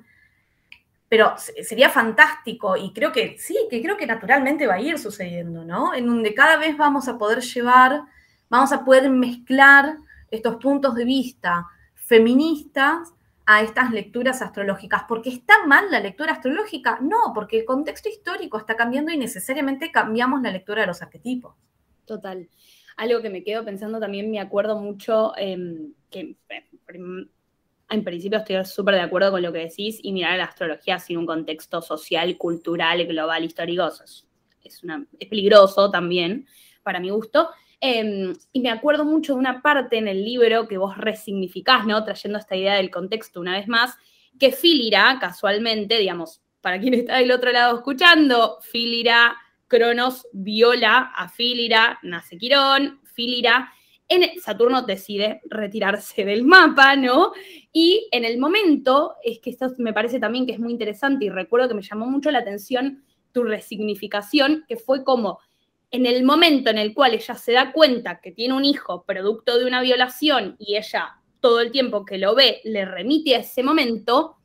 pero 1.08 1.34
sería 1.36 1.90
fantástico 1.90 2.76
y 2.76 2.92
creo 2.92 3.12
que 3.12 3.36
sí, 3.38 3.56
que 3.68 3.82
creo 3.82 3.96
que 3.96 4.06
naturalmente 4.06 4.66
va 4.66 4.74
a 4.74 4.80
ir 4.80 4.98
sucediendo, 4.98 5.64
¿no? 5.64 5.94
En 5.94 6.06
donde 6.06 6.32
cada 6.32 6.56
vez 6.56 6.76
vamos 6.76 7.08
a 7.08 7.18
poder 7.18 7.40
llevar, 7.40 8.02
vamos 8.48 8.72
a 8.72 8.84
poder 8.84 9.10
mezclar 9.10 9.96
estos 10.30 10.56
puntos 10.56 10.94
de 10.94 11.04
vista 11.04 11.66
feministas 11.94 13.12
a 13.50 13.62
estas 13.62 13.92
lecturas 13.92 14.42
astrológicas. 14.42 15.04
¿Porque 15.08 15.30
está 15.30 15.66
mal 15.66 15.90
la 15.90 16.00
lectura 16.00 16.32
astrológica? 16.32 16.98
No, 17.00 17.32
porque 17.34 17.58
el 17.60 17.64
contexto 17.64 18.08
histórico 18.08 18.58
está 18.58 18.76
cambiando 18.76 19.10
y 19.10 19.16
necesariamente 19.16 19.90
cambiamos 19.90 20.42
la 20.42 20.50
lectura 20.50 20.82
de 20.82 20.88
los 20.88 21.00
arquetipos. 21.00 21.54
Total. 22.04 22.48
Algo 22.96 23.22
que 23.22 23.30
me 23.30 23.42
quedo 23.42 23.64
pensando 23.64 24.00
también, 24.00 24.30
me 24.30 24.40
acuerdo 24.40 24.78
mucho, 24.78 25.32
em, 25.36 25.94
que 26.10 26.36
em, 26.88 27.28
en 27.90 28.04
principio 28.04 28.38
estoy 28.38 28.64
súper 28.66 28.96
de 28.96 29.00
acuerdo 29.00 29.30
con 29.30 29.40
lo 29.40 29.52
que 29.52 29.60
decís, 29.60 29.98
y 30.02 30.12
mirar 30.12 30.36
la 30.36 30.44
astrología 30.44 30.98
sin 30.98 31.16
un 31.16 31.24
contexto 31.26 31.80
social, 31.80 32.36
cultural, 32.36 33.06
global, 33.06 33.44
histórico, 33.44 33.86
es, 33.86 34.26
es 34.62 35.28
peligroso 35.28 35.90
también, 35.90 36.46
para 36.82 37.00
mi 37.00 37.08
gusto. 37.08 37.48
Em, 37.80 38.34
y 38.52 38.60
me 38.60 38.70
acuerdo 38.70 39.04
mucho 39.04 39.34
de 39.34 39.38
una 39.38 39.62
parte 39.62 39.98
en 39.98 40.08
el 40.08 40.24
libro 40.24 40.66
que 40.66 40.78
vos 40.78 40.96
resignificás, 40.96 41.86
¿no? 41.86 42.04
Trayendo 42.04 42.38
esta 42.38 42.56
idea 42.56 42.74
del 42.74 42.90
contexto 42.90 43.40
una 43.40 43.52
vez 43.52 43.68
más, 43.68 43.96
que 44.38 44.52
Filira, 44.52 45.18
casualmente, 45.20 45.98
digamos, 45.98 46.42
para 46.60 46.80
quien 46.80 46.94
está 46.94 47.16
del 47.16 47.30
otro 47.30 47.52
lado 47.52 47.76
escuchando, 47.76 48.58
Filira, 48.62 49.36
Cronos 49.68 50.26
viola 50.32 51.12
a 51.14 51.28
Filira, 51.28 51.98
nace 52.02 52.36
Quirón, 52.36 53.00
Filira, 53.04 53.72
en 54.08 54.40
Saturno 54.40 54.82
decide 54.82 55.42
retirarse 55.44 56.24
del 56.24 56.44
mapa, 56.44 56.96
¿no? 56.96 57.32
Y 57.72 58.08
en 58.10 58.24
el 58.24 58.38
momento, 58.38 59.16
es 59.22 59.38
que 59.38 59.50
esto 59.50 59.70
me 59.78 59.92
parece 59.92 60.18
también 60.18 60.46
que 60.46 60.52
es 60.52 60.58
muy 60.58 60.72
interesante 60.72 61.26
y 61.26 61.28
recuerdo 61.28 61.68
que 61.68 61.74
me 61.74 61.82
llamó 61.82 62.06
mucho 62.06 62.30
la 62.30 62.38
atención 62.38 63.04
tu 63.32 63.44
resignificación, 63.44 64.64
que 64.66 64.76
fue 64.76 65.04
como 65.04 65.40
en 65.90 66.06
el 66.06 66.22
momento 66.24 66.70
en 66.70 66.78
el 66.78 66.94
cual 66.94 67.14
ella 67.14 67.34
se 67.34 67.52
da 67.52 67.72
cuenta 67.72 68.20
que 68.20 68.32
tiene 68.32 68.54
un 68.54 68.64
hijo 68.64 69.04
producto 69.04 69.58
de 69.58 69.64
una 69.64 69.80
violación 69.80 70.56
y 70.58 70.76
ella 70.76 71.16
todo 71.40 71.60
el 71.60 71.70
tiempo 71.70 72.04
que 72.04 72.18
lo 72.18 72.34
ve 72.34 72.60
le 72.64 72.84
remite 72.84 73.36
a 73.36 73.40
ese 73.40 73.62
momento, 73.62 74.36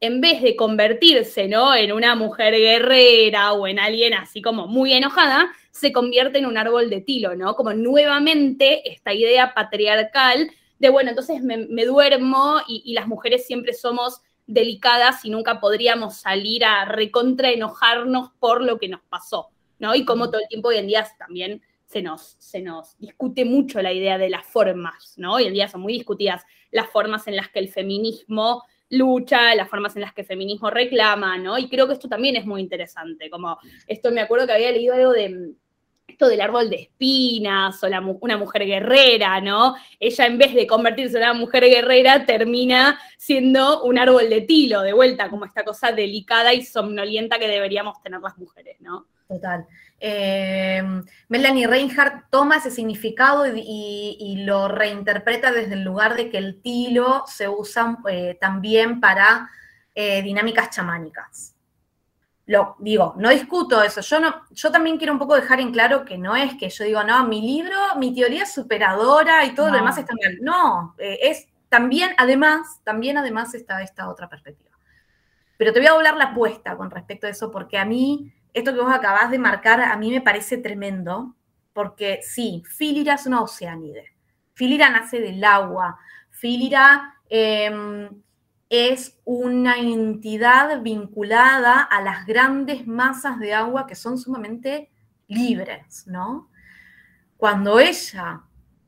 en 0.00 0.20
vez 0.20 0.42
de 0.42 0.54
convertirse 0.54 1.48
¿no? 1.48 1.74
en 1.74 1.90
una 1.90 2.14
mujer 2.14 2.54
guerrera 2.54 3.54
o 3.54 3.66
en 3.66 3.78
alguien 3.78 4.14
así 4.14 4.42
como 4.42 4.66
muy 4.66 4.92
enojada, 4.92 5.50
se 5.70 5.92
convierte 5.92 6.38
en 6.38 6.46
un 6.46 6.58
árbol 6.58 6.90
de 6.90 7.00
tilo, 7.00 7.34
¿no? 7.34 7.56
Como 7.56 7.72
nuevamente 7.72 8.88
esta 8.88 9.12
idea 9.12 9.54
patriarcal 9.54 10.50
de, 10.78 10.88
bueno, 10.88 11.10
entonces 11.10 11.42
me, 11.42 11.84
duermo 11.84 12.60
y, 12.68 12.82
y, 12.84 12.92
las 12.92 13.08
mujeres 13.08 13.46
siempre 13.46 13.72
somos 13.72 14.20
delicadas 14.46 15.24
y 15.24 15.30
nunca 15.30 15.58
podríamos 15.58 16.16
salir 16.16 16.64
a 16.64 16.84
recontra 16.84 17.50
enojarnos 17.50 18.30
por 18.38 18.62
lo 18.62 18.78
que 18.78 18.88
nos 18.88 19.00
pasó. 19.08 19.53
¿No? 19.78 19.94
Y 19.94 20.04
como 20.04 20.30
todo 20.30 20.40
el 20.40 20.48
tiempo 20.48 20.68
hoy 20.68 20.76
en 20.76 20.86
día 20.86 21.06
también 21.18 21.62
se 21.86 22.02
nos, 22.02 22.36
se 22.38 22.60
nos 22.60 22.98
discute 22.98 23.44
mucho 23.44 23.80
la 23.82 23.92
idea 23.92 24.18
de 24.18 24.30
las 24.30 24.46
formas, 24.46 25.14
¿no? 25.16 25.34
Hoy 25.34 25.44
en 25.44 25.52
día 25.52 25.68
son 25.68 25.80
muy 25.80 25.92
discutidas 25.92 26.44
las 26.70 26.88
formas 26.88 27.26
en 27.28 27.36
las 27.36 27.48
que 27.50 27.60
el 27.60 27.68
feminismo 27.68 28.64
lucha, 28.90 29.54
las 29.54 29.68
formas 29.68 29.94
en 29.96 30.02
las 30.02 30.12
que 30.12 30.22
el 30.22 30.26
feminismo 30.26 30.70
reclama, 30.70 31.38
¿no? 31.38 31.58
Y 31.58 31.68
creo 31.68 31.86
que 31.86 31.94
esto 31.94 32.08
también 32.08 32.36
es 32.36 32.46
muy 32.46 32.60
interesante, 32.60 33.30
como 33.30 33.58
esto 33.86 34.10
me 34.10 34.20
acuerdo 34.20 34.46
que 34.46 34.52
había 34.52 34.72
leído 34.72 34.94
algo 34.94 35.12
de 35.12 35.54
esto 36.06 36.28
del 36.28 36.42
árbol 36.42 36.70
de 36.70 36.76
espinas 36.76 37.82
o 37.82 37.88
una 38.20 38.36
mujer 38.36 38.66
guerrera, 38.66 39.40
¿no? 39.40 39.74
Ella 39.98 40.26
en 40.26 40.38
vez 40.38 40.54
de 40.54 40.66
convertirse 40.66 41.16
en 41.16 41.24
una 41.24 41.34
mujer 41.34 41.64
guerrera 41.64 42.26
termina 42.26 43.00
siendo 43.16 43.82
un 43.82 43.98
árbol 43.98 44.28
de 44.28 44.42
tilo, 44.42 44.82
de 44.82 44.92
vuelta, 44.92 45.30
como 45.30 45.44
esta 45.44 45.64
cosa 45.64 45.92
delicada 45.92 46.52
y 46.52 46.64
somnolienta 46.64 47.38
que 47.38 47.48
deberíamos 47.48 48.00
tener 48.02 48.20
las 48.20 48.36
mujeres, 48.38 48.80
¿no? 48.80 49.06
Total. 49.28 49.66
Eh, 50.00 50.82
Melanie 51.28 51.66
Reinhardt 51.66 52.28
toma 52.28 52.56
ese 52.56 52.70
significado 52.70 53.46
y, 53.46 54.42
lo 54.44 54.68
reinterpreta 54.68 55.50
desde 55.50 55.74
el 55.74 55.82
lugar 55.82 56.14
de 56.14 56.28
que 56.28 56.36
el 56.36 56.60
tilo 56.60 57.24
se 57.26 57.48
usa 57.48 57.96
eh, 58.10 58.36
también 58.38 59.00
para 59.00 59.48
eh, 59.94 60.20
dinámicas 60.22 60.68
chamánicas. 60.70 61.54
Lo 62.46 62.76
digo, 62.78 63.14
no 63.16 63.30
discuto 63.30 63.82
eso. 63.82 64.02
Yo 64.02 64.20
no, 64.20 64.42
yo 64.50 64.70
también 64.70 64.98
quiero 64.98 65.14
un 65.14 65.18
poco 65.18 65.34
dejar 65.34 65.60
en 65.60 65.72
claro 65.72 66.04
que 66.04 66.18
no 66.18 66.36
es 66.36 66.54
que 66.56 66.68
yo 66.68 66.84
digo, 66.84 67.02
no, 67.02 67.26
mi 67.26 67.40
libro, 67.40 67.78
mi 67.96 68.14
teoría 68.14 68.42
es 68.42 68.52
superadora 68.52 69.46
y 69.46 69.54
todo 69.54 69.70
lo 69.70 69.76
demás 69.76 69.96
está 69.96 70.12
mal. 70.12 70.36
No, 70.42 70.94
es 70.98 71.48
también, 71.70 72.10
además, 72.18 72.80
también 72.84 73.16
además 73.16 73.54
está 73.54 73.80
esta 73.82 74.10
otra 74.10 74.28
perspectiva. 74.28 74.76
Pero 75.56 75.72
te 75.72 75.78
voy 75.78 75.86
a 75.86 75.92
doblar 75.92 76.16
la 76.16 76.24
apuesta 76.24 76.76
con 76.76 76.90
respecto 76.90 77.26
a 77.26 77.30
eso, 77.30 77.50
porque 77.50 77.78
a 77.78 77.86
mí 77.86 78.30
esto 78.54 78.72
que 78.72 78.80
vos 78.80 78.94
acabás 78.94 79.30
de 79.30 79.38
marcar 79.38 79.80
a 79.80 79.96
mí 79.96 80.10
me 80.10 80.20
parece 80.20 80.56
tremendo, 80.56 81.34
porque 81.72 82.20
sí, 82.22 82.62
Filira 82.66 83.14
es 83.14 83.26
una 83.26 83.42
oceánide. 83.42 84.14
Filira 84.54 84.88
nace 84.88 85.20
del 85.20 85.42
agua. 85.42 85.98
Filira 86.30 87.16
em, 87.28 88.08
es 88.68 89.20
una 89.24 89.76
entidad 89.76 90.80
vinculada 90.82 91.82
a 91.82 92.00
las 92.00 92.24
grandes 92.26 92.86
masas 92.86 93.40
de 93.40 93.52
agua 93.52 93.86
que 93.86 93.96
son 93.96 94.18
sumamente 94.18 94.90
libres, 95.26 96.06
¿no? 96.06 96.48
Cuando 97.36 97.80
ella 97.80 98.42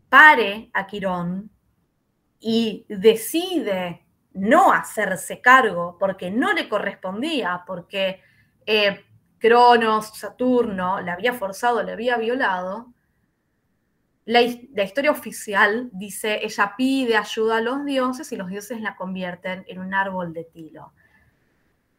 pare 0.08 0.70
a 0.72 0.86
Quirón 0.86 1.50
y 2.38 2.86
decide 2.88 4.06
no 4.32 4.72
hacerse 4.72 5.40
cargo 5.40 5.96
porque 5.98 6.30
no 6.30 6.52
le 6.52 6.68
correspondía, 6.68 7.64
porque 7.66 8.20
eh, 8.66 9.05
Cronos, 9.46 10.08
Saturno, 10.18 11.00
la 11.00 11.12
había 11.12 11.32
forzado, 11.32 11.82
la 11.82 11.92
había 11.92 12.16
violado, 12.16 12.92
la, 14.26 14.42
historia 14.42 15.12
oficial 15.12 15.88
dice, 15.92 16.40
ella 16.42 16.74
pide 16.76 17.16
ayuda 17.16 17.58
a 17.58 17.60
los 17.60 17.84
dioses 17.84 18.32
y 18.32 18.36
los 18.36 18.48
dioses 18.48 18.80
la 18.80 18.96
convierten 18.96 19.64
en 19.68 19.78
un 19.78 19.94
árbol 19.94 20.32
de 20.32 20.42
tilo. 20.42 20.92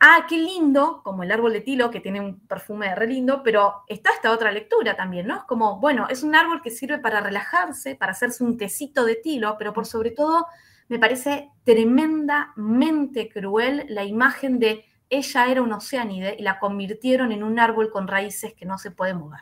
Ah, 0.01 0.25
qué 0.27 0.37
lindo, 0.37 1.01
como 1.05 1.23
el 1.23 1.31
árbol 1.31 1.53
de 1.53 1.61
tilo, 1.61 1.89
que 1.89 2.01
tiene 2.01 2.19
un 2.19 2.41
perfume 2.41 2.93
re 2.95 3.07
lindo, 3.07 3.41
pero 3.43 3.83
está 3.87 4.11
esta 4.11 4.31
otra 4.31 4.51
lectura 4.51 4.97
también, 4.97 5.25
¿no? 5.25 5.37
Es 5.37 5.43
como, 5.43 5.79
bueno, 5.79 6.07
es 6.09 6.21
un 6.21 6.35
árbol 6.35 6.61
que 6.61 6.69
sirve 6.69 6.99
para 6.99 7.21
relajarse, 7.21 7.95
para 7.95 8.11
hacerse 8.11 8.43
un 8.43 8.57
tecito 8.57 9.05
de 9.05 9.15
tilo, 9.15 9.55
pero 9.57 9.71
por 9.71 9.85
sobre 9.85 10.11
todo 10.11 10.47
me 10.89 10.99
parece 10.99 11.49
tremendamente 11.63 13.29
cruel 13.29 13.85
la 13.87 14.03
imagen 14.03 14.59
de 14.59 14.83
ella 15.09 15.47
era 15.47 15.61
un 15.61 15.73
oceánide 15.73 16.35
y 16.37 16.43
la 16.43 16.59
convirtieron 16.59 17.31
en 17.31 17.43
un 17.43 17.59
árbol 17.59 17.91
con 17.91 18.07
raíces 18.07 18.53
que 18.53 18.65
no 18.65 18.77
se 18.77 18.91
puede 18.91 19.13
mover. 19.13 19.41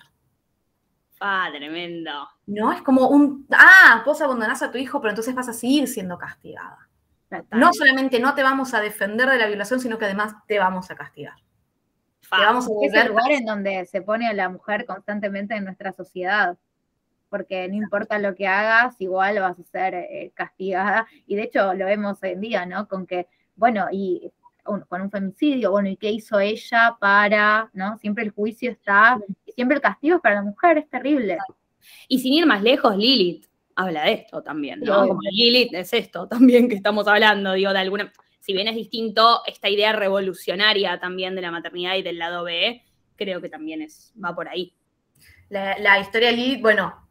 Ah, 1.19 1.49
tremendo. 1.51 2.11
¿No? 2.45 2.71
Es 2.71 2.81
como 2.81 3.07
un, 3.07 3.47
ah, 3.51 4.03
vos 4.05 4.21
abandonás 4.21 4.61
a 4.61 4.71
tu 4.71 4.77
hijo, 4.77 4.99
pero 5.01 5.11
entonces 5.11 5.33
vas 5.33 5.49
a 5.49 5.53
seguir 5.53 5.87
siendo 5.87 6.17
castigada. 6.17 6.89
No 7.51 7.73
solamente 7.73 8.19
no 8.19 8.35
te 8.35 8.43
vamos 8.43 8.73
a 8.73 8.79
defender 8.79 9.29
de 9.29 9.37
la 9.37 9.47
violación, 9.47 9.79
sino 9.79 9.97
que 9.97 10.05
además 10.05 10.35
te 10.47 10.59
vamos 10.59 10.89
a 10.91 10.95
castigar. 10.95 11.35
Te 12.21 12.37
vamos 12.37 12.67
a 12.67 12.85
es 12.85 12.93
el 12.93 13.07
lugar 13.09 13.31
en 13.31 13.45
donde 13.45 13.85
se 13.85 14.01
pone 14.01 14.27
a 14.27 14.33
la 14.33 14.49
mujer 14.49 14.85
constantemente 14.85 15.55
en 15.55 15.65
nuestra 15.65 15.91
sociedad. 15.91 16.57
Porque 17.29 17.67
no 17.67 17.75
importa 17.75 18.19
lo 18.19 18.35
que 18.35 18.47
hagas, 18.47 18.95
igual 18.99 19.39
vas 19.39 19.59
a 19.59 19.63
ser 19.63 19.95
eh, 19.95 20.31
castigada. 20.33 21.07
Y 21.25 21.35
de 21.35 21.43
hecho 21.43 21.73
lo 21.73 21.85
vemos 21.85 22.19
hoy 22.21 22.31
en 22.31 22.41
día, 22.41 22.65
¿no? 22.65 22.87
Con 22.87 23.07
que, 23.07 23.27
bueno, 23.55 23.87
y 23.91 24.31
con 24.65 25.01
un 25.01 25.11
femicidio, 25.11 25.71
bueno, 25.71 25.89
¿y 25.89 25.95
qué 25.95 26.11
hizo 26.11 26.39
ella 26.39 26.97
para, 26.99 27.69
no? 27.73 27.97
Siempre 27.99 28.23
el 28.23 28.31
juicio 28.31 28.71
está, 28.71 29.19
y 29.45 29.51
siempre 29.51 29.75
el 29.75 29.81
castigo 29.81 30.15
es 30.15 30.21
para 30.21 30.35
la 30.35 30.41
mujer, 30.41 30.79
es 30.79 30.89
terrible. 30.89 31.37
Y 32.07 32.19
sin 32.19 32.33
ir 32.33 32.45
más 32.45 32.63
lejos, 32.63 32.97
Lilith 32.97 33.45
habla 33.75 34.03
de 34.05 34.13
esto 34.13 34.41
también, 34.41 34.79
¿no? 34.81 35.07
Como 35.07 35.21
Lilith 35.21 35.73
es 35.73 35.93
esto 35.93 36.27
también 36.27 36.67
que 36.67 36.75
estamos 36.75 37.07
hablando, 37.07 37.53
digo, 37.53 37.71
de 37.71 37.79
alguna, 37.79 38.11
si 38.39 38.53
bien 38.53 38.67
es 38.67 38.75
distinto, 38.75 39.41
esta 39.45 39.69
idea 39.69 39.93
revolucionaria 39.93 40.99
también 40.99 41.35
de 41.35 41.41
la 41.41 41.51
maternidad 41.51 41.95
y 41.95 42.01
del 42.01 42.17
lado 42.17 42.43
B, 42.43 42.81
creo 43.15 43.41
que 43.41 43.49
también 43.49 43.81
es, 43.83 44.13
va 44.21 44.33
por 44.33 44.49
ahí. 44.49 44.73
La, 45.49 45.77
la 45.77 45.99
historia 45.99 46.31
de 46.31 46.37
Lilith, 46.37 46.61
bueno, 46.61 47.07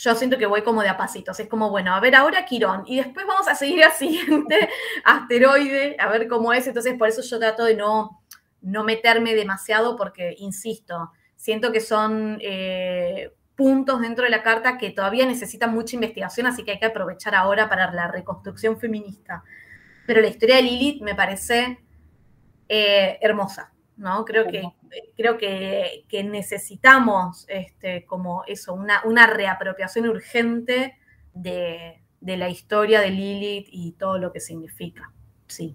yo 0.00 0.14
siento 0.14 0.38
que 0.38 0.46
voy 0.46 0.62
como 0.62 0.82
de 0.82 0.88
a 0.88 0.96
pasitos. 0.96 1.38
Es 1.40 1.48
como, 1.48 1.68
bueno, 1.68 1.94
a 1.94 2.00
ver 2.00 2.14
ahora 2.14 2.46
Quirón 2.46 2.84
y 2.86 2.96
después 2.96 3.26
vamos 3.26 3.46
a 3.48 3.54
seguir 3.54 3.84
al 3.84 3.92
siguiente 3.92 4.70
asteroide, 5.04 5.96
a 5.98 6.08
ver 6.08 6.26
cómo 6.26 6.54
es. 6.54 6.66
Entonces, 6.66 6.94
por 6.94 7.08
eso 7.08 7.20
yo 7.20 7.38
trato 7.38 7.64
de 7.64 7.74
no, 7.74 8.22
no 8.62 8.82
meterme 8.82 9.34
demasiado 9.34 9.96
porque, 9.96 10.34
insisto, 10.38 11.12
siento 11.36 11.70
que 11.70 11.80
son 11.80 12.38
eh, 12.40 13.30
puntos 13.54 14.00
dentro 14.00 14.24
de 14.24 14.30
la 14.30 14.42
carta 14.42 14.78
que 14.78 14.88
todavía 14.88 15.26
necesitan 15.26 15.74
mucha 15.74 15.96
investigación, 15.96 16.46
así 16.46 16.64
que 16.64 16.70
hay 16.70 16.78
que 16.78 16.86
aprovechar 16.86 17.34
ahora 17.34 17.68
para 17.68 17.92
la 17.92 18.08
reconstrucción 18.08 18.80
feminista. 18.80 19.44
Pero 20.06 20.22
la 20.22 20.28
historia 20.28 20.56
de 20.56 20.62
Lilith 20.62 21.02
me 21.02 21.14
parece 21.14 21.78
eh, 22.70 23.18
hermosa. 23.20 23.70
¿No? 24.00 24.24
Creo 24.24 24.46
que, 24.46 24.62
creo 25.14 25.36
que, 25.36 26.24
necesitamos 26.24 27.44
este, 27.48 28.06
como 28.06 28.44
eso, 28.46 28.72
una, 28.72 29.02
una 29.04 29.26
reapropiación 29.26 30.08
urgente 30.08 30.96
de, 31.34 32.00
la 32.20 32.48
historia 32.48 33.00
de 33.00 33.10
Lilith 33.10 33.68
y 33.70 33.92
todo 33.92 34.18
lo 34.18 34.32
que 34.32 34.40
significa. 34.40 35.12
Sí. 35.46 35.74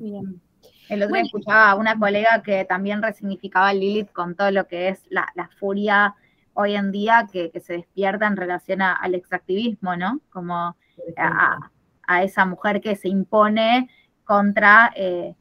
El 0.90 1.04
otro 1.04 1.14
día 1.14 1.24
escuchaba 1.24 1.70
a 1.70 1.76
una 1.76 1.98
colega 2.00 2.42
que 2.44 2.66
también 2.66 3.04
resignificaba 3.04 3.74
Lilith 3.74 4.12
con 4.12 4.36
todo 4.36 4.50
lo 4.50 4.68
que 4.68 4.90
es 4.90 5.04
la, 5.10 5.50
furia 5.60 6.16
hoy 6.54 6.76
en 6.76 6.92
día 6.92 7.28
que, 7.32 7.52
se 7.60 7.74
despierta 7.74 8.26
en 8.26 8.38
relación 8.38 8.82
al 8.82 9.14
extractivismo, 9.14 9.96
¿no? 9.96 10.20
Como 10.32 10.76
a, 11.18 12.24
esa 12.24 12.46
mujer 12.46 12.82
que 12.82 12.96
se 12.96 13.08
impone 13.08 13.90
contra 14.24 14.92
eh, 14.96 15.36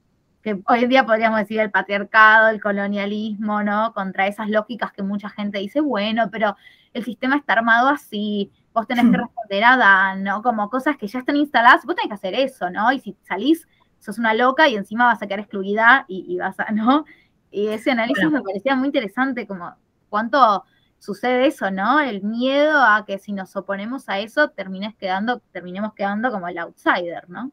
que 0.45 0.61
hoy 0.67 0.85
en 0.85 0.91
día 0.91 1.07
podríamos 1.07 1.39
decir 1.39 1.59
el 1.59 1.71
patriarcado, 1.71 2.49
el 2.49 2.61
colonialismo, 2.61 3.63
¿no? 3.63 3.95
Contra 3.95 4.27
esas 4.27 4.51
lógicas 4.51 4.93
que 4.93 5.03
mucha 5.03 5.31
gente 5.31 5.59
dice, 5.59 5.81
bueno, 5.81 6.29
pero 6.31 6.55
el 6.93 7.03
sistema 7.03 7.37
está 7.37 7.55
armado 7.55 7.89
así, 7.89 8.53
vos 8.75 8.87
tenés 8.87 9.11
que 9.11 9.17
responder 9.17 9.65
a 9.65 9.79
Dan, 9.79 10.23
¿no? 10.23 10.43
Como 10.43 10.69
cosas 10.69 10.99
que 10.99 11.07
ya 11.07 11.21
están 11.21 11.37
instaladas, 11.37 11.87
vos 11.87 11.97
tenés 11.97 12.09
que 12.09 12.15
hacer 12.15 12.35
eso, 12.35 12.69
¿no? 12.69 12.93
Y 12.93 13.01
si 13.01 13.17
salís, 13.23 13.67
sos 14.01 14.19
una 14.19 14.35
loca 14.35 14.69
y 14.69 14.77
encima 14.77 15.07
vas 15.07 15.23
a 15.23 15.27
quedar 15.27 15.41
excluida 15.41 16.05
y, 16.09 16.37
vas 16.37 16.61
a, 16.61 16.67
¿no? 16.73 17.07
Y 17.51 17.69
ese 17.69 17.93
análisis 17.93 18.31
me 18.31 18.43
parecía 18.43 18.77
muy 18.77 18.89
interesante, 18.89 19.47
como 19.47 19.75
cuánto 20.11 20.65
sucede 20.99 21.47
eso, 21.47 21.71
¿no? 21.71 22.01
El 22.01 22.23
miedo 22.23 22.83
a 22.83 23.07
que 23.07 23.19
si 23.19 23.33
nos 23.33 23.57
oponemos 23.57 24.11
a 24.11 24.19
eso 24.19 24.51
termines 24.51 24.95
quedando, 24.95 25.41
terminemos 25.53 25.95
quedando 25.95 26.31
como 26.31 26.49
el 26.49 26.59
outsider, 26.59 27.31
¿no? 27.31 27.51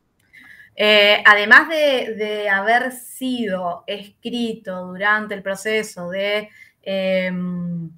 Eh, 0.76 1.22
además 1.26 1.70
de, 1.70 2.50
haber 2.50 2.92
sido 2.92 3.84
escrito 3.88 4.88
durante 4.88 5.34
el 5.34 5.44
proceso 5.44 6.10
de 6.10 6.50
em, 6.82 7.92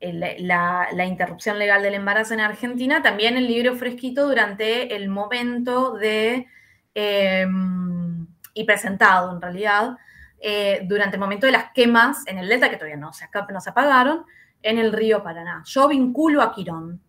la, 0.00 1.04
interrupción 1.06 1.58
legal 1.58 1.82
del 1.82 1.94
embarazo 1.94 2.34
en 2.34 2.40
Argentina, 2.40 3.02
también 3.02 3.36
el 3.36 3.46
libro 3.46 3.74
fue 3.76 3.88
escrito 3.88 4.28
durante 4.28 4.94
el 4.94 5.08
momento 5.08 5.94
de, 5.94 6.46
em, 6.94 8.26
y 8.54 8.64
presentado 8.64 9.32
en 9.32 9.42
realidad, 9.42 9.96
eh, 10.40 10.82
durante 10.84 11.16
el 11.16 11.20
momento 11.20 11.46
de 11.46 11.52
las 11.52 11.72
quemas 11.72 12.26
en 12.26 12.38
el 12.38 12.48
delta, 12.48 12.70
que 12.70 12.76
todavía 12.76 12.96
no 12.96 13.12
se, 13.12 13.26
no 13.50 13.60
se 13.60 13.70
apagaron, 13.70 14.24
en 14.62 14.78
el 14.78 14.92
río 14.92 15.22
Paraná. 15.22 15.62
Yo 15.66 15.88
vinculo 15.88 16.42
a 16.42 16.52
Quirón 16.52 17.00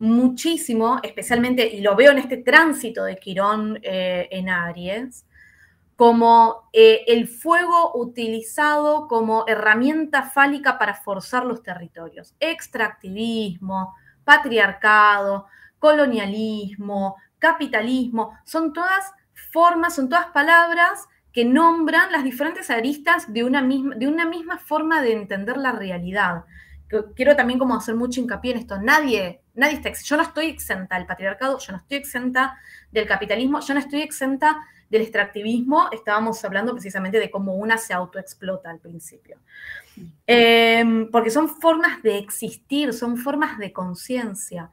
muchísimo, 0.00 0.98
especialmente, 1.02 1.68
y 1.68 1.82
lo 1.82 1.94
veo 1.94 2.10
en 2.10 2.18
este 2.18 2.38
tránsito 2.38 3.04
de 3.04 3.18
Quirón 3.18 3.78
eh, 3.82 4.28
en 4.30 4.48
Aries, 4.48 5.26
como 5.94 6.70
eh, 6.72 7.04
el 7.06 7.28
fuego 7.28 7.92
utilizado 7.94 9.06
como 9.06 9.44
herramienta 9.46 10.22
fálica 10.22 10.78
para 10.78 10.94
forzar 10.94 11.44
los 11.44 11.62
territorios. 11.62 12.34
Extractivismo, 12.40 13.94
patriarcado, 14.24 15.46
colonialismo, 15.78 17.16
capitalismo, 17.38 18.32
son 18.44 18.72
todas 18.72 19.12
formas, 19.52 19.94
son 19.94 20.08
todas 20.08 20.26
palabras 20.28 21.06
que 21.32 21.44
nombran 21.44 22.10
las 22.10 22.24
diferentes 22.24 22.70
aristas 22.70 23.32
de 23.32 23.44
una 23.44 23.60
misma, 23.60 23.94
de 23.96 24.08
una 24.08 24.24
misma 24.24 24.58
forma 24.58 25.02
de 25.02 25.12
entender 25.12 25.58
la 25.58 25.72
realidad 25.72 26.44
quiero 27.14 27.36
también 27.36 27.58
como 27.58 27.76
hacer 27.76 27.94
mucho 27.94 28.20
hincapié 28.20 28.52
en 28.52 28.58
esto, 28.58 28.80
nadie, 28.80 29.39
nadie 29.54 29.74
está, 29.74 29.90
yo 29.92 30.16
no 30.16 30.22
estoy 30.22 30.46
exenta 30.46 30.96
del 30.96 31.06
patriarcado, 31.06 31.58
yo 31.58 31.72
no 31.72 31.78
estoy 31.78 31.98
exenta 31.98 32.58
del 32.90 33.06
capitalismo, 33.06 33.60
yo 33.60 33.74
no 33.74 33.80
estoy 33.80 34.02
exenta 34.02 34.66
del 34.88 35.02
extractivismo, 35.02 35.88
estábamos 35.92 36.44
hablando 36.44 36.72
precisamente 36.72 37.18
de 37.18 37.30
cómo 37.30 37.54
una 37.54 37.78
se 37.78 37.94
autoexplota 37.94 38.70
al 38.70 38.80
principio. 38.80 39.38
Em, 40.26 41.10
porque 41.10 41.30
son 41.30 41.48
formas 41.48 42.02
de 42.02 42.18
existir, 42.18 42.92
son 42.92 43.16
formas 43.16 43.58
de 43.58 43.72
conciencia. 43.72 44.70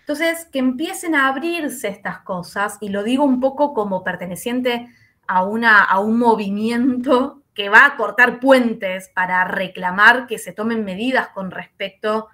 Entonces, 0.00 0.46
que 0.52 0.60
empiecen 0.60 1.16
a 1.16 1.26
abrirse 1.26 1.88
estas 1.88 2.20
cosas, 2.20 2.78
y 2.80 2.90
lo 2.90 3.02
digo 3.02 3.24
un 3.24 3.40
poco 3.40 3.74
como 3.74 4.04
perteneciente 4.04 4.88
a, 5.26 5.44
una, 5.44 5.82
a 5.82 5.98
un 5.98 6.18
movimiento 6.18 7.42
que 7.54 7.68
va 7.68 7.86
a 7.86 7.96
cortar 7.96 8.38
puentes 8.38 9.08
para 9.14 9.42
reclamar 9.44 10.26
que 10.28 10.38
se 10.38 10.52
tomen 10.52 10.84
medidas 10.84 11.28
con 11.28 11.50
respecto 11.50 12.28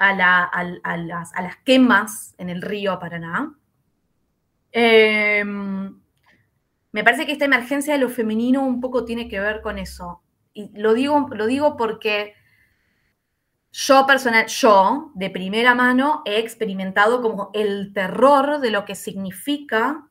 a, 0.00 0.96
las, 0.96 1.56
quemas 1.64 2.34
en 2.38 2.48
el 2.48 2.62
río 2.62 2.98
Paraná. 2.98 3.54
Em, 4.72 6.00
me 6.92 7.04
parece 7.04 7.26
que 7.26 7.32
esta 7.32 7.44
emergencia 7.44 7.92
de 7.92 8.00
lo 8.00 8.08
femenino 8.08 8.62
un 8.62 8.80
poco 8.80 9.04
tiene 9.04 9.28
que 9.28 9.40
ver 9.40 9.60
con 9.60 9.78
eso. 9.78 10.22
Y 10.54 10.70
lo 10.78 10.94
digo, 10.94 11.28
lo 11.32 11.46
digo 11.46 11.76
porque 11.76 12.34
yo 13.72 14.06
personal, 14.06 14.46
yo 14.46 15.12
de 15.14 15.30
primera 15.30 15.74
mano 15.74 16.22
he 16.24 16.38
experimentado 16.38 17.20
como 17.20 17.50
el 17.52 17.92
terror 17.92 18.60
de 18.60 18.70
lo 18.70 18.84
que 18.84 18.94
significa 18.94 20.08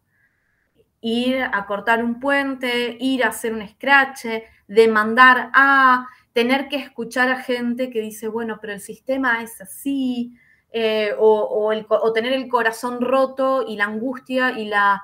ir 1.01 1.41
a 1.41 1.65
cortar 1.65 2.03
un 2.03 2.19
puente, 2.19 2.95
ir 2.99 3.23
a 3.23 3.29
hacer 3.29 3.53
un 3.53 3.67
scratch, 3.67 4.25
demandar 4.67 5.49
a, 5.53 6.07
tener 6.39 6.69
que 6.69 6.77
escuchar 6.77 7.29
a 7.29 7.43
gente 7.43 7.89
que 7.89 7.99
dice, 7.99 8.29
bueno, 8.29 8.59
pero 8.61 8.71
el 8.71 8.79
sistema 8.79 9.43
es 9.43 9.59
así, 9.59 10.37
eh, 10.71 11.13
o, 11.19 11.73
tener 12.13 12.31
el 12.31 12.47
corazón 12.47 13.01
roto 13.01 13.65
y 13.67 13.75
la 13.75 13.83
angustia 13.83 14.57
y, 14.57 14.63
la, 14.63 15.03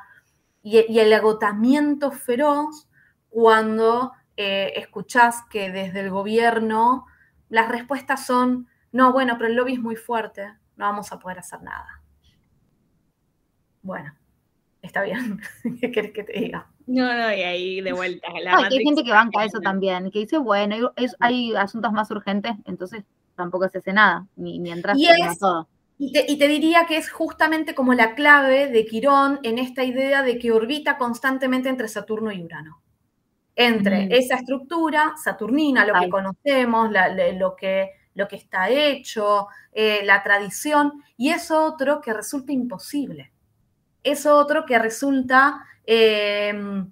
y, 0.64 0.98
el 0.98 1.12
agotamiento 1.12 2.12
feroz 2.12 2.88
cuando 3.30 4.14
eh, 4.38 4.72
escuchás 4.78 5.42
que 5.50 5.72
desde 5.72 6.00
el 6.00 6.10
gobierno 6.10 7.06
las 7.50 7.68
respuestas 7.68 8.26
son, 8.26 8.70
no, 8.94 9.12
bueno, 9.12 9.36
pero 9.38 9.50
el 9.50 9.56
lobby 9.56 9.74
es 9.74 9.82
muy 9.82 9.98
fuerte, 9.98 10.54
no 10.78 10.86
vamos 10.86 11.12
a 11.12 11.20
poder 11.20 11.40
hacer 11.40 11.62
nada. 11.62 12.02
Bueno, 13.82 14.16
está 14.86 15.04
bien, 15.04 15.40
¿qué 15.82 15.92
querés 15.92 16.12
que 16.12 16.24
te 16.24 16.34
diga? 16.34 16.68
No, 16.88 17.14
no, 17.14 17.34
y 17.34 17.42
ahí 17.42 17.82
de 17.82 17.94
vuelta. 17.94 18.28
hay 18.32 18.84
gente 18.84 19.04
que 19.04 19.12
banca 19.12 19.44
eso 19.44 19.60
también, 19.60 20.12
que 20.12 20.20
dice, 20.20 20.38
bueno, 20.38 20.94
hay, 21.20 21.56
asuntos 21.56 21.92
más 21.92 22.12
urgentes, 22.12 22.54
entonces 22.66 23.04
tampoco 23.36 23.68
se 23.70 23.80
hace 23.80 23.94
nada, 23.94 24.28
ni 24.36 24.60
mientras 24.60 24.98
y 24.98 25.08
todo. 25.40 25.68
Y 25.98 26.38
te, 26.38 26.48
diría 26.48 26.86
que 26.88 26.98
es 26.98 27.10
justamente 27.10 27.74
como 27.74 27.94
la 27.94 28.16
clave 28.16 28.68
de 28.68 28.86
Quirón 28.86 29.40
en 29.44 29.60
esta 29.60 29.86
idea 29.86 30.24
de 30.24 30.38
que 30.38 30.52
orbita 30.52 30.98
constantemente 30.98 31.70
entre 31.70 31.88
Saturno 31.88 32.32
y 32.34 32.44
Urano. 32.44 32.82
Entre 33.56 34.08
mm. 34.08 34.12
esa 34.12 34.36
estructura 34.36 35.14
saturnina, 35.16 35.86
lo 35.86 35.94
que 36.00 36.10
conocemos, 36.10 36.90
lo, 36.92 37.56
que, 37.56 37.92
lo 38.14 38.28
que 38.28 38.36
está 38.36 38.70
hecho, 38.70 39.48
eh, 39.72 40.02
la 40.04 40.22
tradición, 40.22 41.02
y 41.16 41.30
eso 41.30 41.64
otro 41.64 42.02
que 42.02 42.12
resulta 42.12 42.52
imposible 42.52 43.32
es 44.06 44.26
otro 44.26 44.66
que 44.66 44.80
resulta... 44.80 45.66
Em, 45.86 46.90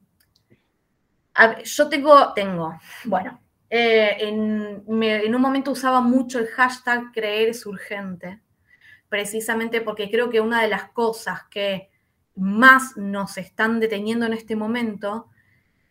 yo 1.64 1.90
tengo, 1.90 2.34
tengo, 2.34 2.78
bueno, 3.06 3.42
eh, 3.68 4.18
en, 4.20 4.84
en, 4.88 5.36
un 5.36 5.42
momento 5.42 5.72
usaba 5.72 6.00
mucho 6.00 6.38
el 6.38 6.46
hashtag 6.48 7.12
creer 7.12 7.50
es 7.50 7.66
urgente, 7.66 8.40
precisamente 9.10 9.82
porque 9.82 10.12
creo 10.12 10.30
que 10.30 10.42
una 10.42 10.62
de 10.62 10.68
las 10.68 10.92
cosas 10.92 11.42
que 11.50 11.90
más 12.36 12.98
nos 12.98 13.40
están 13.40 13.80
deteniendo 13.80 14.28
en 14.28 14.34
este 14.34 14.56
momento 14.56 15.30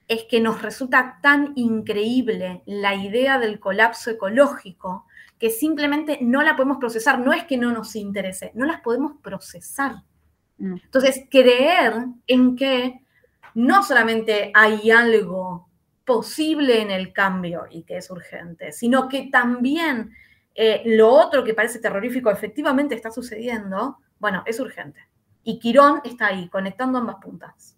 es 0.07 0.25
que 0.25 0.41
nos 0.41 0.63
resulta 0.63 1.19
tan 1.23 1.53
increíble 1.57 2.63
la 2.67 2.95
idea 2.95 3.39
del 3.39 3.59
colapso 3.59 4.11
ecológico 4.11 5.07
que 5.39 5.51
simplemente 5.51 6.19
no 6.21 6.43
la 6.43 6.55
podemos 6.55 6.79
procesar. 6.79 7.19
No 7.19 7.33
es 7.33 7.45
que 7.45 7.57
no 7.57 7.73
nos 7.73 7.97
interese, 7.97 8.53
no 8.55 8.65
las 8.65 8.81
podemos 8.81 9.15
procesar. 9.23 10.05
Entonces, 10.63 11.27
creer 11.29 11.93
en 12.27 12.55
que 12.55 13.01
no 13.55 13.83
solamente 13.83 14.53
hay 14.55 14.91
algo 14.91 15.69
posible 16.05 16.81
en 16.81 16.91
el 16.91 17.13
cambio 17.13 17.67
y 17.71 17.83
que 17.83 17.97
es 17.97 18.11
urgente, 18.11 18.73
sino 18.73 19.09
que 19.09 19.29
también 19.31 20.13
eh, 20.55 20.83
lo 20.85 21.11
otro 21.11 21.45
que 21.45 21.55
parece 21.55 21.79
terrorífico 21.79 22.31
efectivamente 22.31 22.95
está 22.95 23.11
sucediendo, 23.11 23.99
bueno, 24.19 24.43
es 24.47 24.61
urgente. 24.61 25.01
Y 25.45 25.59
Quirón 25.59 26.01
está 26.05 26.27
ahí, 26.29 26.49
conectando 26.49 26.99
ambas 26.99 27.17
puntas. 27.17 27.77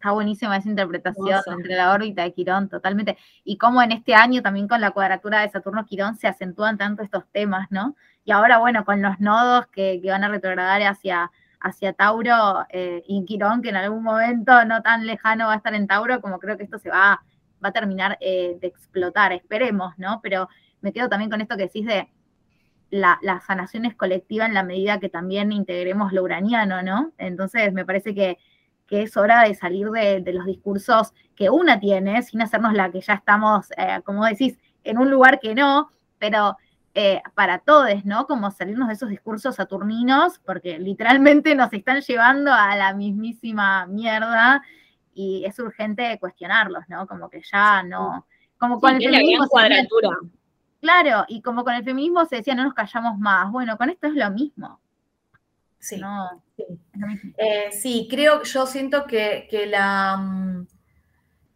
Está 0.00 0.12
buenísima 0.12 0.56
esa 0.56 0.70
interpretación 0.70 1.42
entre 1.46 1.76
la 1.76 1.92
órbita 1.92 2.22
de 2.22 2.32
Quirón, 2.32 2.70
totalmente. 2.70 3.18
Y 3.44 3.58
cómo 3.58 3.82
en 3.82 3.92
este 3.92 4.14
año 4.14 4.40
también 4.40 4.66
con 4.66 4.80
la 4.80 4.92
cuadratura 4.92 5.42
de 5.42 5.50
Saturno-Quirón 5.50 6.16
se 6.16 6.26
acentúan 6.26 6.78
tanto 6.78 7.02
estos 7.02 7.28
temas, 7.30 7.70
¿no? 7.70 7.96
Y 8.24 8.32
ahora, 8.32 8.56
bueno, 8.56 8.86
con 8.86 9.02
los 9.02 9.20
nodos 9.20 9.66
que, 9.66 10.00
van 10.02 10.24
a 10.24 10.30
retrogradar 10.30 10.80
hacia, 10.84 11.30
hacia 11.60 11.92
Tauro 11.92 12.64
eh, 12.70 13.02
y 13.06 13.26
Quirón, 13.26 13.60
que 13.60 13.68
en 13.68 13.76
algún 13.76 14.02
momento 14.02 14.64
no 14.64 14.80
tan 14.80 15.06
lejano 15.06 15.48
va 15.48 15.52
a 15.52 15.56
estar 15.56 15.74
en 15.74 15.86
Tauro, 15.86 16.22
como 16.22 16.38
creo 16.38 16.56
que 16.56 16.64
esto 16.64 16.78
se 16.78 16.88
va, 16.88 17.22
va 17.62 17.68
a 17.68 17.72
terminar 17.72 18.16
eh, 18.22 18.56
de 18.58 18.68
explotar, 18.68 19.34
esperemos, 19.34 19.92
¿no? 19.98 20.20
Pero 20.22 20.48
me 20.80 20.94
quedo 20.94 21.10
también 21.10 21.30
con 21.30 21.42
esto 21.42 21.58
que 21.58 21.64
decís 21.64 21.84
de 21.84 22.08
la, 22.88 23.18
la 23.20 23.42
sanación 23.42 23.84
es 23.84 23.94
colectiva 23.94 24.46
en 24.46 24.54
la 24.54 24.62
medida 24.62 24.98
que 24.98 25.10
también 25.10 25.52
integremos 25.52 26.14
lo 26.14 26.22
uraniano, 26.22 26.80
¿no? 26.82 27.12
Entonces 27.18 27.74
me 27.74 27.84
parece 27.84 28.14
que, 28.14 28.38
es 28.90 29.16
hora 29.16 29.44
de 29.44 29.54
salir 29.54 29.90
de, 29.90 30.32
los 30.32 30.46
discursos 30.46 31.12
que 31.36 31.50
una 31.50 31.78
tiene, 31.78 32.22
sin 32.22 32.42
hacernos 32.42 32.74
la 32.74 32.90
que 32.90 33.00
ya 33.00 33.14
estamos, 33.14 33.70
eh, 33.76 34.00
como 34.04 34.24
decís, 34.24 34.58
en 34.84 34.98
un 34.98 35.10
lugar 35.10 35.38
que 35.40 35.54
no, 35.54 35.90
pero 36.18 36.56
eh, 36.94 37.22
para 37.34 37.60
todos, 37.60 38.04
¿no? 38.04 38.26
Como 38.26 38.50
salirnos 38.50 38.88
de 38.88 38.94
esos 38.94 39.08
discursos 39.08 39.54
saturninos, 39.54 40.40
porque 40.44 40.78
literalmente 40.78 41.54
nos 41.54 41.72
están 41.72 42.00
llevando 42.00 42.52
a 42.52 42.74
la 42.74 42.92
mismísima 42.94 43.86
mierda 43.86 44.62
y 45.14 45.44
es 45.44 45.58
urgente 45.60 46.18
cuestionarlos, 46.18 46.84
¿no? 46.88 47.06
Como 47.06 47.30
que 47.30 47.42
ya 47.50 47.82
no. 47.84 48.26
Como 48.58 48.80
con 48.80 48.96
el 48.96 49.02
feminismo. 49.02 49.46
cuadratura. 49.48 50.10
claro, 50.80 51.24
y 51.28 51.40
como 51.42 51.62
con 51.62 51.74
el 51.74 51.84
feminismo 51.84 52.24
se 52.24 52.36
decía 52.36 52.54
no 52.54 52.64
nos 52.64 52.74
callamos 52.74 53.18
más. 53.18 53.50
Bueno, 53.52 53.76
con 53.78 53.88
esto 53.88 54.08
es 54.08 54.14
lo 54.14 54.30
mismo. 54.30 54.80
Sí. 55.80 56.00
Eh, 57.38 57.70
sí, 57.72 58.06
creo, 58.08 58.42
yo 58.42 58.66
siento 58.66 59.06
que, 59.06 59.48
que 59.50 59.66
la, 59.66 60.16
mm, 60.18 60.66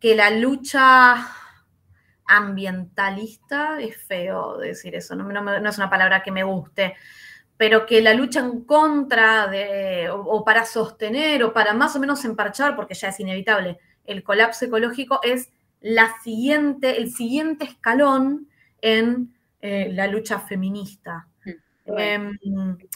que 0.00 0.16
la 0.16 0.30
lucha 0.30 1.28
ambientalista, 2.26 3.80
es 3.80 3.96
feo 3.96 4.56
decir 4.56 4.94
eso, 4.94 5.14
no, 5.14 5.68
es 5.68 5.78
una 5.78 5.90
palabra 5.90 6.22
que 6.22 6.32
me 6.32 6.42
guste, 6.42 6.96
pero 7.56 7.86
que 7.86 8.00
la 8.00 8.14
lucha 8.14 8.40
en 8.40 8.64
contra 8.64 9.46
de, 9.46 10.08
o, 10.10 10.42
para 10.44 10.64
sostener, 10.64 11.44
o 11.44 11.52
para 11.52 11.74
más 11.74 11.94
o 11.94 12.00
menos 12.00 12.24
emparchar, 12.24 12.74
porque 12.74 12.94
ya 12.94 13.08
es 13.08 13.20
inevitable, 13.20 13.78
el 14.04 14.22
colapso 14.22 14.64
ecológico 14.64 15.20
es 15.22 15.50
la 15.80 16.14
siguiente, 16.22 16.96
el 16.96 17.12
siguiente 17.12 17.64
escalón 17.64 18.48
en 18.80 19.34
eh, 19.60 19.90
la 19.92 20.06
lucha 20.06 20.40
feminista. 20.40 21.28
Em, 21.86 22.38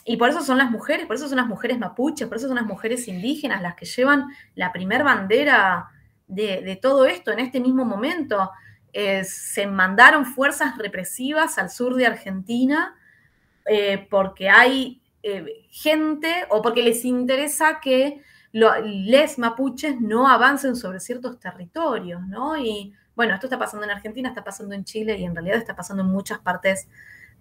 y 0.05 0.16
por 0.16 0.30
eso 0.30 0.41
son 0.43 0.59
las 0.59 0.70
mujeres, 0.70 1.07
por 1.07 1.16
eso 1.16 1.28
son 1.28 1.36
las 1.36 1.47
mujeres 1.47 1.78
mapuches, 1.78 2.26
por 2.26 2.39
eso 2.39 2.47
son 2.47 2.57
las 2.57 2.66
mujeres 2.66 3.07
indígenas 3.07 3.61
las 3.61 3.74
que 3.74 3.84
llevan 3.84 4.28
la 4.55 4.72
primer 4.72 5.05
bandera 5.05 5.91
de, 6.26 6.78
todo 6.80 7.07
esto 7.07 7.30
en 7.30 7.41
este 7.41 7.61
mismo 7.61 7.84
momento. 7.84 8.51
Eh, 8.93 9.24
se 9.24 9.66
mandaron 9.66 10.24
fuerzas 10.24 10.78
represivas 10.78 11.59
al 11.59 11.70
sur 11.70 11.95
de 11.95 12.07
Argentina 12.07 12.97
eh, 13.66 14.07
porque 14.11 14.49
hay 14.49 15.03
gente 15.70 16.47
o 16.49 16.62
porque 16.62 16.82
les 16.82 17.05
interesa 17.05 17.80
que 17.80 18.22
les 18.53 19.39
mapuches 19.39 20.01
no 20.01 20.28
avancen 20.28 20.74
sobre 20.74 21.01
ciertos 21.01 21.39
territorios, 21.39 22.26
¿no? 22.26 22.57
Y 22.57 22.95
bueno, 23.14 23.34
esto 23.34 23.47
está 23.47 23.59
pasando 23.59 23.84
en 23.84 23.91
Argentina, 23.91 24.30
está 24.30 24.43
pasando 24.43 24.74
en 24.74 24.84
Chile 24.84 25.18
y 25.18 25.24
en 25.24 25.34
realidad 25.34 25.59
está 25.59 25.76
pasando 25.76 26.03
en 26.03 26.09
muchas 26.09 26.39
partes 26.39 26.89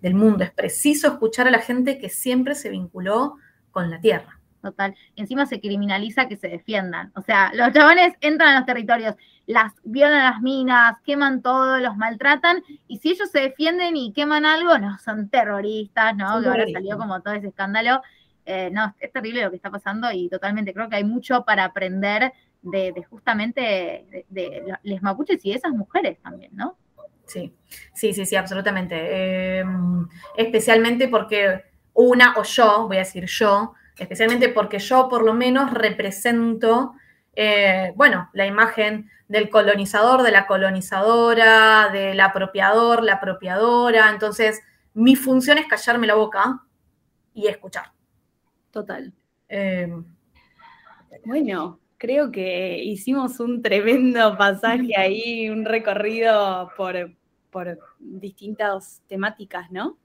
del 0.01 0.13
mundo. 0.15 0.43
Es 0.43 0.51
preciso 0.51 1.07
escuchar 1.07 1.47
a 1.47 1.51
la 1.51 1.59
gente 1.59 1.97
que 1.97 2.09
siempre 2.09 2.55
se 2.55 2.69
vinculó 2.69 3.37
con 3.71 3.89
la 3.89 3.99
tierra. 3.99 4.39
Total. 4.61 4.95
encima 5.15 5.45
se 5.45 5.61
criminaliza 5.61 6.27
que 6.27 6.35
se 6.35 6.47
defiendan. 6.49 7.11
O 7.15 7.21
sea, 7.21 7.51
los 7.53 7.71
chabones 7.71 8.15
entran 8.21 8.49
a 8.49 8.59
los 8.59 8.65
territorios, 8.65 9.15
las 9.45 9.73
violan 9.83 10.23
las 10.23 10.41
minas, 10.41 10.99
queman 11.05 11.41
todo, 11.41 11.77
los 11.79 11.95
maltratan, 11.95 12.63
y 12.87 12.97
si 12.97 13.11
ellos 13.11 13.29
se 13.29 13.39
defienden 13.39 13.95
y 13.95 14.11
queman 14.13 14.45
algo, 14.45 14.77
no, 14.77 14.97
son 14.97 15.29
terroristas, 15.29 16.17
¿no? 16.17 16.41
que 16.41 16.47
ahora 16.47 16.65
salió 16.73 16.97
como 16.97 17.21
todo 17.21 17.35
ese 17.35 17.47
escándalo. 17.47 18.01
Eh, 18.45 18.69
no, 18.71 18.95
es 18.99 19.11
terrible 19.11 19.43
lo 19.43 19.49
que 19.49 19.57
está 19.57 19.69
pasando 19.69 20.11
y 20.11 20.29
totalmente 20.29 20.73
creo 20.73 20.89
que 20.89 20.95
hay 20.95 21.03
mucho 21.03 21.43
para 21.45 21.65
aprender 21.65 22.33
de, 22.61 23.05
justamente 23.09 24.25
de, 24.29 24.75
les 24.83 25.01
mapuches 25.01 25.45
y 25.45 25.51
de 25.51 25.57
esas 25.57 25.71
mujeres 25.71 26.17
también, 26.21 26.51
¿no? 26.55 26.77
Sí, 27.28 27.53
sí, 27.93 28.13
sí, 28.13 28.25
sí, 28.25 28.36
absolutamente. 28.36 29.59
Em, 29.59 30.07
especialmente 30.36 31.07
porque 31.07 31.63
una, 31.93 32.34
o 32.38 32.43
yo, 32.43 32.88
voy 32.88 32.97
a 32.97 32.99
decir 32.99 33.25
yo, 33.25 33.73
especialmente 33.97 34.49
porque 34.49 34.80
yo 34.80 35.09
por 35.09 35.23
lo 35.23 35.34
menos 35.34 35.71
represento, 35.71 36.93
eh, 37.36 37.91
bueno, 37.95 38.30
la 38.34 38.45
imagen 38.45 39.09
del 39.28 39.49
colonizador, 39.49 40.23
de 40.23 40.32
la 40.32 40.47
colonizadora, 40.47 41.89
del 41.91 42.19
apropiador, 42.19 43.03
la 43.03 43.15
apropiadora. 43.15 44.09
Entonces, 44.09 44.61
mi 44.93 45.15
función 45.15 45.57
es 45.57 45.67
callarme 45.67 46.07
la 46.07 46.15
boca 46.15 46.63
y 47.34 47.47
escuchar. 47.47 47.91
Total. 48.71 49.13
Em, 49.49 50.05
bueno, 51.25 51.80
creo 51.97 52.32
que 52.32 52.80
hicimos 52.84 53.39
un 53.39 53.61
tremendo 53.61 54.38
pasaje 54.38 54.95
ahí, 54.97 55.49
un 55.49 55.65
recorrido 55.65 56.69
por, 56.78 57.16
por 57.57 57.79
distintas 57.97 59.01
temáticas, 59.07 59.71
¿no? 59.71 59.97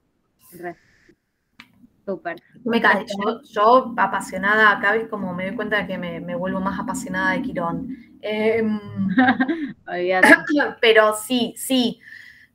Súper. 2.03 2.41
yo, 3.53 3.93
apasionada, 3.95 4.79
cada 4.79 4.93
vez 4.93 5.07
como 5.07 5.35
me 5.35 5.45
doy 5.45 5.55
cuenta 5.55 5.77
de 5.77 5.85
que 5.85 5.99
me, 5.99 6.35
vuelvo 6.35 6.59
más 6.61 6.79
apasionada 6.79 7.33
de 7.33 7.43
Quirón. 7.43 7.95
Em, 8.23 8.79
pero 10.81 11.13
sí, 11.13 11.53
sí. 11.55 11.99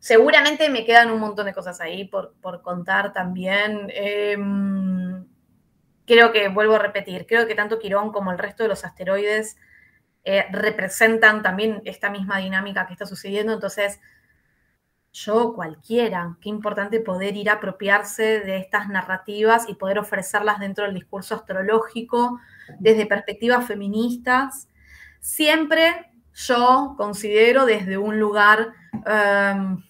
Seguramente 0.01 0.69
me 0.69 0.85
quedan 0.85 1.13
un 1.13 1.21
montón 1.21 1.47
de 1.47 1.55
cosas 1.55 1.81
ahí 1.81 2.05
por, 2.05 2.35
contar 2.63 3.13
también. 3.13 3.93
Em, 3.95 5.25
creo 6.07 6.33
que, 6.33 6.49
vuelvo 6.49 6.75
a 6.75 6.81
repetir, 6.81 7.25
creo 7.25 7.47
que 7.47 7.55
tanto 7.55 7.79
Quirón 7.79 8.11
como 8.11 8.33
el 8.33 8.39
resto 8.39 8.65
de 8.65 8.71
los 8.71 8.85
asteroides 8.85 9.59
eh, 10.25 10.45
representan 10.51 11.45
también 11.45 11.83
esta 11.85 12.11
misma 12.11 12.39
dinámica 12.39 12.89
que 12.89 12.95
está 12.95 13.07
sucediendo. 13.07 13.53
Entonces, 13.53 14.01
yo 15.13 15.55
cualquiera, 15.55 16.37
qué 16.41 16.49
importante 16.49 17.01
poder 17.01 17.37
ir 17.37 17.51
a 17.51 17.55
apropiarse 17.55 18.41
de 18.41 18.59
estas 18.59 18.89
narrativas 18.89 19.69
y 19.69 19.75
poder 19.75 19.99
ofrecerlas 19.99 20.61
dentro 20.61 20.85
del 20.85 20.95
discurso 20.95 21.35
astrológico 21.35 22.39
desde 22.79 23.07
perspectivas 23.07 23.67
feministas. 23.67 24.69
Siempre 25.21 26.13
yo 26.35 26.95
considero 26.97 27.67
desde 27.67 27.99
un 27.99 28.21
lugar 28.21 28.73
em, 29.07 29.83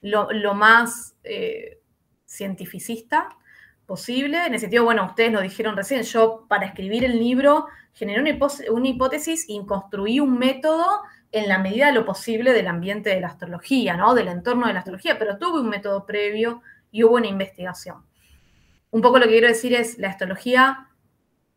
lo, 0.00 0.54
más 0.54 1.14
eh, 1.24 1.80
cientificista, 2.24 3.28
posible. 3.88 4.46
En 4.46 4.54
el 4.54 4.60
sentido, 4.60 4.84
bueno, 4.84 5.06
ustedes 5.06 5.32
lo 5.32 5.40
dijeron 5.40 5.76
recién, 5.76 6.02
yo 6.02 6.44
para 6.46 6.66
escribir 6.66 7.04
el 7.04 7.18
libro 7.18 7.66
generé 7.94 8.20
una, 8.20 8.88
hipótesis 8.88 9.46
y 9.48 9.64
construí 9.66 10.20
un 10.20 10.38
método 10.38 11.02
en 11.30 11.48
la 11.48 11.58
medida 11.58 11.86
de 11.86 11.92
lo 11.92 12.04
posible 12.04 12.52
del 12.52 12.68
ambiente 12.68 13.10
de 13.10 13.20
la 13.20 13.28
astrología, 13.28 13.96
¿no? 13.96 14.14
Del 14.14 14.28
entorno 14.28 14.66
de 14.66 14.72
la 14.72 14.80
astrología, 14.80 15.18
pero 15.18 15.38
tuve 15.38 15.60
un 15.60 15.68
método 15.68 16.06
previo 16.06 16.62
y 16.90 17.04
hubo 17.04 17.16
una 17.16 17.26
investigación. 17.26 18.04
Un 18.90 19.02
poco 19.02 19.18
lo 19.18 19.26
que 19.26 19.32
quiero 19.32 19.48
decir 19.48 19.74
es, 19.74 19.98
la 19.98 20.08
astrología 20.08 20.88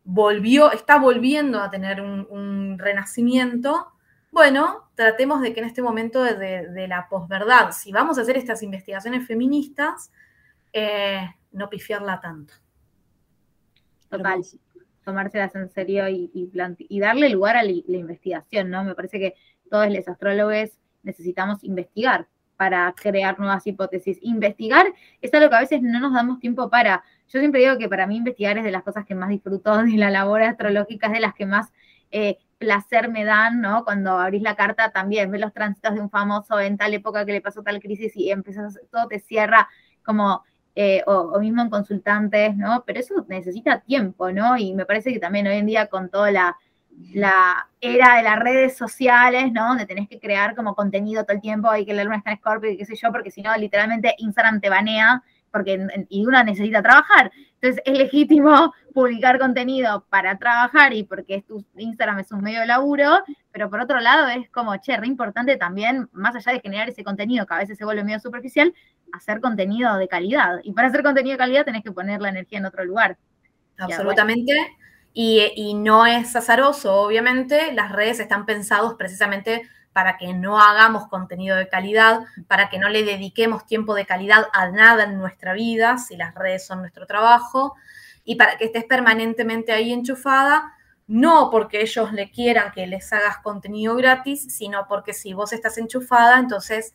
volvió, 0.04 0.72
está 0.72 0.98
volviendo 0.98 1.60
a 1.60 1.70
tener 1.70 2.00
un, 2.02 2.78
renacimiento. 2.78 3.92
Bueno, 4.30 4.90
tratemos 4.94 5.40
de 5.40 5.54
que 5.54 5.60
en 5.60 5.66
este 5.66 5.82
momento 5.82 6.22
de, 6.22 6.68
de 6.68 6.88
la 6.88 7.08
posverdad, 7.08 7.72
si 7.72 7.92
vamos 7.92 8.18
a 8.18 8.22
hacer 8.22 8.36
estas 8.36 8.62
investigaciones 8.62 9.26
feministas, 9.26 10.10
eh, 10.72 11.28
no 11.52 11.68
pifiarla 11.68 12.20
tanto. 12.20 12.54
Total, 14.08 14.42
tomárselas 15.04 15.54
en 15.54 15.70
serio 15.70 16.08
y, 16.08 16.30
y, 16.34 17.00
darle 17.00 17.28
lugar 17.28 17.56
a 17.56 17.62
la, 17.62 17.70
investigación, 17.70 18.70
¿no? 18.70 18.84
Me 18.84 18.94
parece 18.94 19.18
que 19.18 19.34
todos 19.72 19.90
los 19.90 20.06
astrólogos 20.06 20.68
necesitamos 21.02 21.64
investigar 21.64 22.28
para 22.58 22.92
crear 22.94 23.38
nuevas 23.40 23.66
hipótesis. 23.66 24.18
Investigar 24.20 24.84
es 25.22 25.32
algo 25.32 25.48
que 25.48 25.56
a 25.56 25.60
veces 25.60 25.80
no 25.80 25.98
nos 25.98 26.12
damos 26.12 26.40
tiempo 26.40 26.68
para. 26.68 27.02
Yo 27.26 27.40
siempre 27.40 27.62
digo 27.62 27.78
que 27.78 27.88
para 27.88 28.06
mí 28.06 28.18
investigar 28.18 28.58
es 28.58 28.64
de 28.64 28.70
las 28.70 28.82
cosas 28.82 29.06
que 29.06 29.14
más 29.14 29.30
disfruto 29.30 29.74
de 29.82 29.96
la 29.96 30.10
labor 30.10 30.42
astrológica, 30.42 31.06
es 31.06 31.14
de 31.14 31.20
las 31.20 31.32
que 31.32 31.46
más 31.46 31.72
eh, 32.10 32.36
placer 32.58 33.08
me 33.08 33.24
dan, 33.24 33.62
¿no? 33.62 33.82
Cuando 33.82 34.18
abrís 34.18 34.42
la 34.42 34.56
carta 34.56 34.92
también, 34.92 35.30
ves 35.30 35.40
los 35.40 35.54
tránsitos 35.54 35.94
de 35.94 36.02
un 36.02 36.10
famoso 36.10 36.60
en 36.60 36.76
tal 36.76 36.92
época 36.92 37.24
que 37.24 37.32
le 37.32 37.40
pasó 37.40 37.62
tal 37.62 37.80
crisis 37.80 38.14
y 38.14 38.30
empezás, 38.30 38.78
todo 38.90 39.08
te 39.08 39.20
cierra 39.20 39.70
como 40.04 40.44
eh, 40.74 41.02
o, 41.06 41.40
mismo 41.40 41.62
en 41.62 41.70
consultantes, 41.70 42.54
¿no? 42.58 42.84
Pero 42.86 43.00
eso 43.00 43.24
necesita 43.26 43.80
tiempo, 43.80 44.30
¿no? 44.32 44.58
Y 44.58 44.74
me 44.74 44.84
parece 44.84 45.14
que 45.14 45.18
también 45.18 45.46
hoy 45.46 45.56
en 45.56 45.66
día 45.66 45.86
con 45.86 46.10
toda 46.10 46.30
la, 46.30 46.58
era 47.80 48.16
de 48.16 48.22
las 48.22 48.38
redes 48.38 48.76
sociales, 48.76 49.52
¿no? 49.52 49.68
Donde 49.68 49.86
tenés 49.86 50.08
que 50.08 50.18
crear 50.18 50.54
como 50.54 50.74
contenido 50.74 51.24
todo 51.24 51.34
el 51.34 51.42
tiempo, 51.42 51.68
hay 51.70 51.84
que 51.84 51.94
leer 51.94 52.08
una 52.08 52.18
está 52.18 52.30
en 52.30 52.38
Scorpio 52.38 52.70
y 52.70 52.76
qué 52.76 52.84
sé 52.84 52.96
yo, 52.96 53.10
porque 53.10 53.30
si 53.30 53.42
no, 53.42 53.54
literalmente 53.56 54.14
Instagram 54.18 54.60
te 54.60 54.68
banea 54.68 55.22
porque 55.52 55.86
y 56.08 56.26
una 56.26 56.42
necesita 56.42 56.82
trabajar. 56.82 57.30
Entonces 57.60 57.82
es 57.84 57.98
legítimo 57.98 58.72
publicar 58.94 59.38
contenido 59.38 60.04
para 60.08 60.38
trabajar 60.38 60.92
y 60.94 61.04
porque 61.04 61.42
tu 61.46 61.64
Instagram 61.76 62.18
es 62.20 62.32
un 62.32 62.40
medio 62.40 62.60
de 62.60 62.66
laburo, 62.66 63.22
pero 63.52 63.70
por 63.70 63.80
otro 63.80 64.00
lado 64.00 64.28
es 64.28 64.48
como, 64.50 64.76
che, 64.78 64.96
re 64.96 65.06
importante 65.06 65.56
también, 65.56 66.08
más 66.12 66.34
allá 66.34 66.52
de 66.52 66.60
generar 66.60 66.88
ese 66.88 67.04
contenido 67.04 67.46
que 67.46 67.54
a 67.54 67.58
veces 67.58 67.78
se 67.78 67.84
vuelve 67.84 68.02
medio 68.02 68.18
superficial, 68.18 68.74
hacer 69.12 69.40
contenido 69.40 69.96
de 69.96 70.08
calidad. 70.08 70.58
Y 70.64 70.72
para 70.72 70.88
hacer 70.88 71.02
contenido 71.02 71.34
de 71.34 71.38
calidad 71.38 71.64
tenés 71.64 71.82
que 71.82 71.92
poner 71.92 72.20
la 72.20 72.30
energía 72.30 72.58
en 72.58 72.64
otro 72.64 72.84
lugar. 72.84 73.18
Absolutamente. 73.78 74.52
Y, 75.14 75.74
no 75.74 76.06
es 76.06 76.34
azaroso, 76.34 76.94
obviamente, 76.94 77.72
las 77.72 77.92
redes 77.92 78.18
están 78.18 78.46
pensados 78.46 78.94
precisamente 78.94 79.68
para 79.92 80.16
que 80.16 80.32
no 80.32 80.58
hagamos 80.58 81.06
contenido 81.08 81.56
de 81.56 81.68
calidad, 81.68 82.20
para 82.48 82.70
que 82.70 82.78
no 82.78 82.88
le 82.88 83.02
dediquemos 83.04 83.66
tiempo 83.66 83.94
de 83.94 84.06
calidad 84.06 84.46
a 84.54 84.70
nada 84.70 85.04
en 85.04 85.18
nuestra 85.18 85.52
vida, 85.52 85.98
si 85.98 86.16
las 86.16 86.34
redes 86.34 86.66
son 86.66 86.80
nuestro 86.80 87.06
trabajo, 87.06 87.74
y 88.24 88.36
para 88.36 88.56
que 88.56 88.64
estés 88.64 88.84
permanentemente 88.84 89.72
ahí 89.72 89.92
enchufada, 89.92 90.72
no 91.06 91.50
porque 91.50 91.82
ellos 91.82 92.12
le 92.12 92.30
quieran 92.30 92.72
que 92.72 92.86
les 92.86 93.12
hagas 93.12 93.38
contenido 93.38 93.94
gratis, 93.96 94.54
sino 94.56 94.86
porque 94.88 95.12
si 95.12 95.34
vos 95.34 95.52
estás 95.52 95.76
enchufada, 95.76 96.38
entonces 96.38 96.94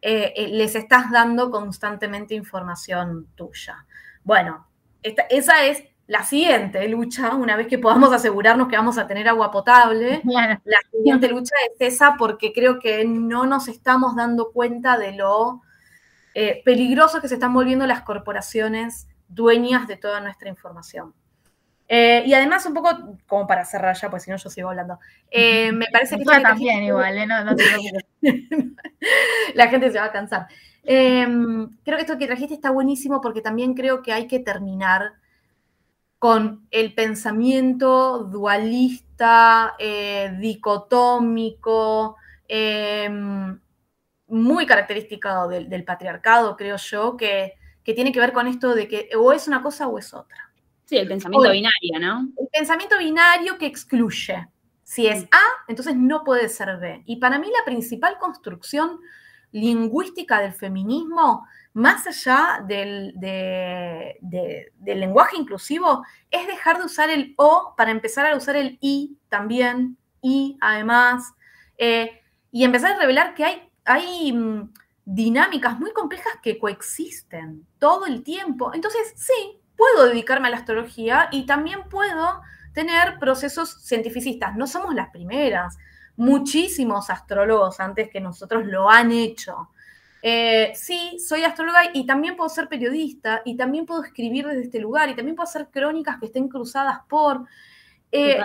eh, 0.00 0.32
eh, 0.34 0.48
les 0.48 0.74
estás 0.74 1.10
dando 1.10 1.50
constantemente 1.50 2.34
información 2.34 3.26
tuya. 3.34 3.84
Bueno, 4.24 4.66
esa 5.02 5.64
es 5.64 5.82
la 6.10 6.24
siguiente 6.24 6.88
lucha, 6.88 7.36
una 7.36 7.54
vez 7.54 7.68
que 7.68 7.78
podamos 7.78 8.12
asegurarnos 8.12 8.66
que 8.66 8.74
vamos 8.74 8.98
a 8.98 9.06
tener 9.06 9.28
agua 9.28 9.52
potable, 9.52 10.20
la 10.24 10.78
siguiente 10.90 11.28
lucha 11.28 11.54
es 11.78 11.94
esa 11.94 12.16
porque 12.18 12.52
creo 12.52 12.80
que 12.80 13.04
no 13.04 13.46
nos 13.46 13.68
estamos 13.68 14.16
dando 14.16 14.50
cuenta 14.50 14.98
de 14.98 15.12
lo 15.12 15.62
eh, 16.34 16.62
peligroso 16.64 17.20
que 17.20 17.28
se 17.28 17.34
están 17.34 17.54
volviendo 17.54 17.86
las 17.86 18.02
corporaciones 18.02 19.06
dueñas 19.28 19.86
de 19.86 19.98
toda 19.98 20.20
nuestra 20.20 20.48
información. 20.48 21.14
Eh, 21.86 22.24
y 22.26 22.34
además, 22.34 22.66
un 22.66 22.74
poco, 22.74 23.16
como 23.28 23.46
para 23.46 23.64
cerrar 23.64 23.96
ya, 23.96 24.10
pues 24.10 24.24
si 24.24 24.32
no 24.32 24.36
yo 24.36 24.50
sigo 24.50 24.70
hablando, 24.70 24.98
eh, 25.30 25.70
me 25.70 25.86
parece 25.92 26.18
que... 26.18 26.24
también 26.24 26.82
igual, 26.82 27.28
no, 27.28 27.44
no 27.44 27.54
te 27.54 27.62
La 29.54 29.68
gente 29.68 29.92
se 29.92 30.00
va 30.00 30.06
a 30.06 30.12
cansar. 30.12 30.48
creo 30.82 31.68
que 31.84 32.00
esto 32.00 32.18
que 32.18 32.26
trajiste 32.26 32.54
está 32.54 32.70
buenísimo 32.70 33.20
porque 33.20 33.42
también 33.42 33.74
creo 33.74 34.02
que 34.02 34.12
hay 34.12 34.26
que 34.26 34.40
terminar 34.40 35.12
con 36.20 36.66
el 36.70 36.92
pensamiento 36.92 38.24
dualista, 38.24 39.74
eh, 39.78 40.36
dicotómico, 40.38 42.16
em, 42.46 43.58
muy 44.26 44.66
característica 44.66 45.46
del, 45.46 45.70
del 45.70 45.82
patriarcado, 45.82 46.58
creo 46.58 46.76
yo, 46.76 47.16
que, 47.16 47.54
que 47.82 47.94
tiene 47.94 48.12
que 48.12 48.20
ver 48.20 48.34
con 48.34 48.46
esto 48.46 48.74
de 48.74 48.86
que 48.86 49.08
o 49.16 49.32
es 49.32 49.48
una 49.48 49.62
cosa 49.62 49.88
o 49.88 49.98
es 49.98 50.12
otra. 50.12 50.52
Sí, 50.84 50.98
el 50.98 51.08
pensamiento 51.08 51.50
binario, 51.50 51.98
¿no? 51.98 52.28
El 52.36 52.48
pensamiento 52.52 52.98
binario 52.98 53.56
que 53.56 53.64
excluye. 53.64 54.46
Si 54.82 55.06
es 55.06 55.24
A, 55.24 55.42
entonces 55.68 55.96
no 55.96 56.22
puede 56.22 56.50
ser 56.50 56.76
B. 56.76 57.02
Y 57.06 57.16
para 57.16 57.38
mí 57.38 57.46
la 57.46 57.64
principal 57.64 58.18
construcción 58.18 59.00
lingüística 59.52 60.42
del 60.42 60.52
feminismo, 60.52 61.46
más 61.72 62.06
allá 62.06 62.64
del, 62.66 63.12
de- 63.16 64.16
de- 64.20 64.72
del 64.78 65.00
lenguaje 65.00 65.36
inclusivo, 65.36 66.04
es 66.30 66.46
dejar 66.46 66.78
de 66.78 66.84
usar 66.86 67.10
el 67.10 67.34
O 67.36 67.74
para 67.76 67.90
empezar 67.90 68.26
a 68.26 68.36
usar 68.36 68.56
el 68.56 68.78
I 68.80 69.16
también, 69.28 69.96
y 70.22 70.58
además, 70.60 71.32
eh, 71.78 72.20
y 72.52 72.64
empezar 72.64 72.92
a 72.92 72.98
revelar 72.98 73.34
que 73.34 73.44
hay, 73.44 73.70
hay 73.84 74.32
mm, 74.32 74.72
dinámicas 75.04 75.78
muy 75.78 75.92
complejas 75.92 76.32
que 76.42 76.58
coexisten 76.58 77.66
todo 77.78 78.06
el 78.06 78.22
tiempo. 78.22 78.72
Entonces, 78.74 79.12
sí, 79.16 79.60
puedo 79.76 80.06
dedicarme 80.08 80.48
a 80.48 80.50
la 80.50 80.56
astrología 80.58 81.28
y 81.32 81.46
también 81.46 81.88
puedo 81.88 82.42
tener 82.74 83.18
procesos 83.18 83.82
cientificistas. 83.84 84.54
No 84.56 84.66
somos 84.66 84.94
las 84.94 85.10
primeras. 85.10 85.78
Muchísimos 86.16 87.08
astrólogos 87.10 87.80
antes 87.80 88.10
que 88.10 88.20
nosotros 88.20 88.66
lo 88.66 88.90
han 88.90 89.10
hecho. 89.10 89.70
Eh, 90.22 90.72
sí, 90.74 91.18
soy 91.18 91.42
astróloga 91.44 91.80
y 91.94 92.04
también 92.06 92.36
puedo 92.36 92.48
ser 92.50 92.68
periodista 92.68 93.42
y 93.44 93.56
también 93.56 93.86
puedo 93.86 94.02
escribir 94.04 94.46
desde 94.46 94.62
este 94.62 94.80
lugar 94.80 95.08
y 95.08 95.14
también 95.16 95.34
puedo 95.36 95.48
hacer 95.48 95.68
crónicas 95.70 96.18
que 96.20 96.26
estén 96.26 96.48
cruzadas 96.48 96.98
por... 97.08 97.46
eh, 98.12 98.38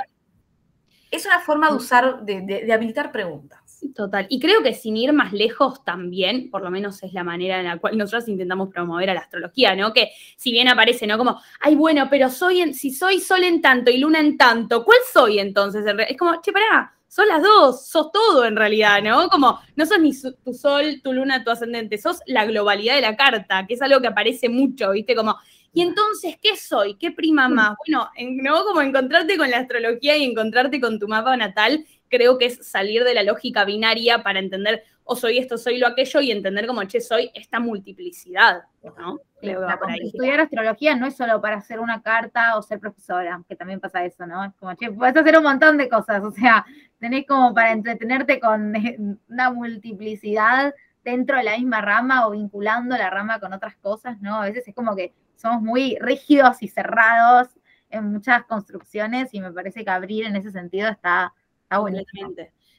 es 1.11 1.25
una 1.25 1.39
forma 1.39 1.69
de 1.69 1.75
usar, 1.75 2.23
de, 2.25 2.41
de- 2.41 2.65
de 2.65 2.73
habilitar 2.73 3.11
preguntas. 3.11 3.61
Total. 3.93 4.25
Y 4.29 4.39
creo 4.39 4.63
que 4.63 4.73
sin 4.73 4.97
ir 4.97 5.13
más 5.13 5.31
lejos 5.31 5.83
también, 5.85 6.49
por 6.49 6.61
lo 6.63 6.71
menos 6.71 7.03
es 7.03 7.13
la 7.13 7.23
manera 7.23 7.59
en 7.59 7.65
la 7.67 7.77
cual 7.77 7.97
nosotros 7.97 8.27
intentamos 8.27 8.69
promover 8.69 9.09
a 9.11 9.13
la 9.13 9.19
astrología, 9.21 9.75
¿no? 9.75 9.93
Que 9.93 10.09
si 10.37 10.51
bien 10.51 10.67
aparece, 10.67 11.05
¿no? 11.05 11.17
Como, 11.17 11.39
ay, 11.59 11.75
bueno, 11.75 12.07
pero 12.09 12.29
soy 12.29 12.61
en, 12.61 12.73
si 12.73 12.91
soy 12.91 13.19
sol 13.19 13.43
en 13.43 13.61
tanto 13.61 13.91
y 13.91 13.97
luna 13.97 14.19
en 14.19 14.37
tanto, 14.37 14.83
¿cuál 14.83 14.97
soy 15.13 15.39
entonces? 15.39 15.85
Es 16.09 16.17
como, 16.17 16.41
che, 16.41 16.51
pará, 16.51 16.94
son 17.15 17.27
las 17.29 17.41
dos, 17.41 17.87
sos 17.87 18.11
todo 18.11 18.43
en 18.45 18.57
realidad, 18.57 19.01
¿no? 19.01 19.29
Como, 19.29 19.57
no 19.77 19.85
sos 19.85 19.99
ni 19.99 20.13
su- 20.13 20.33
tu 20.33 20.53
sol, 20.53 20.99
tu 21.01 21.13
luna, 21.13 21.43
tu 21.45 21.49
ascendente, 21.51 21.97
sos 21.97 22.19
la 22.25 22.45
globalidad 22.45 22.95
de 22.95 23.01
la 23.01 23.15
carta, 23.15 23.65
que 23.65 23.75
es 23.75 23.81
algo 23.81 24.01
que 24.01 24.07
aparece 24.07 24.49
mucho, 24.49 24.91
¿viste? 24.91 25.15
Como, 25.15 25.37
y 25.71 25.81
entonces, 25.81 26.35
¿qué 26.41 26.57
soy? 26.57 26.95
¿Qué 26.95 27.11
prima 27.11 27.47
más? 27.47 27.75
Bueno, 27.85 28.09
en- 28.17 28.37
¿no? 28.37 28.63
Como 28.65 28.81
encontrarte 28.81 29.37
con 29.37 29.49
la 29.49 29.59
astrología 29.59 30.17
y 30.17 30.25
encontrarte 30.25 30.81
con 30.81 30.99
tu 30.99 31.07
mapa 31.07 31.37
natal 31.37 31.85
creo 32.09 32.37
que 32.37 32.45
es 32.47 32.59
salir 32.67 33.03
de 33.05 33.13
la 33.13 33.23
lógica 33.23 33.63
binaria 33.65 34.21
para 34.21 34.39
entender 34.39 34.83
o 35.07 35.15
soy 35.15 35.37
esto, 35.37 35.57
soy 35.57 35.77
lo 35.77 35.87
aquello 35.87 36.19
y 36.19 36.31
entender 36.31 36.65
como, 36.65 36.83
che, 36.85 36.99
soy 36.99 37.29
esta 37.35 37.59
multiplicidad, 37.59 38.63
¿no? 38.97 39.19
Creo 39.39 39.59
que 39.59 39.65
va 39.65 39.67
La 39.67 39.79
por 39.79 39.91
ahí. 39.91 39.99
Estudiar 40.07 40.41
astrología 40.41 40.95
no 40.95 41.05
es 41.05 41.15
solo 41.15 41.39
para 41.39 41.57
hacer 41.57 41.79
una 41.79 42.01
carta 42.01 42.57
o 42.57 42.63
ser 42.63 42.79
profesora, 42.79 43.41
que 43.47 43.55
también 43.55 43.79
pasa 43.79 44.03
eso, 44.03 44.25
¿no? 44.25 44.43
Es 44.43 44.53
como, 44.55 44.73
che, 44.73 44.91
puedes 44.91 45.15
hacer 45.15 45.37
un 45.37 45.43
montón 45.43 45.77
de 45.77 45.87
cosas, 45.89 46.23
o 46.23 46.31
sea, 46.31 46.65
tenés 46.99 47.27
como 47.27 47.53
para 47.53 47.71
entretenerte 47.71 48.39
con 48.39 48.73
una 49.29 49.51
multiplicidad 49.51 50.73
dentro 51.03 51.37
de 51.37 51.43
la 51.43 51.57
misma 51.57 51.81
rama 51.81 52.27
o 52.27 52.31
vinculando 52.31 52.97
la 52.97 53.11
rama 53.11 53.39
con 53.39 53.53
otras 53.53 53.75
cosas, 53.77 54.19
¿no? 54.21 54.41
A 54.41 54.45
veces 54.45 54.67
es 54.67 54.73
como 54.73 54.95
que 54.95 55.13
somos 55.35 55.61
muy 55.61 55.97
rígidos 56.01 56.63
y 56.63 56.67
cerrados 56.67 57.49
en 57.91 58.11
muchas 58.11 58.43
construcciones 58.45 59.31
y 59.33 59.39
me 59.39 59.51
parece 59.51 59.83
que 59.83 59.91
abrir 59.91 60.25
en 60.25 60.35
ese 60.35 60.49
sentido 60.49 60.89
está, 60.89 61.31
está 61.61 61.77
buenísimo. 61.77 62.33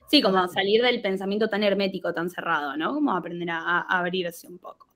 Sí, 0.09 0.23
como 0.23 0.47
salir 0.49 0.83
del 0.83 1.03
pensamiento 1.03 1.49
tan 1.49 1.63
hermético, 1.63 2.13
tan 2.15 2.31
cerrado, 2.31 2.77
¿no? 2.77 2.95
Como 2.95 3.13
aprender 3.15 3.51
a, 3.51 3.59
a 3.81 3.99
abrirse 3.99 4.47
un 4.49 4.59
poco. 4.59 4.87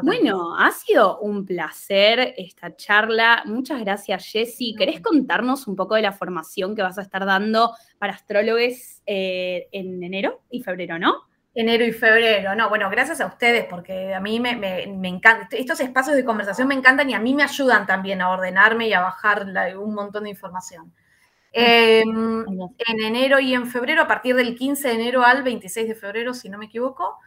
Bueno, 0.00 0.56
ha 0.56 0.70
sido 0.70 1.18
un 1.20 1.44
placer 1.44 2.32
esta 2.38 2.74
charla. 2.76 3.42
Muchas 3.44 3.80
gracias, 3.80 4.26
Jessy. 4.26 4.74
¿Querés 4.74 5.00
contarnos 5.00 5.66
un 5.66 5.76
poco 5.76 5.96
de 5.96 6.02
la 6.02 6.12
formación 6.12 6.74
que 6.74 6.82
vas 6.82 6.96
a 6.98 7.02
estar 7.02 7.26
dando 7.26 7.72
para 7.98 8.14
astrólogos 8.14 9.02
eh, 9.04 9.68
en 9.72 10.02
enero 10.02 10.42
y 10.50 10.62
febrero, 10.62 10.98
no? 10.98 11.14
Enero 11.54 11.84
y 11.84 11.92
febrero, 11.92 12.54
no, 12.54 12.70
bueno, 12.70 12.88
gracias 12.88 13.20
a 13.20 13.26
ustedes 13.26 13.66
porque 13.68 14.14
a 14.14 14.20
mí 14.20 14.40
me, 14.40 14.56
me, 14.56 14.86
me 14.86 15.08
encanta, 15.08 15.54
estos 15.54 15.80
espacios 15.80 16.16
de 16.16 16.24
conversación 16.24 16.66
me 16.66 16.74
encantan 16.74 17.10
y 17.10 17.14
a 17.14 17.20
mí 17.20 17.34
me 17.34 17.42
ayudan 17.42 17.86
también 17.86 18.22
a 18.22 18.30
ordenarme 18.30 18.88
y 18.88 18.94
a 18.94 19.02
bajar 19.02 19.46
la- 19.48 19.78
un 19.78 19.92
montón 19.94 20.24
de 20.24 20.30
información. 20.30 20.94
Eh, 21.52 22.02
en 22.02 23.00
enero 23.00 23.38
y 23.40 23.54
en 23.54 23.66
febrero, 23.66 24.02
a 24.02 24.08
partir 24.08 24.34
del 24.34 24.56
15 24.56 24.88
de 24.88 24.94
enero 24.94 25.22
al 25.24 25.42
26 25.42 25.88
de 25.88 25.94
febrero, 25.94 26.34
si 26.34 26.48
no 26.48 26.58
me 26.58 26.66
equivoco, 26.66 27.18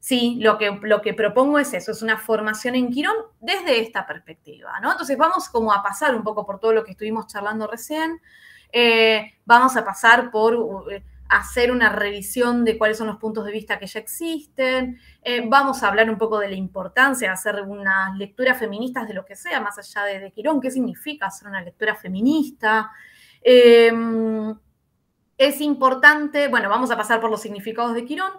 sí, 0.00 0.38
lo 0.40 0.58
que, 0.58 0.78
lo 0.82 1.00
que 1.02 1.14
propongo 1.14 1.58
es 1.58 1.72
eso, 1.74 1.92
es 1.92 2.02
una 2.02 2.18
formación 2.18 2.74
en 2.74 2.90
Quirón 2.90 3.16
desde 3.40 3.80
esta 3.80 4.06
perspectiva, 4.06 4.80
¿no? 4.80 4.92
Entonces 4.92 5.16
vamos 5.16 5.48
como 5.48 5.72
a 5.72 5.82
pasar 5.82 6.14
un 6.14 6.22
poco 6.22 6.44
por 6.46 6.60
todo 6.60 6.72
lo 6.72 6.84
que 6.84 6.92
estuvimos 6.92 7.26
charlando 7.26 7.66
recién, 7.66 8.20
eh, 8.72 9.32
vamos 9.44 9.76
a 9.76 9.84
pasar 9.84 10.30
por... 10.30 10.92
eh, 10.92 11.04
hacer 11.30 11.70
una 11.70 11.90
revisión 11.90 12.64
de 12.64 12.78
cuáles 12.78 12.96
son 12.96 13.06
los 13.06 13.18
puntos 13.18 13.44
de 13.44 13.52
vista 13.52 13.78
que 13.78 13.86
ya 13.86 14.00
existen. 14.00 14.98
Eh, 15.22 15.42
vamos 15.46 15.82
a 15.82 15.88
hablar 15.88 16.08
un 16.08 16.16
poco 16.16 16.38
de 16.38 16.48
la 16.48 16.54
importancia 16.54 17.28
de 17.28 17.34
hacer 17.34 17.60
unas 17.66 18.16
lecturas 18.16 18.58
feministas 18.58 19.06
de 19.06 19.12
lo 19.12 19.26
que 19.26 19.36
sea, 19.36 19.60
más 19.60 19.76
allá 19.78 20.04
de, 20.06 20.20
de 20.20 20.32
Quirón, 20.32 20.58
qué 20.58 20.70
significa 20.70 21.26
hacer 21.26 21.46
una 21.48 21.60
lectura 21.60 21.94
feminista. 21.96 22.90
Eh, 23.50 23.90
es 25.38 25.62
importante, 25.62 26.48
bueno, 26.48 26.68
vamos 26.68 26.90
a 26.90 26.98
pasar 26.98 27.18
por 27.18 27.30
los 27.30 27.40
significados 27.40 27.94
de 27.94 28.04
Quirón. 28.04 28.32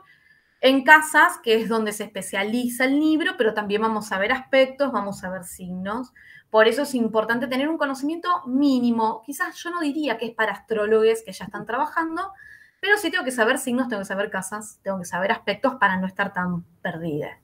En 0.62 0.84
casas, 0.84 1.40
que 1.42 1.56
es 1.56 1.68
donde 1.68 1.94
se 1.94 2.04
especializa 2.04 2.84
el 2.86 3.00
libro, 3.00 3.34
pero 3.36 3.56
también 3.56 3.82
vamos 3.82 4.12
a 4.12 4.20
ver 4.20 4.32
aspectos, 4.32 4.92
vamos 4.92 5.24
a 5.24 5.32
ver 5.32 5.46
signos. 5.46 6.14
Por 6.52 6.68
eso 6.68 6.84
es 6.84 6.94
importante 6.94 7.48
tener 7.48 7.70
un 7.70 7.80
conocimiento 7.80 8.30
mínimo. 8.46 9.24
Quizás 9.26 9.56
yo 9.56 9.72
no 9.72 9.80
diría 9.80 10.20
que 10.20 10.28
es 10.28 10.36
para 10.36 10.52
astrólogos 10.52 11.24
que 11.26 11.32
ya 11.32 11.46
están 11.46 11.66
trabajando, 11.66 12.32
pero 12.80 12.96
sí 12.98 13.10
tengo 13.10 13.24
que 13.24 13.32
saber 13.32 13.58
signos, 13.58 13.88
tengo 13.88 14.02
que 14.02 14.08
saber 14.08 14.30
casas, 14.30 14.80
tengo 14.84 15.00
que 15.00 15.06
saber 15.06 15.32
aspectos 15.32 15.76
para 15.80 15.98
no 15.98 16.06
estar 16.06 16.34
tan 16.34 16.66
perdida. 16.84 17.40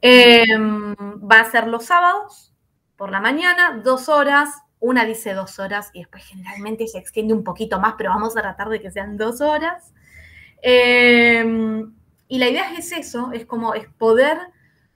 Eh, 0.00 0.46
va 0.56 1.40
a 1.40 1.50
ser 1.50 1.66
los 1.66 1.84
sábados, 1.84 2.54
por 2.96 3.10
la 3.10 3.20
mañana, 3.20 3.78
dos 3.84 4.08
horas. 4.08 4.62
Una 4.80 5.04
dice 5.04 5.34
dos 5.34 5.58
horas 5.58 5.90
y 5.92 6.00
después 6.00 6.24
generalmente 6.24 6.86
se 6.86 6.98
extiende 6.98 7.34
un 7.34 7.44
poquito 7.44 7.80
más, 7.80 7.94
pero 7.98 8.10
vamos 8.10 8.36
a 8.36 8.42
tratar 8.42 8.68
de 8.68 8.80
que 8.80 8.90
sean 8.90 9.16
dos 9.16 9.40
horas. 9.40 9.92
Eh, 10.62 11.84
y 12.28 12.38
la 12.38 12.48
idea 12.48 12.72
es 12.74 12.92
eso, 12.92 13.32
es 13.32 13.46
como 13.46 13.74
es 13.74 13.88
poder 13.98 14.38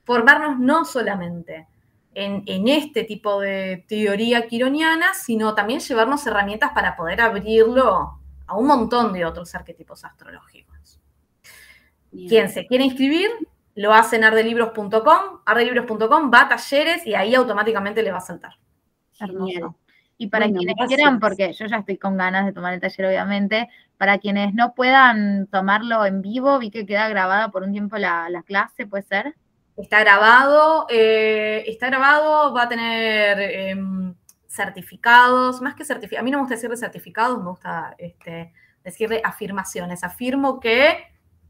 formarnos 0.04 0.58
no 0.58 0.84
solamente 0.84 1.66
en, 2.14 2.42
en, 2.46 2.68
este 2.68 3.04
tipo 3.04 3.40
de 3.40 3.84
teoría 3.88 4.46
quironiana, 4.46 5.14
sino 5.14 5.54
también 5.54 5.80
llevarnos 5.80 6.26
herramientas 6.26 6.72
para 6.72 6.96
poder 6.96 7.20
abrirlo 7.20 8.20
a 8.46 8.56
un 8.56 8.66
montón 8.66 9.12
de 9.12 9.24
otros 9.24 9.54
arquetipos 9.54 10.04
astrológicos. 10.04 11.00
Bien. 12.10 12.28
Quien 12.28 12.48
se 12.50 12.66
quiere 12.66 12.84
inscribir, 12.84 13.30
lo 13.74 13.94
hace 13.94 14.16
en 14.16 14.24
ardelibros.com, 14.24 15.40
ardelibros.com, 15.46 16.30
va 16.32 16.42
a 16.42 16.48
talleres 16.48 17.06
y 17.06 17.14
ahí 17.14 17.34
automáticamente 17.34 18.02
le 18.02 18.12
va 18.12 18.18
a 18.18 18.20
saltar. 18.20 18.52
Y 20.18 20.28
para 20.28 20.46
bueno, 20.46 20.58
quienes 20.58 20.76
gracias. 20.76 20.96
quieran, 20.96 21.20
porque 21.20 21.52
yo 21.52 21.66
ya 21.66 21.78
estoy 21.78 21.96
con 21.96 22.16
ganas 22.16 22.46
de 22.46 22.52
tomar 22.52 22.74
el 22.74 22.80
taller, 22.80 23.06
obviamente, 23.06 23.68
para 23.98 24.18
quienes 24.18 24.54
no 24.54 24.74
puedan 24.74 25.46
tomarlo 25.48 26.04
en 26.06 26.22
vivo, 26.22 26.58
vi 26.58 26.70
que 26.70 26.86
queda 26.86 27.08
grabada 27.08 27.50
por 27.50 27.62
un 27.62 27.72
tiempo 27.72 27.96
la, 27.96 28.28
la 28.28 28.42
clase, 28.42 28.86
¿puede 28.86 29.02
ser? 29.04 29.34
Está 29.76 30.00
grabado, 30.00 30.86
eh, 30.90 31.64
está 31.66 31.88
grabado, 31.88 32.52
va 32.52 32.64
a 32.64 32.68
tener 32.68 33.40
eh, 33.40 33.76
certificados, 34.46 35.62
más 35.62 35.74
que 35.74 35.84
certificados, 35.84 36.20
a 36.20 36.24
mí 36.24 36.30
no 36.30 36.38
me 36.38 36.42
gusta 36.42 36.56
decirle 36.56 36.76
certificados, 36.76 37.38
me 37.38 37.50
gusta 37.50 37.94
este, 37.98 38.52
decirle 38.84 39.22
afirmaciones. 39.24 40.04
Afirmo 40.04 40.60
que 40.60 41.04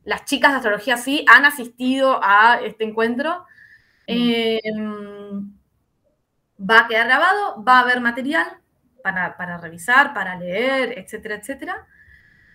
las 0.05 0.25
chicas 0.25 0.53
de 0.53 0.57
astrología 0.59 0.97
sí 0.97 1.25
han 1.29 1.45
asistido 1.45 2.21
a 2.23 2.61
este 2.63 2.85
encuentro. 2.85 3.45
Eh, 4.07 4.61
va 6.69 6.81
a 6.81 6.89
quedar 6.89 7.07
grabado, 7.07 7.63
va 7.63 7.79
a 7.79 7.81
haber 7.83 8.01
material 8.01 8.47
para, 9.03 9.37
para 9.37 9.59
revisar, 9.59 10.15
para 10.15 10.37
leer, 10.37 10.99
etcétera, 10.99 11.37
etcétera. 11.37 11.87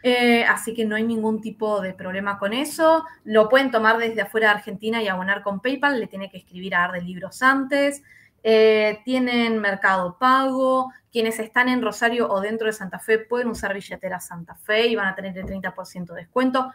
Eh, 0.03 0.45
así 0.45 0.74
que 0.74 0.86
no 0.86 0.95
hay 0.95 1.03
ningún 1.03 1.41
tipo 1.41 1.82
de 1.82 1.93
problema 1.93 2.38
con 2.39 2.53
eso. 2.53 3.03
Lo 3.24 3.49
pueden 3.49 3.72
tomar 3.72 3.97
desde 3.97 4.22
afuera 4.22 4.49
de 4.49 4.55
Argentina 4.55 5.01
y 5.01 5.08
abonar 5.08 5.43
con 5.43 5.60
PayPal. 5.60 5.99
Le 5.99 6.08
tiene 6.08 6.30
que 6.30 6.38
escribir 6.38 6.76
a 6.76 6.86
Arde 6.86 7.01
Libros 7.01 7.41
antes. 7.41 8.03
Eh, 8.43 9.01
tienen 9.03 9.60
Mercado 9.60 10.18
Pago. 10.18 10.91
Quienes 11.12 11.39
están 11.39 11.68
en 11.68 11.82
Rosario 11.82 12.30
o 12.30 12.39
dentro 12.39 12.68
de 12.68 12.74
Santa 12.74 12.99
Fe 12.99 13.20
pueden 13.20 13.49
usar 13.49 13.74
billetera 13.74 14.20
Santa 14.20 14.55
Fe 14.55 14.88
y 14.88 14.95
van 14.95 15.08
a 15.08 15.16
tener 15.16 15.38
el 15.38 15.45
30% 15.45 16.14
de 16.14 16.22
descuento. 16.22 16.72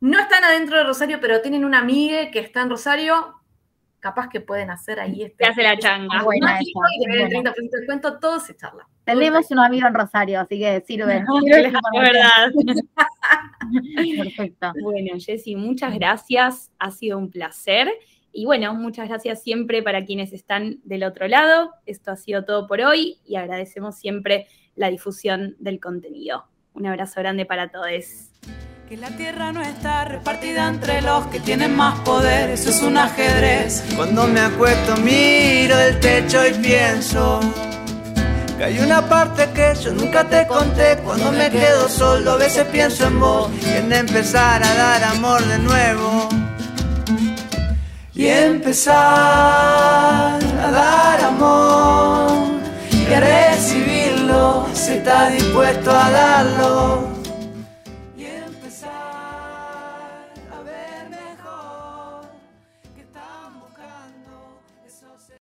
No 0.00 0.18
están 0.18 0.44
adentro 0.44 0.76
de 0.76 0.84
Rosario, 0.84 1.20
pero 1.20 1.40
tienen 1.40 1.64
una 1.64 1.78
amiga 1.78 2.30
que 2.30 2.40
está 2.40 2.62
en 2.62 2.70
Rosario. 2.70 3.39
Capaz 4.00 4.28
que 4.28 4.40
pueden 4.40 4.70
hacer 4.70 4.98
ahí 4.98 5.22
este. 5.22 5.44
hace 5.46 5.62
la 5.62 5.78
changa. 5.78 6.22
Buena 6.22 6.58
y 6.60 6.72
tener 7.04 7.20
el 7.20 7.28
30% 7.28 7.54
de 7.54 7.78
descuento, 7.78 8.18
todo 8.18 8.40
se 8.40 8.56
charla. 8.56 8.88
Tenemos 9.04 9.50
un 9.50 9.58
amigo 9.58 9.86
en 9.86 9.94
Rosario, 9.94 10.40
así 10.40 10.58
que 10.58 10.80
sirve. 10.86 11.24
es 11.46 11.72
verdad. 11.92 12.50
Perfecto. 14.24 14.72
Bueno, 14.82 15.18
Jessy, 15.18 15.54
muchas 15.54 15.94
gracias. 15.94 16.72
Ha 16.78 16.90
sido 16.90 17.18
un 17.18 17.30
placer. 17.30 17.88
Y 18.32 18.46
bueno, 18.46 18.74
muchas 18.74 19.08
gracias 19.08 19.42
siempre 19.42 19.82
para 19.82 20.04
quienes 20.04 20.32
están 20.32 20.80
del 20.84 21.04
otro 21.04 21.26
lado. 21.28 21.72
Esto 21.86 22.12
ha 22.12 22.16
sido 22.16 22.44
todo 22.44 22.66
por 22.66 22.80
hoy 22.80 23.18
y 23.26 23.36
agradecemos 23.36 23.96
siempre 23.96 24.46
la 24.76 24.88
difusión 24.88 25.56
del 25.58 25.80
contenido. 25.80 26.46
Un 26.72 26.86
abrazo 26.86 27.20
grande 27.20 27.44
para 27.44 27.70
todos. 27.70 28.30
Que 28.90 28.96
la 28.96 29.10
tierra 29.10 29.52
no 29.52 29.62
está 29.62 30.04
repartida 30.04 30.66
entre 30.66 31.00
los 31.00 31.24
que 31.28 31.38
tienen 31.38 31.76
más 31.76 32.00
poder, 32.00 32.50
eso 32.50 32.70
es 32.70 32.82
un 32.82 32.96
ajedrez. 32.96 33.84
Cuando 33.94 34.26
me 34.26 34.40
acuesto 34.40 34.96
miro 34.96 35.78
el 35.78 36.00
techo 36.00 36.44
y 36.44 36.54
pienso 36.54 37.38
que 38.58 38.64
hay 38.64 38.80
una 38.80 39.08
parte 39.08 39.48
que 39.54 39.74
yo 39.80 39.92
nunca 39.92 40.28
te 40.28 40.44
conté. 40.48 40.98
Cuando 41.04 41.30
me 41.30 41.50
quedo 41.50 41.88
solo 41.88 42.32
a 42.32 42.36
veces 42.36 42.66
pienso 42.72 43.06
en 43.06 43.20
vos 43.20 43.48
y 43.62 43.76
en 43.76 43.92
empezar 43.92 44.60
a 44.64 44.74
dar 44.74 45.04
amor 45.04 45.40
de 45.46 45.58
nuevo. 45.60 46.28
Y 48.12 48.26
empezar 48.26 48.96
a 50.42 50.70
dar 50.72 51.20
amor 51.26 52.32
y 52.90 53.14
a 53.14 53.20
recibirlo 53.20 54.66
si 54.74 54.94
estás 54.94 55.32
dispuesto 55.32 55.92
a 55.92 56.10
darlo 56.10 57.19